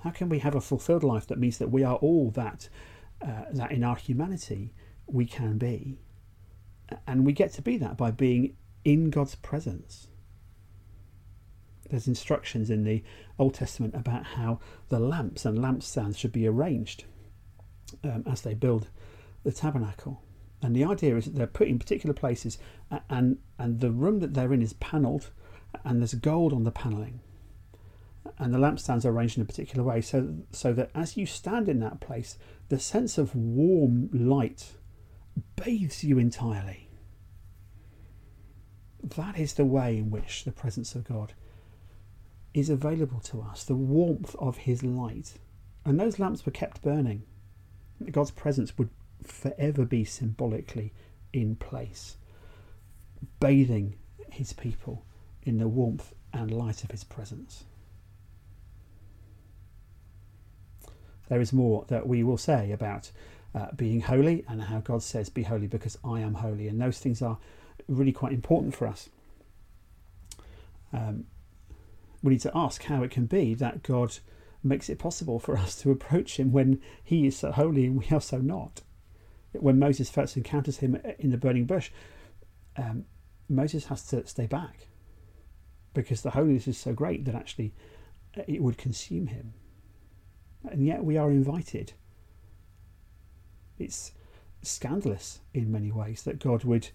How 0.00 0.10
can 0.10 0.28
we 0.28 0.40
have 0.40 0.54
a 0.54 0.60
fulfilled 0.60 1.02
life 1.02 1.26
that 1.28 1.38
means 1.38 1.58
that 1.58 1.70
we 1.70 1.82
are 1.82 1.96
all 1.96 2.30
that, 2.32 2.68
uh, 3.24 3.44
that 3.52 3.72
in 3.72 3.82
our 3.82 3.96
humanity 3.96 4.72
we 5.06 5.24
can 5.24 5.58
be? 5.58 5.98
And 7.06 7.24
we 7.24 7.32
get 7.32 7.52
to 7.54 7.62
be 7.62 7.76
that 7.78 7.96
by 7.96 8.10
being 8.10 8.56
in 8.84 9.10
God's 9.10 9.34
presence. 9.34 10.08
There's 11.90 12.08
instructions 12.08 12.70
in 12.70 12.84
the 12.84 13.02
Old 13.38 13.54
Testament 13.54 13.94
about 13.94 14.24
how 14.24 14.60
the 14.88 14.98
lamps 14.98 15.44
and 15.44 15.58
lampstands 15.58 16.18
should 16.18 16.32
be 16.32 16.46
arranged 16.46 17.04
um, 18.02 18.24
as 18.26 18.42
they 18.42 18.54
build 18.54 18.88
the 19.44 19.52
tabernacle. 19.52 20.22
And 20.62 20.74
the 20.74 20.84
idea 20.84 21.16
is 21.16 21.26
that 21.26 21.34
they're 21.34 21.46
put 21.46 21.68
in 21.68 21.78
particular 21.78 22.14
places, 22.14 22.58
and, 23.10 23.38
and 23.58 23.80
the 23.80 23.90
room 23.90 24.20
that 24.20 24.32
they're 24.34 24.52
in 24.52 24.62
is 24.62 24.72
panelled, 24.74 25.30
and 25.84 26.00
there's 26.00 26.14
gold 26.14 26.52
on 26.52 26.64
the 26.64 26.70
panelling. 26.70 27.20
And 28.38 28.52
the 28.52 28.58
lampstands 28.58 29.04
are 29.04 29.10
arranged 29.10 29.36
in 29.36 29.42
a 29.42 29.46
particular 29.46 29.84
way 29.84 30.00
so, 30.00 30.36
so 30.50 30.72
that 30.72 30.90
as 30.94 31.16
you 31.16 31.26
stand 31.26 31.68
in 31.68 31.80
that 31.80 32.00
place, 32.00 32.38
the 32.68 32.78
sense 32.78 33.18
of 33.18 33.34
warm 33.34 34.08
light 34.12 34.72
bathes 35.56 36.04
you 36.04 36.18
entirely 36.18 36.84
that 39.16 39.38
is 39.38 39.54
the 39.54 39.64
way 39.64 39.98
in 39.98 40.10
which 40.10 40.44
the 40.44 40.52
presence 40.52 40.94
of 40.94 41.04
God 41.04 41.34
is 42.52 42.70
available 42.70 43.20
to 43.20 43.42
us, 43.42 43.64
the 43.64 43.74
warmth 43.74 44.34
of 44.36 44.58
His 44.58 44.82
light. 44.82 45.34
And 45.84 46.00
those 46.00 46.18
lamps 46.18 46.46
were 46.46 46.52
kept 46.52 46.82
burning. 46.82 47.24
God's 48.10 48.30
presence 48.30 48.78
would 48.78 48.90
forever 49.22 49.84
be 49.84 50.04
symbolically 50.04 50.92
in 51.32 51.56
place, 51.56 52.16
bathing 53.40 53.96
His 54.30 54.52
people 54.52 55.04
in 55.42 55.58
the 55.58 55.68
warmth 55.68 56.14
and 56.32 56.50
light 56.50 56.82
of 56.84 56.90
His 56.90 57.04
presence. 57.04 57.64
There 61.28 61.40
is 61.40 61.52
more 61.52 61.84
that 61.88 62.06
we 62.06 62.22
will 62.22 62.38
say 62.38 62.72
about 62.72 63.10
uh, 63.54 63.68
being 63.76 64.00
holy 64.00 64.44
and 64.48 64.62
how 64.62 64.80
God 64.80 65.02
says, 65.02 65.28
Be 65.28 65.42
holy 65.42 65.66
because 65.66 65.98
I 66.04 66.20
am 66.20 66.34
holy. 66.34 66.68
And 66.68 66.80
those 66.80 66.98
things 66.98 67.22
are 67.22 67.38
really 67.88 68.12
quite 68.12 68.32
important 68.32 68.74
for 68.74 68.86
us. 68.86 69.08
Um, 70.92 71.24
we 72.22 72.32
need 72.32 72.40
to 72.40 72.52
ask 72.54 72.84
how 72.84 73.02
it 73.02 73.10
can 73.10 73.26
be 73.26 73.54
that 73.54 73.82
God 73.82 74.18
makes 74.62 74.88
it 74.88 74.98
possible 74.98 75.38
for 75.38 75.56
us 75.58 75.76
to 75.82 75.90
approach 75.90 76.38
Him 76.38 76.52
when 76.52 76.80
He 77.02 77.26
is 77.26 77.36
so 77.36 77.52
holy 77.52 77.86
and 77.86 77.98
we 77.98 78.06
are 78.14 78.20
so 78.20 78.38
not. 78.38 78.82
When 79.52 79.78
Moses 79.78 80.10
first 80.10 80.36
encounters 80.36 80.78
Him 80.78 81.00
in 81.18 81.30
the 81.30 81.36
burning 81.36 81.64
bush, 81.64 81.90
um, 82.76 83.04
Moses 83.48 83.86
has 83.86 84.06
to 84.08 84.26
stay 84.26 84.46
back 84.46 84.88
because 85.92 86.22
the 86.22 86.30
holiness 86.30 86.68
is 86.68 86.76
so 86.76 86.92
great 86.92 87.24
that 87.24 87.34
actually 87.34 87.72
uh, 88.36 88.42
it 88.46 88.62
would 88.62 88.76
consume 88.76 89.28
him. 89.28 89.54
And 90.70 90.86
yet 90.86 91.04
we 91.04 91.16
are 91.16 91.30
invited. 91.30 91.92
It's 93.78 94.12
scandalous 94.62 95.40
in 95.52 95.70
many 95.70 95.90
ways 95.90 96.22
that 96.22 96.38
God 96.38 96.64
would 96.64 96.88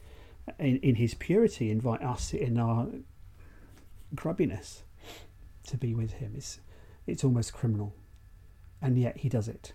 in, 0.57 0.77
in 0.77 0.95
his 0.95 1.13
purity, 1.13 1.69
invite 1.69 2.01
us 2.01 2.33
in 2.33 2.57
our 2.57 2.87
grubbiness 4.15 4.83
to 5.67 5.77
be 5.77 5.93
with 5.93 6.13
him. 6.13 6.33
It's, 6.35 6.59
it's 7.05 7.23
almost 7.23 7.53
criminal. 7.53 7.93
And 8.81 8.97
yet 8.97 9.17
he 9.17 9.29
does 9.29 9.47
it. 9.47 9.73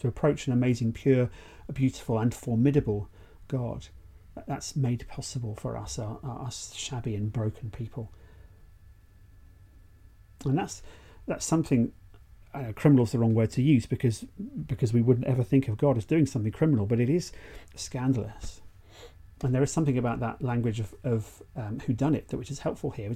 To 0.00 0.08
approach 0.08 0.46
an 0.46 0.52
amazing, 0.52 0.92
pure, 0.92 1.30
beautiful, 1.72 2.18
and 2.18 2.34
formidable 2.34 3.08
God, 3.48 3.86
that's 4.46 4.76
made 4.76 5.06
possible 5.08 5.54
for 5.56 5.76
us, 5.76 5.98
our, 5.98 6.18
our, 6.22 6.46
us 6.46 6.72
shabby 6.74 7.14
and 7.14 7.32
broken 7.32 7.70
people. 7.70 8.12
And 10.44 10.56
that's 10.56 10.82
that's 11.26 11.44
something 11.44 11.92
uh, 12.54 12.72
criminal 12.74 13.04
is 13.04 13.12
the 13.12 13.18
wrong 13.18 13.34
word 13.34 13.50
to 13.50 13.62
use 13.62 13.86
because 13.86 14.24
because 14.66 14.92
we 14.92 15.02
wouldn't 15.02 15.26
ever 15.26 15.42
think 15.42 15.68
of 15.68 15.76
God 15.76 15.96
as 15.96 16.04
doing 16.04 16.26
something 16.26 16.52
criminal, 16.52 16.86
but 16.86 17.00
it 17.00 17.10
is 17.10 17.32
scandalous 17.74 18.60
and 19.44 19.54
there 19.54 19.62
is 19.62 19.72
something 19.72 19.98
about 19.98 20.20
that 20.20 20.42
language 20.42 20.80
of, 20.80 20.94
of 21.04 21.42
um, 21.56 21.78
who 21.80 21.92
done 21.92 22.14
it 22.14 22.28
that 22.28 22.36
which 22.36 22.50
is 22.50 22.60
helpful 22.60 22.90
here. 22.90 23.12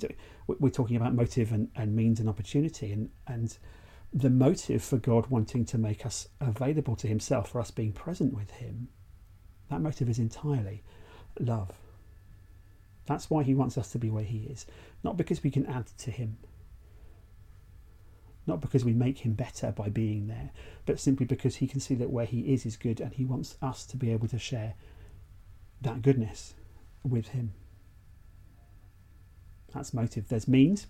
We're 0.46 0.70
talking 0.70 0.96
about 0.96 1.14
motive 1.14 1.52
and, 1.52 1.68
and 1.74 1.96
means 1.96 2.20
and 2.20 2.28
opportunity, 2.28 2.92
and 2.92 3.10
and 3.26 3.56
the 4.12 4.30
motive 4.30 4.84
for 4.84 4.98
God 4.98 5.28
wanting 5.28 5.64
to 5.66 5.78
make 5.78 6.04
us 6.06 6.28
available 6.40 6.96
to 6.96 7.08
Himself, 7.08 7.50
for 7.50 7.60
us 7.60 7.70
being 7.70 7.92
present 7.92 8.34
with 8.34 8.50
Him, 8.52 8.88
that 9.70 9.80
motive 9.80 10.08
is 10.08 10.18
entirely 10.18 10.82
love. 11.40 11.72
That's 13.06 13.28
why 13.30 13.42
He 13.42 13.54
wants 13.54 13.76
us 13.76 13.90
to 13.92 13.98
be 13.98 14.10
where 14.10 14.24
He 14.24 14.46
is, 14.50 14.66
not 15.02 15.16
because 15.16 15.42
we 15.42 15.50
can 15.50 15.66
add 15.66 15.86
to 15.98 16.10
Him, 16.10 16.36
not 18.46 18.60
because 18.60 18.84
we 18.84 18.92
make 18.92 19.18
Him 19.18 19.34
better 19.34 19.72
by 19.72 19.88
being 19.88 20.26
there, 20.26 20.50
but 20.86 21.00
simply 21.00 21.26
because 21.26 21.56
He 21.56 21.66
can 21.66 21.80
see 21.80 21.94
that 21.96 22.10
where 22.10 22.26
He 22.26 22.52
is 22.52 22.66
is 22.66 22.76
good, 22.76 23.00
and 23.00 23.12
He 23.14 23.24
wants 23.24 23.56
us 23.62 23.86
to 23.86 23.96
be 23.96 24.10
able 24.12 24.28
to 24.28 24.38
share 24.38 24.74
that 25.80 26.02
goodness 26.02 26.54
with 27.02 27.28
Him. 27.28 27.52
That's 29.74 29.94
motive. 29.94 30.28
There's 30.28 30.48
means. 30.48 30.86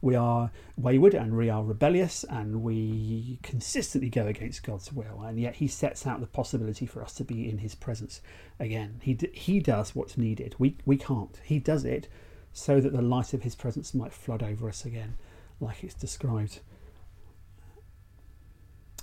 We 0.00 0.14
are 0.14 0.52
wayward 0.76 1.14
and 1.14 1.36
we 1.36 1.50
are 1.50 1.64
rebellious 1.64 2.24
and 2.30 2.62
we 2.62 3.40
consistently 3.42 4.08
go 4.08 4.28
against 4.28 4.62
God's 4.62 4.92
will, 4.92 5.22
and 5.22 5.40
yet 5.40 5.56
He 5.56 5.66
sets 5.66 6.06
out 6.06 6.20
the 6.20 6.26
possibility 6.26 6.86
for 6.86 7.02
us 7.02 7.12
to 7.14 7.24
be 7.24 7.48
in 7.48 7.58
His 7.58 7.74
presence 7.74 8.20
again. 8.60 9.00
He, 9.02 9.14
d- 9.14 9.30
he 9.32 9.58
does 9.58 9.96
what's 9.96 10.16
needed. 10.16 10.54
We, 10.58 10.76
we 10.84 10.96
can't. 10.96 11.36
He 11.42 11.58
does 11.58 11.84
it 11.84 12.08
so 12.52 12.80
that 12.80 12.92
the 12.92 13.02
light 13.02 13.34
of 13.34 13.42
His 13.42 13.56
presence 13.56 13.92
might 13.92 14.12
flood 14.12 14.42
over 14.42 14.68
us 14.68 14.84
again, 14.84 15.16
like 15.60 15.82
it's 15.82 15.94
described 15.94 16.60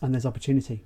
And 0.01 0.13
there's 0.13 0.25
opportunity. 0.25 0.83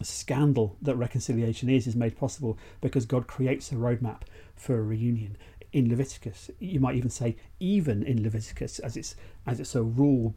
A 0.00 0.04
scandal 0.04 0.76
that 0.82 0.96
reconciliation 0.96 1.68
is 1.68 1.86
is 1.86 1.96
made 1.96 2.16
possible 2.16 2.58
because 2.80 3.06
God 3.06 3.26
creates 3.26 3.72
a 3.72 3.76
roadmap 3.76 4.22
for 4.56 4.78
a 4.78 4.82
reunion 4.82 5.36
in 5.72 5.88
Leviticus. 5.88 6.50
You 6.58 6.80
might 6.80 6.96
even 6.96 7.10
say 7.10 7.36
even 7.60 8.02
in 8.02 8.22
Leviticus, 8.22 8.78
as 8.80 8.96
it's 8.96 9.14
as 9.46 9.60
it's 9.60 9.74
a 9.74 9.82
rule 9.82 10.34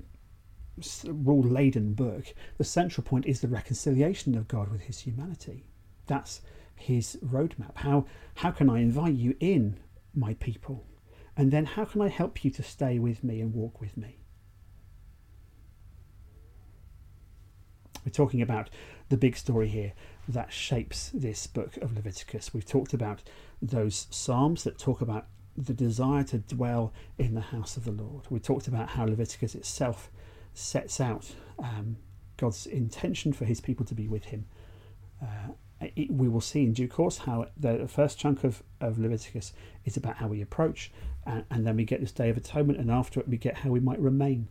rule 1.05 1.43
laden 1.43 1.93
book. 1.93 2.33
The 2.57 2.63
central 2.63 3.03
point 3.03 3.25
is 3.25 3.41
the 3.41 3.47
reconciliation 3.47 4.35
of 4.37 4.47
God 4.47 4.69
with 4.71 4.81
His 4.81 4.99
humanity. 4.99 5.65
That's 6.07 6.41
His 6.75 7.17
roadmap. 7.25 7.77
How 7.77 8.05
how 8.35 8.51
can 8.51 8.69
I 8.69 8.79
invite 8.79 9.15
you 9.15 9.35
in, 9.39 9.77
my 10.13 10.35
people, 10.35 10.85
and 11.37 11.51
then 11.51 11.65
how 11.65 11.85
can 11.85 12.01
I 12.01 12.09
help 12.09 12.43
you 12.43 12.51
to 12.51 12.63
stay 12.63 12.99
with 12.99 13.23
me 13.23 13.41
and 13.41 13.53
walk 13.53 13.81
with 13.81 13.97
me? 13.97 14.19
We're 18.05 18.11
talking 18.11 18.41
about 18.41 18.69
the 19.09 19.17
big 19.17 19.35
story 19.35 19.67
here 19.67 19.93
that 20.27 20.53
shapes 20.53 21.11
this 21.13 21.47
book 21.47 21.77
of 21.77 21.95
Leviticus. 21.95 22.53
We've 22.53 22.65
talked 22.65 22.93
about 22.93 23.23
those 23.61 24.07
Psalms 24.09 24.63
that 24.63 24.77
talk 24.77 25.01
about 25.01 25.27
the 25.57 25.73
desire 25.73 26.23
to 26.23 26.37
dwell 26.37 26.93
in 27.17 27.33
the 27.33 27.41
house 27.41 27.77
of 27.77 27.85
the 27.85 27.91
Lord. 27.91 28.25
We 28.29 28.39
talked 28.39 28.67
about 28.67 28.89
how 28.89 29.05
Leviticus 29.05 29.55
itself 29.55 30.11
sets 30.53 30.99
out 30.99 31.33
um, 31.57 31.97
God's 32.37 32.65
intention 32.65 33.33
for 33.33 33.45
his 33.45 33.61
people 33.61 33.85
to 33.85 33.95
be 33.95 34.07
with 34.07 34.25
him. 34.25 34.45
Uh, 35.21 35.53
it, 35.95 36.11
we 36.11 36.27
will 36.27 36.41
see 36.41 36.63
in 36.63 36.73
due 36.73 36.87
course 36.87 37.19
how 37.19 37.47
the 37.57 37.87
first 37.87 38.19
chunk 38.19 38.43
of, 38.43 38.63
of 38.79 38.99
Leviticus 38.99 39.53
is 39.83 39.97
about 39.97 40.17
how 40.17 40.27
we 40.27 40.41
approach, 40.41 40.91
and, 41.25 41.45
and 41.49 41.65
then 41.65 41.75
we 41.75 41.85
get 41.85 42.01
this 42.01 42.11
Day 42.11 42.29
of 42.29 42.37
Atonement, 42.37 42.79
and 42.79 42.91
after 42.91 43.19
it, 43.19 43.27
we 43.27 43.37
get 43.37 43.57
how 43.57 43.69
we 43.69 43.79
might 43.79 43.99
remain 43.99 44.47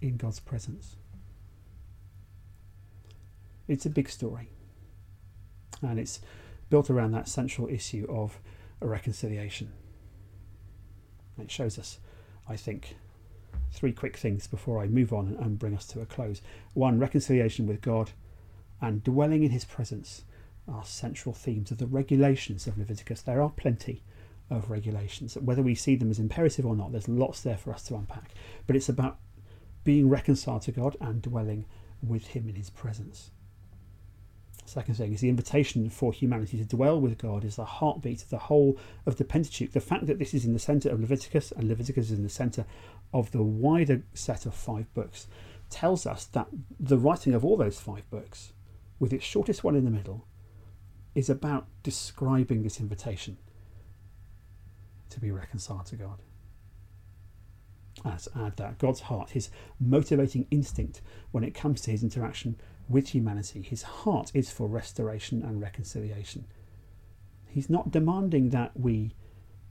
in 0.00 0.16
God's 0.16 0.40
presence. 0.40 0.96
It's 3.68 3.86
a 3.86 3.90
big 3.90 4.08
story, 4.08 4.50
and 5.82 5.98
it's 5.98 6.20
built 6.70 6.90
around 6.90 7.12
that 7.12 7.28
central 7.28 7.68
issue 7.68 8.06
of 8.08 8.38
a 8.80 8.86
reconciliation. 8.86 9.72
It 11.38 11.50
shows 11.50 11.78
us, 11.78 11.98
I 12.48 12.56
think, 12.56 12.96
three 13.72 13.92
quick 13.92 14.16
things 14.16 14.46
before 14.46 14.80
I 14.80 14.86
move 14.86 15.12
on 15.12 15.36
and 15.40 15.58
bring 15.58 15.74
us 15.74 15.86
to 15.88 16.00
a 16.00 16.06
close. 16.06 16.40
One, 16.74 16.98
reconciliation 16.98 17.66
with 17.66 17.80
God 17.80 18.12
and 18.80 19.02
dwelling 19.02 19.42
in 19.42 19.50
his 19.50 19.64
presence 19.64 20.24
are 20.68 20.84
central 20.84 21.34
themes 21.34 21.70
of 21.70 21.78
the 21.78 21.86
regulations 21.86 22.66
of 22.66 22.78
Leviticus. 22.78 23.22
There 23.22 23.42
are 23.42 23.50
plenty 23.50 24.02
of 24.50 24.70
regulations. 24.70 25.36
Whether 25.36 25.62
we 25.62 25.74
see 25.74 25.96
them 25.96 26.10
as 26.10 26.18
imperative 26.18 26.66
or 26.66 26.76
not, 26.76 26.92
there's 26.92 27.08
lots 27.08 27.40
there 27.40 27.56
for 27.56 27.72
us 27.72 27.82
to 27.84 27.96
unpack. 27.96 28.32
But 28.66 28.76
it's 28.76 28.88
about 28.88 29.18
being 29.84 30.08
reconciled 30.08 30.62
to 30.62 30.72
God 30.72 30.96
and 31.00 31.22
dwelling 31.22 31.66
with 32.02 32.28
him 32.28 32.48
in 32.48 32.54
his 32.54 32.70
presence. 32.70 33.30
Second 34.64 34.96
thing 34.96 35.12
is 35.12 35.20
the 35.20 35.28
invitation 35.28 35.88
for 35.88 36.12
humanity 36.12 36.58
to 36.58 36.64
dwell 36.64 37.00
with 37.00 37.18
God 37.18 37.44
is 37.44 37.54
the 37.56 37.64
heartbeat 37.64 38.22
of 38.22 38.30
the 38.30 38.38
whole 38.38 38.76
of 39.06 39.16
the 39.16 39.24
Pentateuch. 39.24 39.70
The 39.70 39.80
fact 39.80 40.06
that 40.06 40.18
this 40.18 40.34
is 40.34 40.44
in 40.44 40.52
the 40.52 40.58
centre 40.58 40.90
of 40.90 41.00
Leviticus 41.00 41.52
and 41.52 41.68
Leviticus 41.68 42.06
is 42.06 42.18
in 42.18 42.24
the 42.24 42.28
centre 42.28 42.66
of 43.12 43.30
the 43.30 43.42
wider 43.42 44.02
set 44.12 44.44
of 44.44 44.54
five 44.54 44.92
books 44.92 45.28
tells 45.70 46.04
us 46.04 46.26
that 46.26 46.48
the 46.80 46.98
writing 46.98 47.32
of 47.32 47.44
all 47.44 47.56
those 47.56 47.78
five 47.78 48.08
books, 48.10 48.52
with 48.98 49.12
its 49.12 49.24
shortest 49.24 49.62
one 49.62 49.76
in 49.76 49.84
the 49.84 49.90
middle, 49.90 50.26
is 51.14 51.30
about 51.30 51.66
describing 51.82 52.62
this 52.62 52.80
invitation 52.80 53.38
to 55.16 55.20
be 55.20 55.30
reconciled 55.30 55.86
to 55.86 55.96
God. 55.96 56.20
Let's 58.04 58.28
add 58.36 58.58
that 58.58 58.76
God's 58.76 59.00
heart, 59.00 59.30
his 59.30 59.48
motivating 59.80 60.46
instinct 60.50 61.00
when 61.30 61.42
it 61.42 61.54
comes 61.54 61.80
to 61.80 61.90
his 61.90 62.02
interaction 62.02 62.60
with 62.86 63.08
humanity. 63.08 63.62
His 63.62 63.82
heart 63.82 64.30
is 64.34 64.50
for 64.50 64.68
restoration 64.68 65.42
and 65.42 65.62
reconciliation. 65.62 66.44
He's 67.46 67.70
not 67.70 67.90
demanding 67.90 68.50
that 68.50 68.78
we 68.78 69.14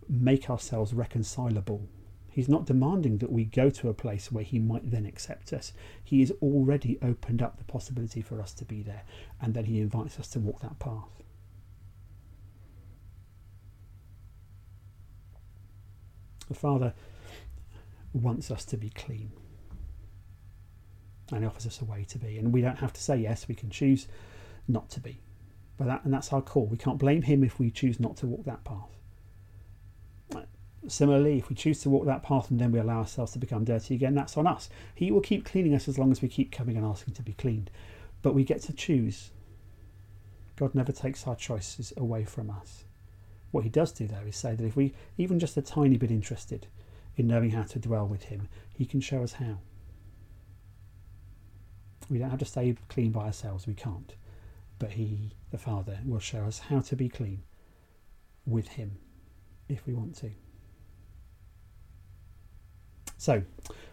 make 0.09 0.49
ourselves 0.49 0.95
reconcilable. 0.95 1.87
He's 2.27 2.49
not 2.49 2.65
demanding 2.65 3.19
that 3.19 3.31
we 3.31 3.45
go 3.45 3.69
to 3.69 3.89
a 3.89 3.93
place 3.93 4.31
where 4.31 4.43
he 4.43 4.57
might 4.57 4.89
then 4.89 5.05
accept 5.05 5.53
us. 5.53 5.73
He 6.03 6.21
has 6.21 6.31
already 6.41 6.97
opened 7.03 7.43
up 7.43 7.57
the 7.57 7.63
possibility 7.65 8.21
for 8.21 8.41
us 8.41 8.51
to 8.53 8.65
be 8.65 8.81
there, 8.81 9.03
and 9.39 9.53
then 9.53 9.65
he 9.65 9.79
invites 9.79 10.19
us 10.19 10.27
to 10.29 10.39
walk 10.39 10.61
that 10.61 10.79
path. 10.79 11.21
The 16.47 16.53
Father 16.53 16.93
wants 18.13 18.51
us 18.51 18.63
to 18.65 18.77
be 18.77 18.89
clean 18.89 19.31
and 21.31 21.41
he 21.41 21.47
offers 21.47 21.65
us 21.65 21.81
a 21.81 21.85
way 21.85 22.05
to 22.09 22.19
be. 22.19 22.37
And 22.37 22.53
we 22.53 22.61
don't 22.61 22.77
have 22.77 22.93
to 22.93 23.01
say 23.01 23.17
yes, 23.17 23.47
we 23.47 23.55
can 23.55 23.69
choose 23.69 24.07
not 24.67 24.89
to 24.91 24.99
be. 24.99 25.21
But 25.77 25.85
that, 25.87 26.05
and 26.05 26.13
that's 26.13 26.31
our 26.31 26.41
call. 26.41 26.67
We 26.67 26.77
can't 26.77 26.99
blame 26.99 27.23
him 27.23 27.43
if 27.43 27.59
we 27.59 27.71
choose 27.71 27.99
not 27.99 28.17
to 28.17 28.27
walk 28.27 28.45
that 28.45 28.63
path. 28.63 28.89
Similarly, 30.87 31.39
if 31.39 31.49
we 31.49 31.55
choose 31.55 31.81
to 31.81 31.89
walk 31.89 32.05
that 32.05 32.21
path 32.21 32.51
and 32.51 32.59
then 32.59 32.71
we 32.71 32.79
allow 32.79 32.99
ourselves 32.99 33.31
to 33.31 33.39
become 33.39 33.63
dirty 33.63 33.95
again, 33.95 34.13
that's 34.13 34.37
on 34.37 34.45
us. 34.45 34.69
He 34.93 35.11
will 35.11 35.21
keep 35.21 35.43
cleaning 35.43 35.73
us 35.73 35.87
as 35.87 35.97
long 35.97 36.11
as 36.11 36.21
we 36.21 36.27
keep 36.27 36.51
coming 36.51 36.77
and 36.77 36.85
asking 36.85 37.15
to 37.15 37.23
be 37.23 37.33
cleaned. 37.33 37.71
But 38.21 38.35
we 38.35 38.43
get 38.43 38.61
to 38.63 38.73
choose. 38.73 39.31
God 40.55 40.75
never 40.75 40.91
takes 40.91 41.25
our 41.25 41.35
choices 41.35 41.91
away 41.97 42.23
from 42.23 42.51
us. 42.51 42.85
What 43.55 43.63
he 43.63 43.69
does 43.69 43.93
do, 43.93 44.05
though, 44.05 44.27
is 44.27 44.35
say 44.35 44.53
that 44.53 44.65
if 44.65 44.75
we 44.75 44.93
even 45.17 45.39
just 45.39 45.55
a 45.55 45.61
tiny 45.61 45.95
bit 45.95 46.11
interested 46.11 46.67
in 47.15 47.25
knowing 47.25 47.51
how 47.51 47.63
to 47.63 47.79
dwell 47.79 48.05
with 48.05 48.23
him, 48.23 48.49
he 48.73 48.85
can 48.85 48.99
show 48.99 49.23
us 49.23 49.31
how. 49.31 49.59
We 52.09 52.17
don't 52.17 52.31
have 52.31 52.39
to 52.39 52.45
stay 52.45 52.75
clean 52.89 53.11
by 53.11 53.27
ourselves, 53.27 53.65
we 53.65 53.73
can't. 53.73 54.13
But 54.77 54.91
He, 54.91 55.31
the 55.51 55.57
Father, 55.57 55.99
will 56.03 56.19
show 56.19 56.43
us 56.43 56.59
how 56.67 56.81
to 56.81 56.97
be 56.97 57.07
clean 57.07 57.43
with 58.45 58.67
Him 58.67 58.97
if 59.69 59.87
we 59.87 59.93
want 59.93 60.17
to. 60.17 60.31
So, 63.17 63.43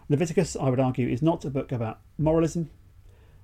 Leviticus, 0.08 0.56
I 0.56 0.70
would 0.70 0.80
argue, 0.80 1.06
is 1.06 1.22
not 1.22 1.44
a 1.44 1.50
book 1.50 1.70
about 1.70 2.00
moralism, 2.18 2.68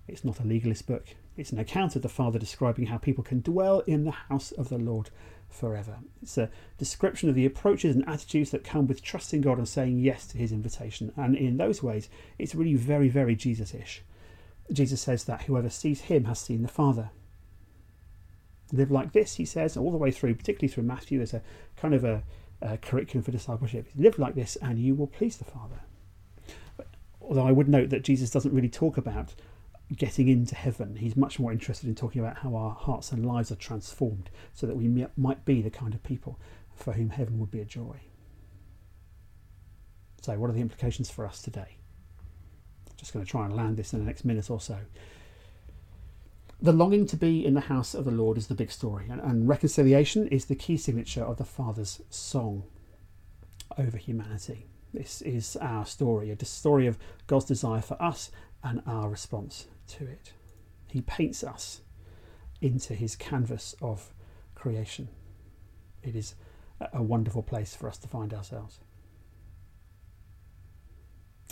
it's 0.08 0.24
not 0.24 0.40
a 0.40 0.44
legalist 0.44 0.88
book. 0.88 1.14
It's 1.36 1.52
an 1.52 1.60
account 1.60 1.94
of 1.94 2.02
the 2.02 2.08
Father 2.08 2.40
describing 2.40 2.86
how 2.86 2.98
people 2.98 3.22
can 3.22 3.40
dwell 3.40 3.84
in 3.86 4.02
the 4.02 4.10
house 4.10 4.50
of 4.50 4.68
the 4.68 4.78
Lord 4.78 5.10
forever. 5.49 5.99
It's 6.22 6.38
a 6.38 6.51
description 6.76 7.28
of 7.28 7.34
the 7.34 7.46
approaches 7.46 7.94
and 7.94 8.09
attitudes 8.09 8.51
that 8.51 8.64
come 8.64 8.86
with 8.86 9.03
trusting 9.03 9.40
God 9.40 9.59
and 9.59 9.68
saying 9.68 9.99
yes 9.99 10.26
to 10.28 10.38
His 10.38 10.53
invitation. 10.53 11.12
And 11.16 11.36
in 11.36 11.57
those 11.57 11.82
ways, 11.82 12.09
it's 12.38 12.55
really 12.55 12.74
very, 12.74 13.09
very 13.09 13.34
Jesus 13.34 13.74
ish. 13.74 14.03
Jesus 14.72 15.01
says 15.01 15.24
that 15.24 15.42
whoever 15.42 15.70
sees 15.70 16.03
him 16.03 16.24
has 16.24 16.38
seen 16.38 16.62
the 16.62 16.68
Father. 16.68 17.11
Live 18.72 18.90
like 18.90 19.12
this, 19.12 19.36
he 19.36 19.46
says, 19.46 19.76
all 19.76 19.90
the 19.90 19.96
way 19.96 20.11
through, 20.11 20.34
particularly 20.34 20.72
through 20.72 20.84
Matthew. 20.84 21.18
There's 21.18 21.32
a 21.32 21.42
kind 21.76 21.94
of 21.94 22.05
a, 22.05 22.22
a 22.61 22.76
curriculum 22.76 23.22
for 23.22 23.30
discipleship. 23.30 23.88
Live 23.96 24.18
like 24.18 24.34
this, 24.34 24.57
and 24.57 24.78
you 24.78 24.94
will 24.94 25.07
please 25.07 25.38
the 25.38 25.44
Father. 25.44 25.80
Although 27.22 27.46
I 27.46 27.53
would 27.53 27.68
note 27.68 27.90
that 27.90 28.05
Jesus 28.05 28.30
doesn't 28.30 28.55
really 28.55 28.68
talk 28.68 28.99
about 28.99 29.34
getting 29.97 30.28
into 30.28 30.55
heaven. 30.55 30.97
He's 30.97 31.16
much 31.16 31.39
more 31.39 31.53
interested 31.53 31.89
in 31.89 31.95
talking 31.95 32.20
about 32.20 32.39
how 32.39 32.55
our 32.55 32.74
hearts 32.74 33.12
and 33.12 33.24
lives 33.24 33.51
are 33.51 33.57
transformed 33.57 34.30
so 34.53 34.66
that 34.66 34.76
we 34.76 35.07
might 35.16 35.45
be 35.45 35.62
the 35.62 35.70
kind 35.70 35.95
of 35.95 36.03
people 36.03 36.39
for 36.74 36.93
whom 36.93 37.11
heaven 37.11 37.39
would 37.39 37.51
be 37.51 37.61
a 37.61 37.64
joy. 37.64 38.01
So, 40.20 40.39
what 40.39 40.51
are 40.51 40.53
the 40.53 40.61
implications 40.61 41.11
for 41.11 41.26
us 41.26 41.41
today? 41.41 41.78
Just 42.97 43.12
going 43.12 43.24
to 43.24 43.30
try 43.30 43.45
and 43.47 43.55
land 43.55 43.76
this 43.76 43.93
in 43.93 44.01
the 44.01 44.05
next 44.05 44.24
minute 44.24 44.51
or 44.51 44.61
so. 44.61 44.78
The 46.61 46.72
longing 46.72 47.07
to 47.07 47.16
be 47.16 47.47
in 47.47 47.55
the 47.55 47.61
house 47.61 47.95
of 47.95 48.05
the 48.05 48.11
Lord 48.11 48.36
is 48.36 48.49
the 48.49 48.55
big 48.55 48.72
story, 48.72 49.07
and, 49.09 49.20
and 49.20 49.49
reconciliation 49.49 50.26
is 50.28 50.47
the 50.47 50.57
key 50.57 50.76
signature 50.76 51.22
of 51.22 51.36
the 51.36 51.45
Father's 51.45 52.03
song 52.11 52.64
over 53.78 53.97
humanity. 53.97 54.66
This 54.93 55.22
is 55.22 55.57
our 55.61 55.86
story, 55.86 56.30
a 56.30 56.45
story 56.45 56.86
of 56.86 56.99
God's 57.26 57.45
desire 57.45 57.80
for 57.80 58.01
us 58.03 58.30
and 58.62 58.82
our 58.86 59.09
response 59.09 59.66
to 59.88 60.04
it. 60.04 60.32
He 60.88 61.00
paints 61.00 61.44
us 61.44 61.82
into 62.61 62.94
his 62.94 63.14
canvas 63.14 63.74
of 63.80 64.12
creation. 64.54 65.09
It 66.02 66.16
is 66.16 66.34
a 66.92 67.02
wonderful 67.02 67.42
place 67.42 67.74
for 67.74 67.88
us 67.88 67.98
to 67.98 68.09
find 68.09 68.32
ourselves. 68.32 68.80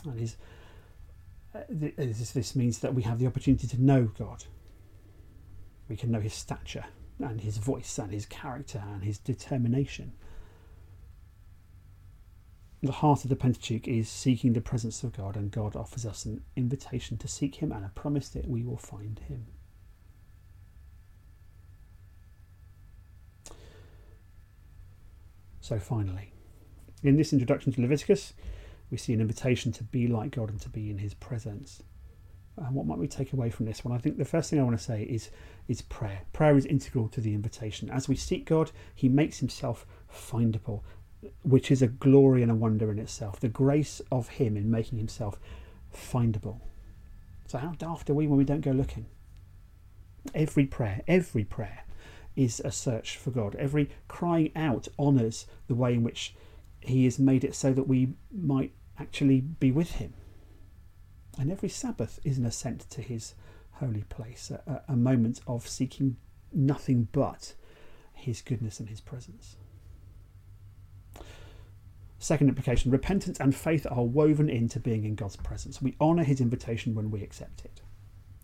And 0.04 0.18
his 0.18 0.36
uh, 1.54 1.60
this, 1.68 2.32
this 2.32 2.54
means 2.54 2.80
that 2.80 2.94
we 2.94 3.02
have 3.02 3.18
the 3.18 3.26
opportunity 3.26 3.66
to 3.66 3.80
know 3.80 4.10
God. 4.18 4.44
We 5.88 5.96
can 5.96 6.10
know 6.10 6.20
his 6.20 6.34
stature 6.34 6.84
and 7.18 7.40
his 7.40 7.56
voice 7.56 7.98
and 7.98 8.12
his 8.12 8.26
character 8.26 8.82
and 8.92 9.02
his 9.02 9.18
determination. 9.18 10.12
The 12.86 12.92
heart 12.92 13.24
of 13.24 13.30
the 13.30 13.36
Pentateuch 13.36 13.88
is 13.88 14.08
seeking 14.08 14.52
the 14.52 14.60
presence 14.60 15.02
of 15.02 15.12
God, 15.12 15.34
and 15.34 15.50
God 15.50 15.74
offers 15.74 16.06
us 16.06 16.24
an 16.24 16.44
invitation 16.54 17.16
to 17.18 17.26
seek 17.26 17.56
him 17.56 17.72
and 17.72 17.84
a 17.84 17.88
promise 17.88 18.28
that 18.28 18.46
we 18.48 18.62
will 18.62 18.76
find 18.76 19.18
him. 19.18 19.46
So, 25.60 25.80
finally, 25.80 26.32
in 27.02 27.16
this 27.16 27.32
introduction 27.32 27.72
to 27.72 27.80
Leviticus, 27.80 28.34
we 28.88 28.98
see 28.98 29.12
an 29.12 29.20
invitation 29.20 29.72
to 29.72 29.82
be 29.82 30.06
like 30.06 30.30
God 30.30 30.48
and 30.48 30.60
to 30.60 30.68
be 30.68 30.88
in 30.88 30.98
his 30.98 31.12
presence. 31.12 31.82
And 32.56 32.72
what 32.72 32.86
might 32.86 32.98
we 32.98 33.08
take 33.08 33.32
away 33.32 33.50
from 33.50 33.66
this 33.66 33.84
one? 33.84 33.94
I 33.94 33.98
think 33.98 34.16
the 34.16 34.24
first 34.24 34.48
thing 34.48 34.60
I 34.60 34.62
want 34.62 34.78
to 34.78 34.84
say 34.84 35.02
is 35.02 35.30
is 35.66 35.82
prayer. 35.82 36.22
Prayer 36.32 36.56
is 36.56 36.64
integral 36.64 37.08
to 37.08 37.20
the 37.20 37.34
invitation. 37.34 37.90
As 37.90 38.08
we 38.08 38.14
seek 38.14 38.46
God, 38.46 38.70
He 38.94 39.08
makes 39.08 39.40
Himself 39.40 39.84
findable, 40.08 40.82
which 41.42 41.70
is 41.70 41.82
a 41.82 41.86
glory 41.86 42.42
and 42.42 42.50
a 42.50 42.54
wonder 42.54 42.90
in 42.90 42.98
itself. 42.98 43.40
The 43.40 43.48
grace 43.48 44.00
of 44.10 44.28
Him 44.28 44.56
in 44.56 44.70
making 44.70 44.98
Himself 44.98 45.38
findable. 45.94 46.60
So 47.46 47.58
how 47.58 47.72
daft 47.72 48.10
are 48.10 48.14
we 48.14 48.26
when 48.26 48.38
we 48.38 48.44
don't 48.44 48.60
go 48.60 48.72
looking? 48.72 49.06
Every 50.34 50.66
prayer, 50.66 51.02
every 51.06 51.44
prayer 51.44 51.84
is 52.34 52.60
a 52.64 52.70
search 52.70 53.16
for 53.16 53.30
God. 53.30 53.54
Every 53.56 53.90
crying 54.08 54.52
out 54.56 54.88
honours 54.98 55.46
the 55.68 55.74
way 55.74 55.94
in 55.94 56.02
which 56.02 56.34
He 56.80 57.04
has 57.04 57.18
made 57.18 57.44
it 57.44 57.54
so 57.54 57.72
that 57.72 57.88
we 57.88 58.14
might 58.30 58.72
actually 58.98 59.40
be 59.40 59.70
with 59.70 59.92
Him. 59.92 60.14
And 61.38 61.50
every 61.50 61.68
Sabbath 61.68 62.18
is 62.24 62.38
an 62.38 62.46
ascent 62.46 62.88
to 62.90 63.02
His 63.02 63.34
holy 63.72 64.04
place, 64.04 64.50
a, 64.50 64.82
a 64.88 64.96
moment 64.96 65.40
of 65.46 65.68
seeking 65.68 66.16
nothing 66.52 67.08
but 67.12 67.54
His 68.12 68.42
goodness 68.42 68.80
and 68.80 68.88
His 68.88 69.00
presence. 69.00 69.56
Second 72.18 72.48
implication 72.48 72.90
repentance 72.90 73.38
and 73.40 73.54
faith 73.54 73.86
are 73.90 74.04
woven 74.04 74.48
into 74.48 74.80
being 74.80 75.04
in 75.04 75.14
God's 75.14 75.36
presence. 75.36 75.82
We 75.82 75.96
honour 76.00 76.24
His 76.24 76.40
invitation 76.40 76.94
when 76.94 77.10
we 77.10 77.22
accept 77.22 77.64
it. 77.64 77.82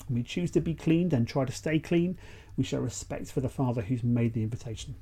When 0.06 0.16
we 0.16 0.22
choose 0.22 0.50
to 0.52 0.60
be 0.60 0.74
cleaned 0.74 1.12
and 1.12 1.26
try 1.26 1.44
to 1.44 1.52
stay 1.52 1.78
clean, 1.78 2.18
we 2.56 2.64
show 2.64 2.80
respect 2.80 3.30
for 3.30 3.40
the 3.40 3.48
Father 3.48 3.82
who's 3.82 4.02
made 4.02 4.34
the 4.34 4.42
invitation. 4.42 4.96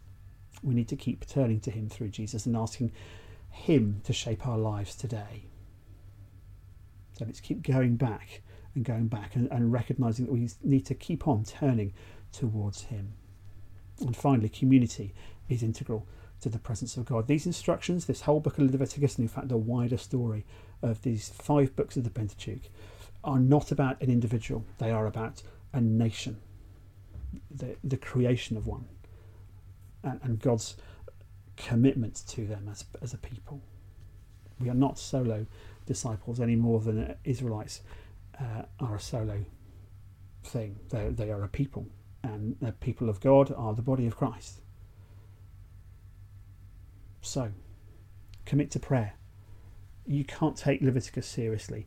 We 0.63 0.75
need 0.75 0.89
to 0.89 0.97
keep 0.97 1.27
turning 1.27 1.61
to 1.61 1.71
Him 1.71 1.89
through 1.89 2.11
Jesus 2.11 2.47
and 2.47 2.57
asking 2.57 2.93
Him 3.51 4.03
to 4.05 4.13
shape 4.13 4.47
our 4.47 4.59
lives 4.59 4.95
today. 4.95 5.47
So 7.19 7.25
let's 7.25 7.41
keep 7.41 7.63
going 7.63 7.97
back 7.97 8.43
and 8.75 8.85
going 8.85 9.09
back 9.09 9.35
and, 9.35 9.51
and 9.51 9.73
recognizing 9.73 10.27
that 10.27 10.33
we 10.33 10.49
need 10.63 10.87
to 10.87 10.95
keep 10.95 11.27
on 11.27 11.45
turning 11.45 11.93
towards 12.31 12.83
Him. 12.83 13.15
And 14.01 14.17
finally, 14.17 14.49
community 14.49 15.13
is 15.49 15.63
integral 15.63 16.07
to 16.41 16.49
the 16.49 16.59
presence 16.59 16.97
of 16.97 17.05
God. 17.05 17.27
These 17.27 17.47
instructions, 17.47 18.07
this 18.07 18.23
whole 18.23 18.41
book 18.41 18.59
of 18.59 18.71
Leviticus, 18.71 19.17
and 19.17 19.25
in 19.25 19.29
fact, 19.29 19.49
the 19.49 19.57
wider 19.57 19.99
story 19.99 20.45
of 20.83 21.03
these 21.03 21.29
five 21.29 21.77
books 21.77 21.97
of 21.97 22.05
the 22.05 22.11
Pentateuch, 22.11 22.71
are 23.23 23.39
not 23.39 23.71
about 23.71 24.01
an 24.01 24.11
individual, 24.11 24.65
they 24.79 24.91
are 24.91 25.07
about 25.07 25.43
a 25.73 25.81
nation, 25.81 26.39
the, 27.51 27.77
the 27.85 27.97
creation 27.97 28.57
of 28.57 28.67
one, 28.67 28.87
and, 30.03 30.21
and 30.23 30.41
God's 30.41 30.77
commitment 31.57 32.23
to 32.29 32.47
them 32.47 32.69
as, 32.71 32.85
as 33.03 33.13
a 33.13 33.19
people. 33.19 33.61
We 34.59 34.71
are 34.71 34.75
not 34.75 34.99
solo 34.99 35.47
disciples 35.87 36.41
any 36.41 36.57
more 36.57 36.81
than 36.81 37.15
Israelites 37.25 37.83
uh, 38.39 38.63
are 38.79 38.97
a 38.97 39.01
solo 39.01 39.45
thing. 40.45 40.79
They, 40.89 41.09
they 41.09 41.31
are 41.31 41.45
a 41.45 41.49
people, 41.49 41.87
and 42.23 42.57
the 42.61 42.73
people 42.73 43.09
of 43.09 43.21
God 43.21 43.53
are 43.57 43.75
the 43.75 43.83
body 43.83 44.07
of 44.07 44.17
Christ. 44.17 44.61
So, 47.23 47.53
commit 48.47 48.71
to 48.73 48.81
prayer. 48.81 49.15
You 50.07 50.25
can't 50.25 50.57
take 50.57 50.81
Leviticus 50.83 51.27
seriously. 51.27 51.87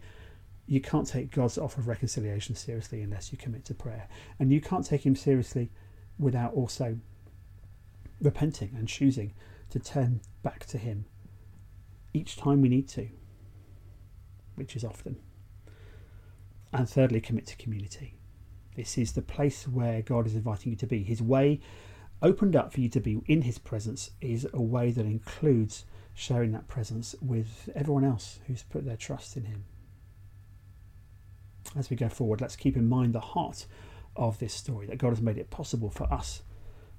You 0.65 0.79
can't 0.79 1.07
take 1.07 1.31
God's 1.31 1.57
offer 1.57 1.81
of 1.81 1.87
reconciliation 1.87 2.55
seriously 2.55 3.01
unless 3.01 3.31
you 3.31 3.37
commit 3.37 3.65
to 3.65 3.73
prayer. 3.73 4.07
And 4.39 4.51
you 4.51 4.61
can't 4.61 4.85
take 4.85 5.05
Him 5.05 5.15
seriously 5.15 5.71
without 6.17 6.53
also 6.53 6.97
repenting 8.21 8.73
and 8.77 8.87
choosing 8.87 9.33
to 9.71 9.79
turn 9.79 10.21
back 10.43 10.65
to 10.67 10.77
Him 10.77 11.05
each 12.13 12.37
time 12.37 12.61
we 12.61 12.69
need 12.69 12.87
to, 12.89 13.09
which 14.55 14.75
is 14.75 14.83
often. 14.83 15.17
And 16.71 16.89
thirdly, 16.89 17.21
commit 17.21 17.47
to 17.47 17.55
community. 17.57 18.15
This 18.75 18.97
is 18.97 19.11
the 19.11 19.21
place 19.21 19.67
where 19.67 20.01
God 20.01 20.25
is 20.25 20.35
inviting 20.35 20.71
you 20.71 20.77
to 20.77 20.87
be. 20.87 21.03
His 21.03 21.21
way 21.21 21.59
opened 22.23 22.55
up 22.55 22.73
for 22.73 22.79
you 22.79 22.89
to 22.89 22.99
be 22.99 23.21
in 23.27 23.41
His 23.41 23.59
presence 23.59 24.11
is 24.21 24.47
a 24.53 24.61
way 24.61 24.91
that 24.91 25.05
includes 25.05 25.85
sharing 26.15 26.53
that 26.53 26.67
presence 26.67 27.15
with 27.21 27.69
everyone 27.75 28.05
else 28.05 28.39
who's 28.47 28.63
put 28.63 28.85
their 28.85 28.97
trust 28.97 29.35
in 29.35 29.45
Him. 29.45 29.65
As 31.75 31.89
we 31.89 31.95
go 31.95 32.09
forward, 32.09 32.41
let's 32.41 32.55
keep 32.55 32.77
in 32.77 32.87
mind 32.87 33.13
the 33.13 33.19
heart 33.19 33.65
of 34.15 34.39
this 34.39 34.53
story 34.53 34.87
that 34.87 34.97
God 34.97 35.09
has 35.09 35.21
made 35.21 35.37
it 35.37 35.49
possible 35.49 35.89
for 35.89 36.11
us 36.11 36.43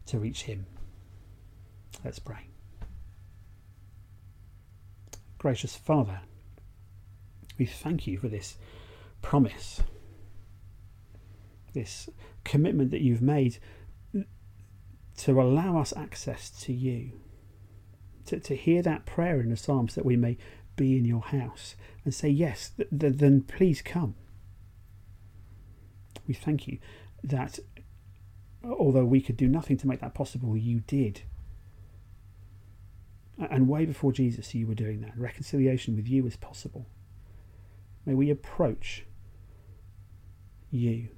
to 0.07 0.18
reach 0.18 0.43
Him. 0.43 0.66
Let's 2.05 2.18
pray. 2.18 2.49
Gracious 5.39 5.77
Father, 5.77 6.20
we 7.59 7.66
thank 7.66 8.07
you 8.07 8.18
for 8.18 8.29
this 8.29 8.57
promise, 9.22 9.83
this 11.72 12.09
commitment 12.45 12.91
that 12.91 13.01
you've 13.01 13.22
made 13.22 13.59
to 15.19 15.41
allow 15.41 15.79
us 15.79 15.93
access 15.97 16.51
to 16.51 16.73
you, 16.73 17.21
to, 18.27 18.41
to 18.41 18.57
hear 18.57 18.83
that 18.83 19.07
prayer 19.07 19.41
in 19.41 19.51
the 19.51 19.57
Psalms 19.57 19.95
that 19.95 20.05
we 20.05 20.17
may 20.17 20.37
be 20.77 20.97
in 20.97 21.05
your 21.05 21.23
house 21.23 21.77
and 22.05 22.12
say, 22.12 22.29
Yes, 22.29 22.71
th- 22.77 22.89
th- 22.99 23.17
then 23.17 23.43
please 23.43 23.81
come. 23.83 24.15
We 26.27 26.35
thank 26.35 26.67
you 26.67 26.79
that 27.23 27.59
uh, 28.65 28.73
although 28.73 29.05
we 29.05 29.21
could 29.21 29.37
do 29.37 29.49
nothing 29.49 29.77
to 29.79 29.87
make 29.87 30.01
that 30.01 30.15
possible, 30.15 30.57
you 30.57 30.81
did. 30.81 31.23
And 33.39 33.69
way 33.69 33.85
before 33.85 34.12
Jesus, 34.12 34.55
you 34.55 34.67
were 34.67 34.75
doing 34.75 35.01
that. 35.01 35.17
Reconciliation 35.17 35.97
with 35.97 36.09
you 36.09 36.27
is 36.27 36.37
possible. 36.37 36.87
May 38.07 38.15
we 38.15 38.31
approach 38.31 39.05
you 40.71 41.09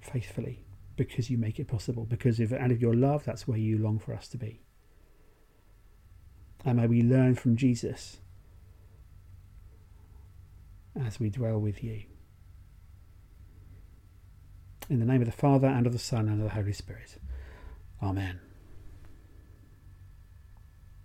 faithfully 0.00 0.65
because 0.96 1.30
you 1.30 1.38
make 1.38 1.58
it 1.58 1.68
possible, 1.68 2.04
because 2.04 2.40
of, 2.40 2.52
out 2.52 2.70
of 2.70 2.80
your 2.80 2.94
love, 2.94 3.24
that's 3.24 3.46
where 3.46 3.58
you 3.58 3.78
long 3.78 3.98
for 3.98 4.14
us 4.14 4.28
to 4.28 4.38
be. 4.38 4.60
And 6.64 6.78
may 6.78 6.86
we 6.86 7.02
learn 7.02 7.34
from 7.34 7.56
Jesus 7.56 8.18
as 10.98 11.20
we 11.20 11.30
dwell 11.30 11.58
with 11.58 11.84
you. 11.84 12.02
In 14.88 15.00
the 15.00 15.06
name 15.06 15.20
of 15.20 15.26
the 15.26 15.32
Father, 15.32 15.66
and 15.66 15.86
of 15.86 15.92
the 15.92 15.98
Son, 15.98 16.28
and 16.28 16.40
of 16.40 16.44
the 16.44 16.54
Holy 16.54 16.72
Spirit. 16.72 17.18
Amen. 18.02 18.40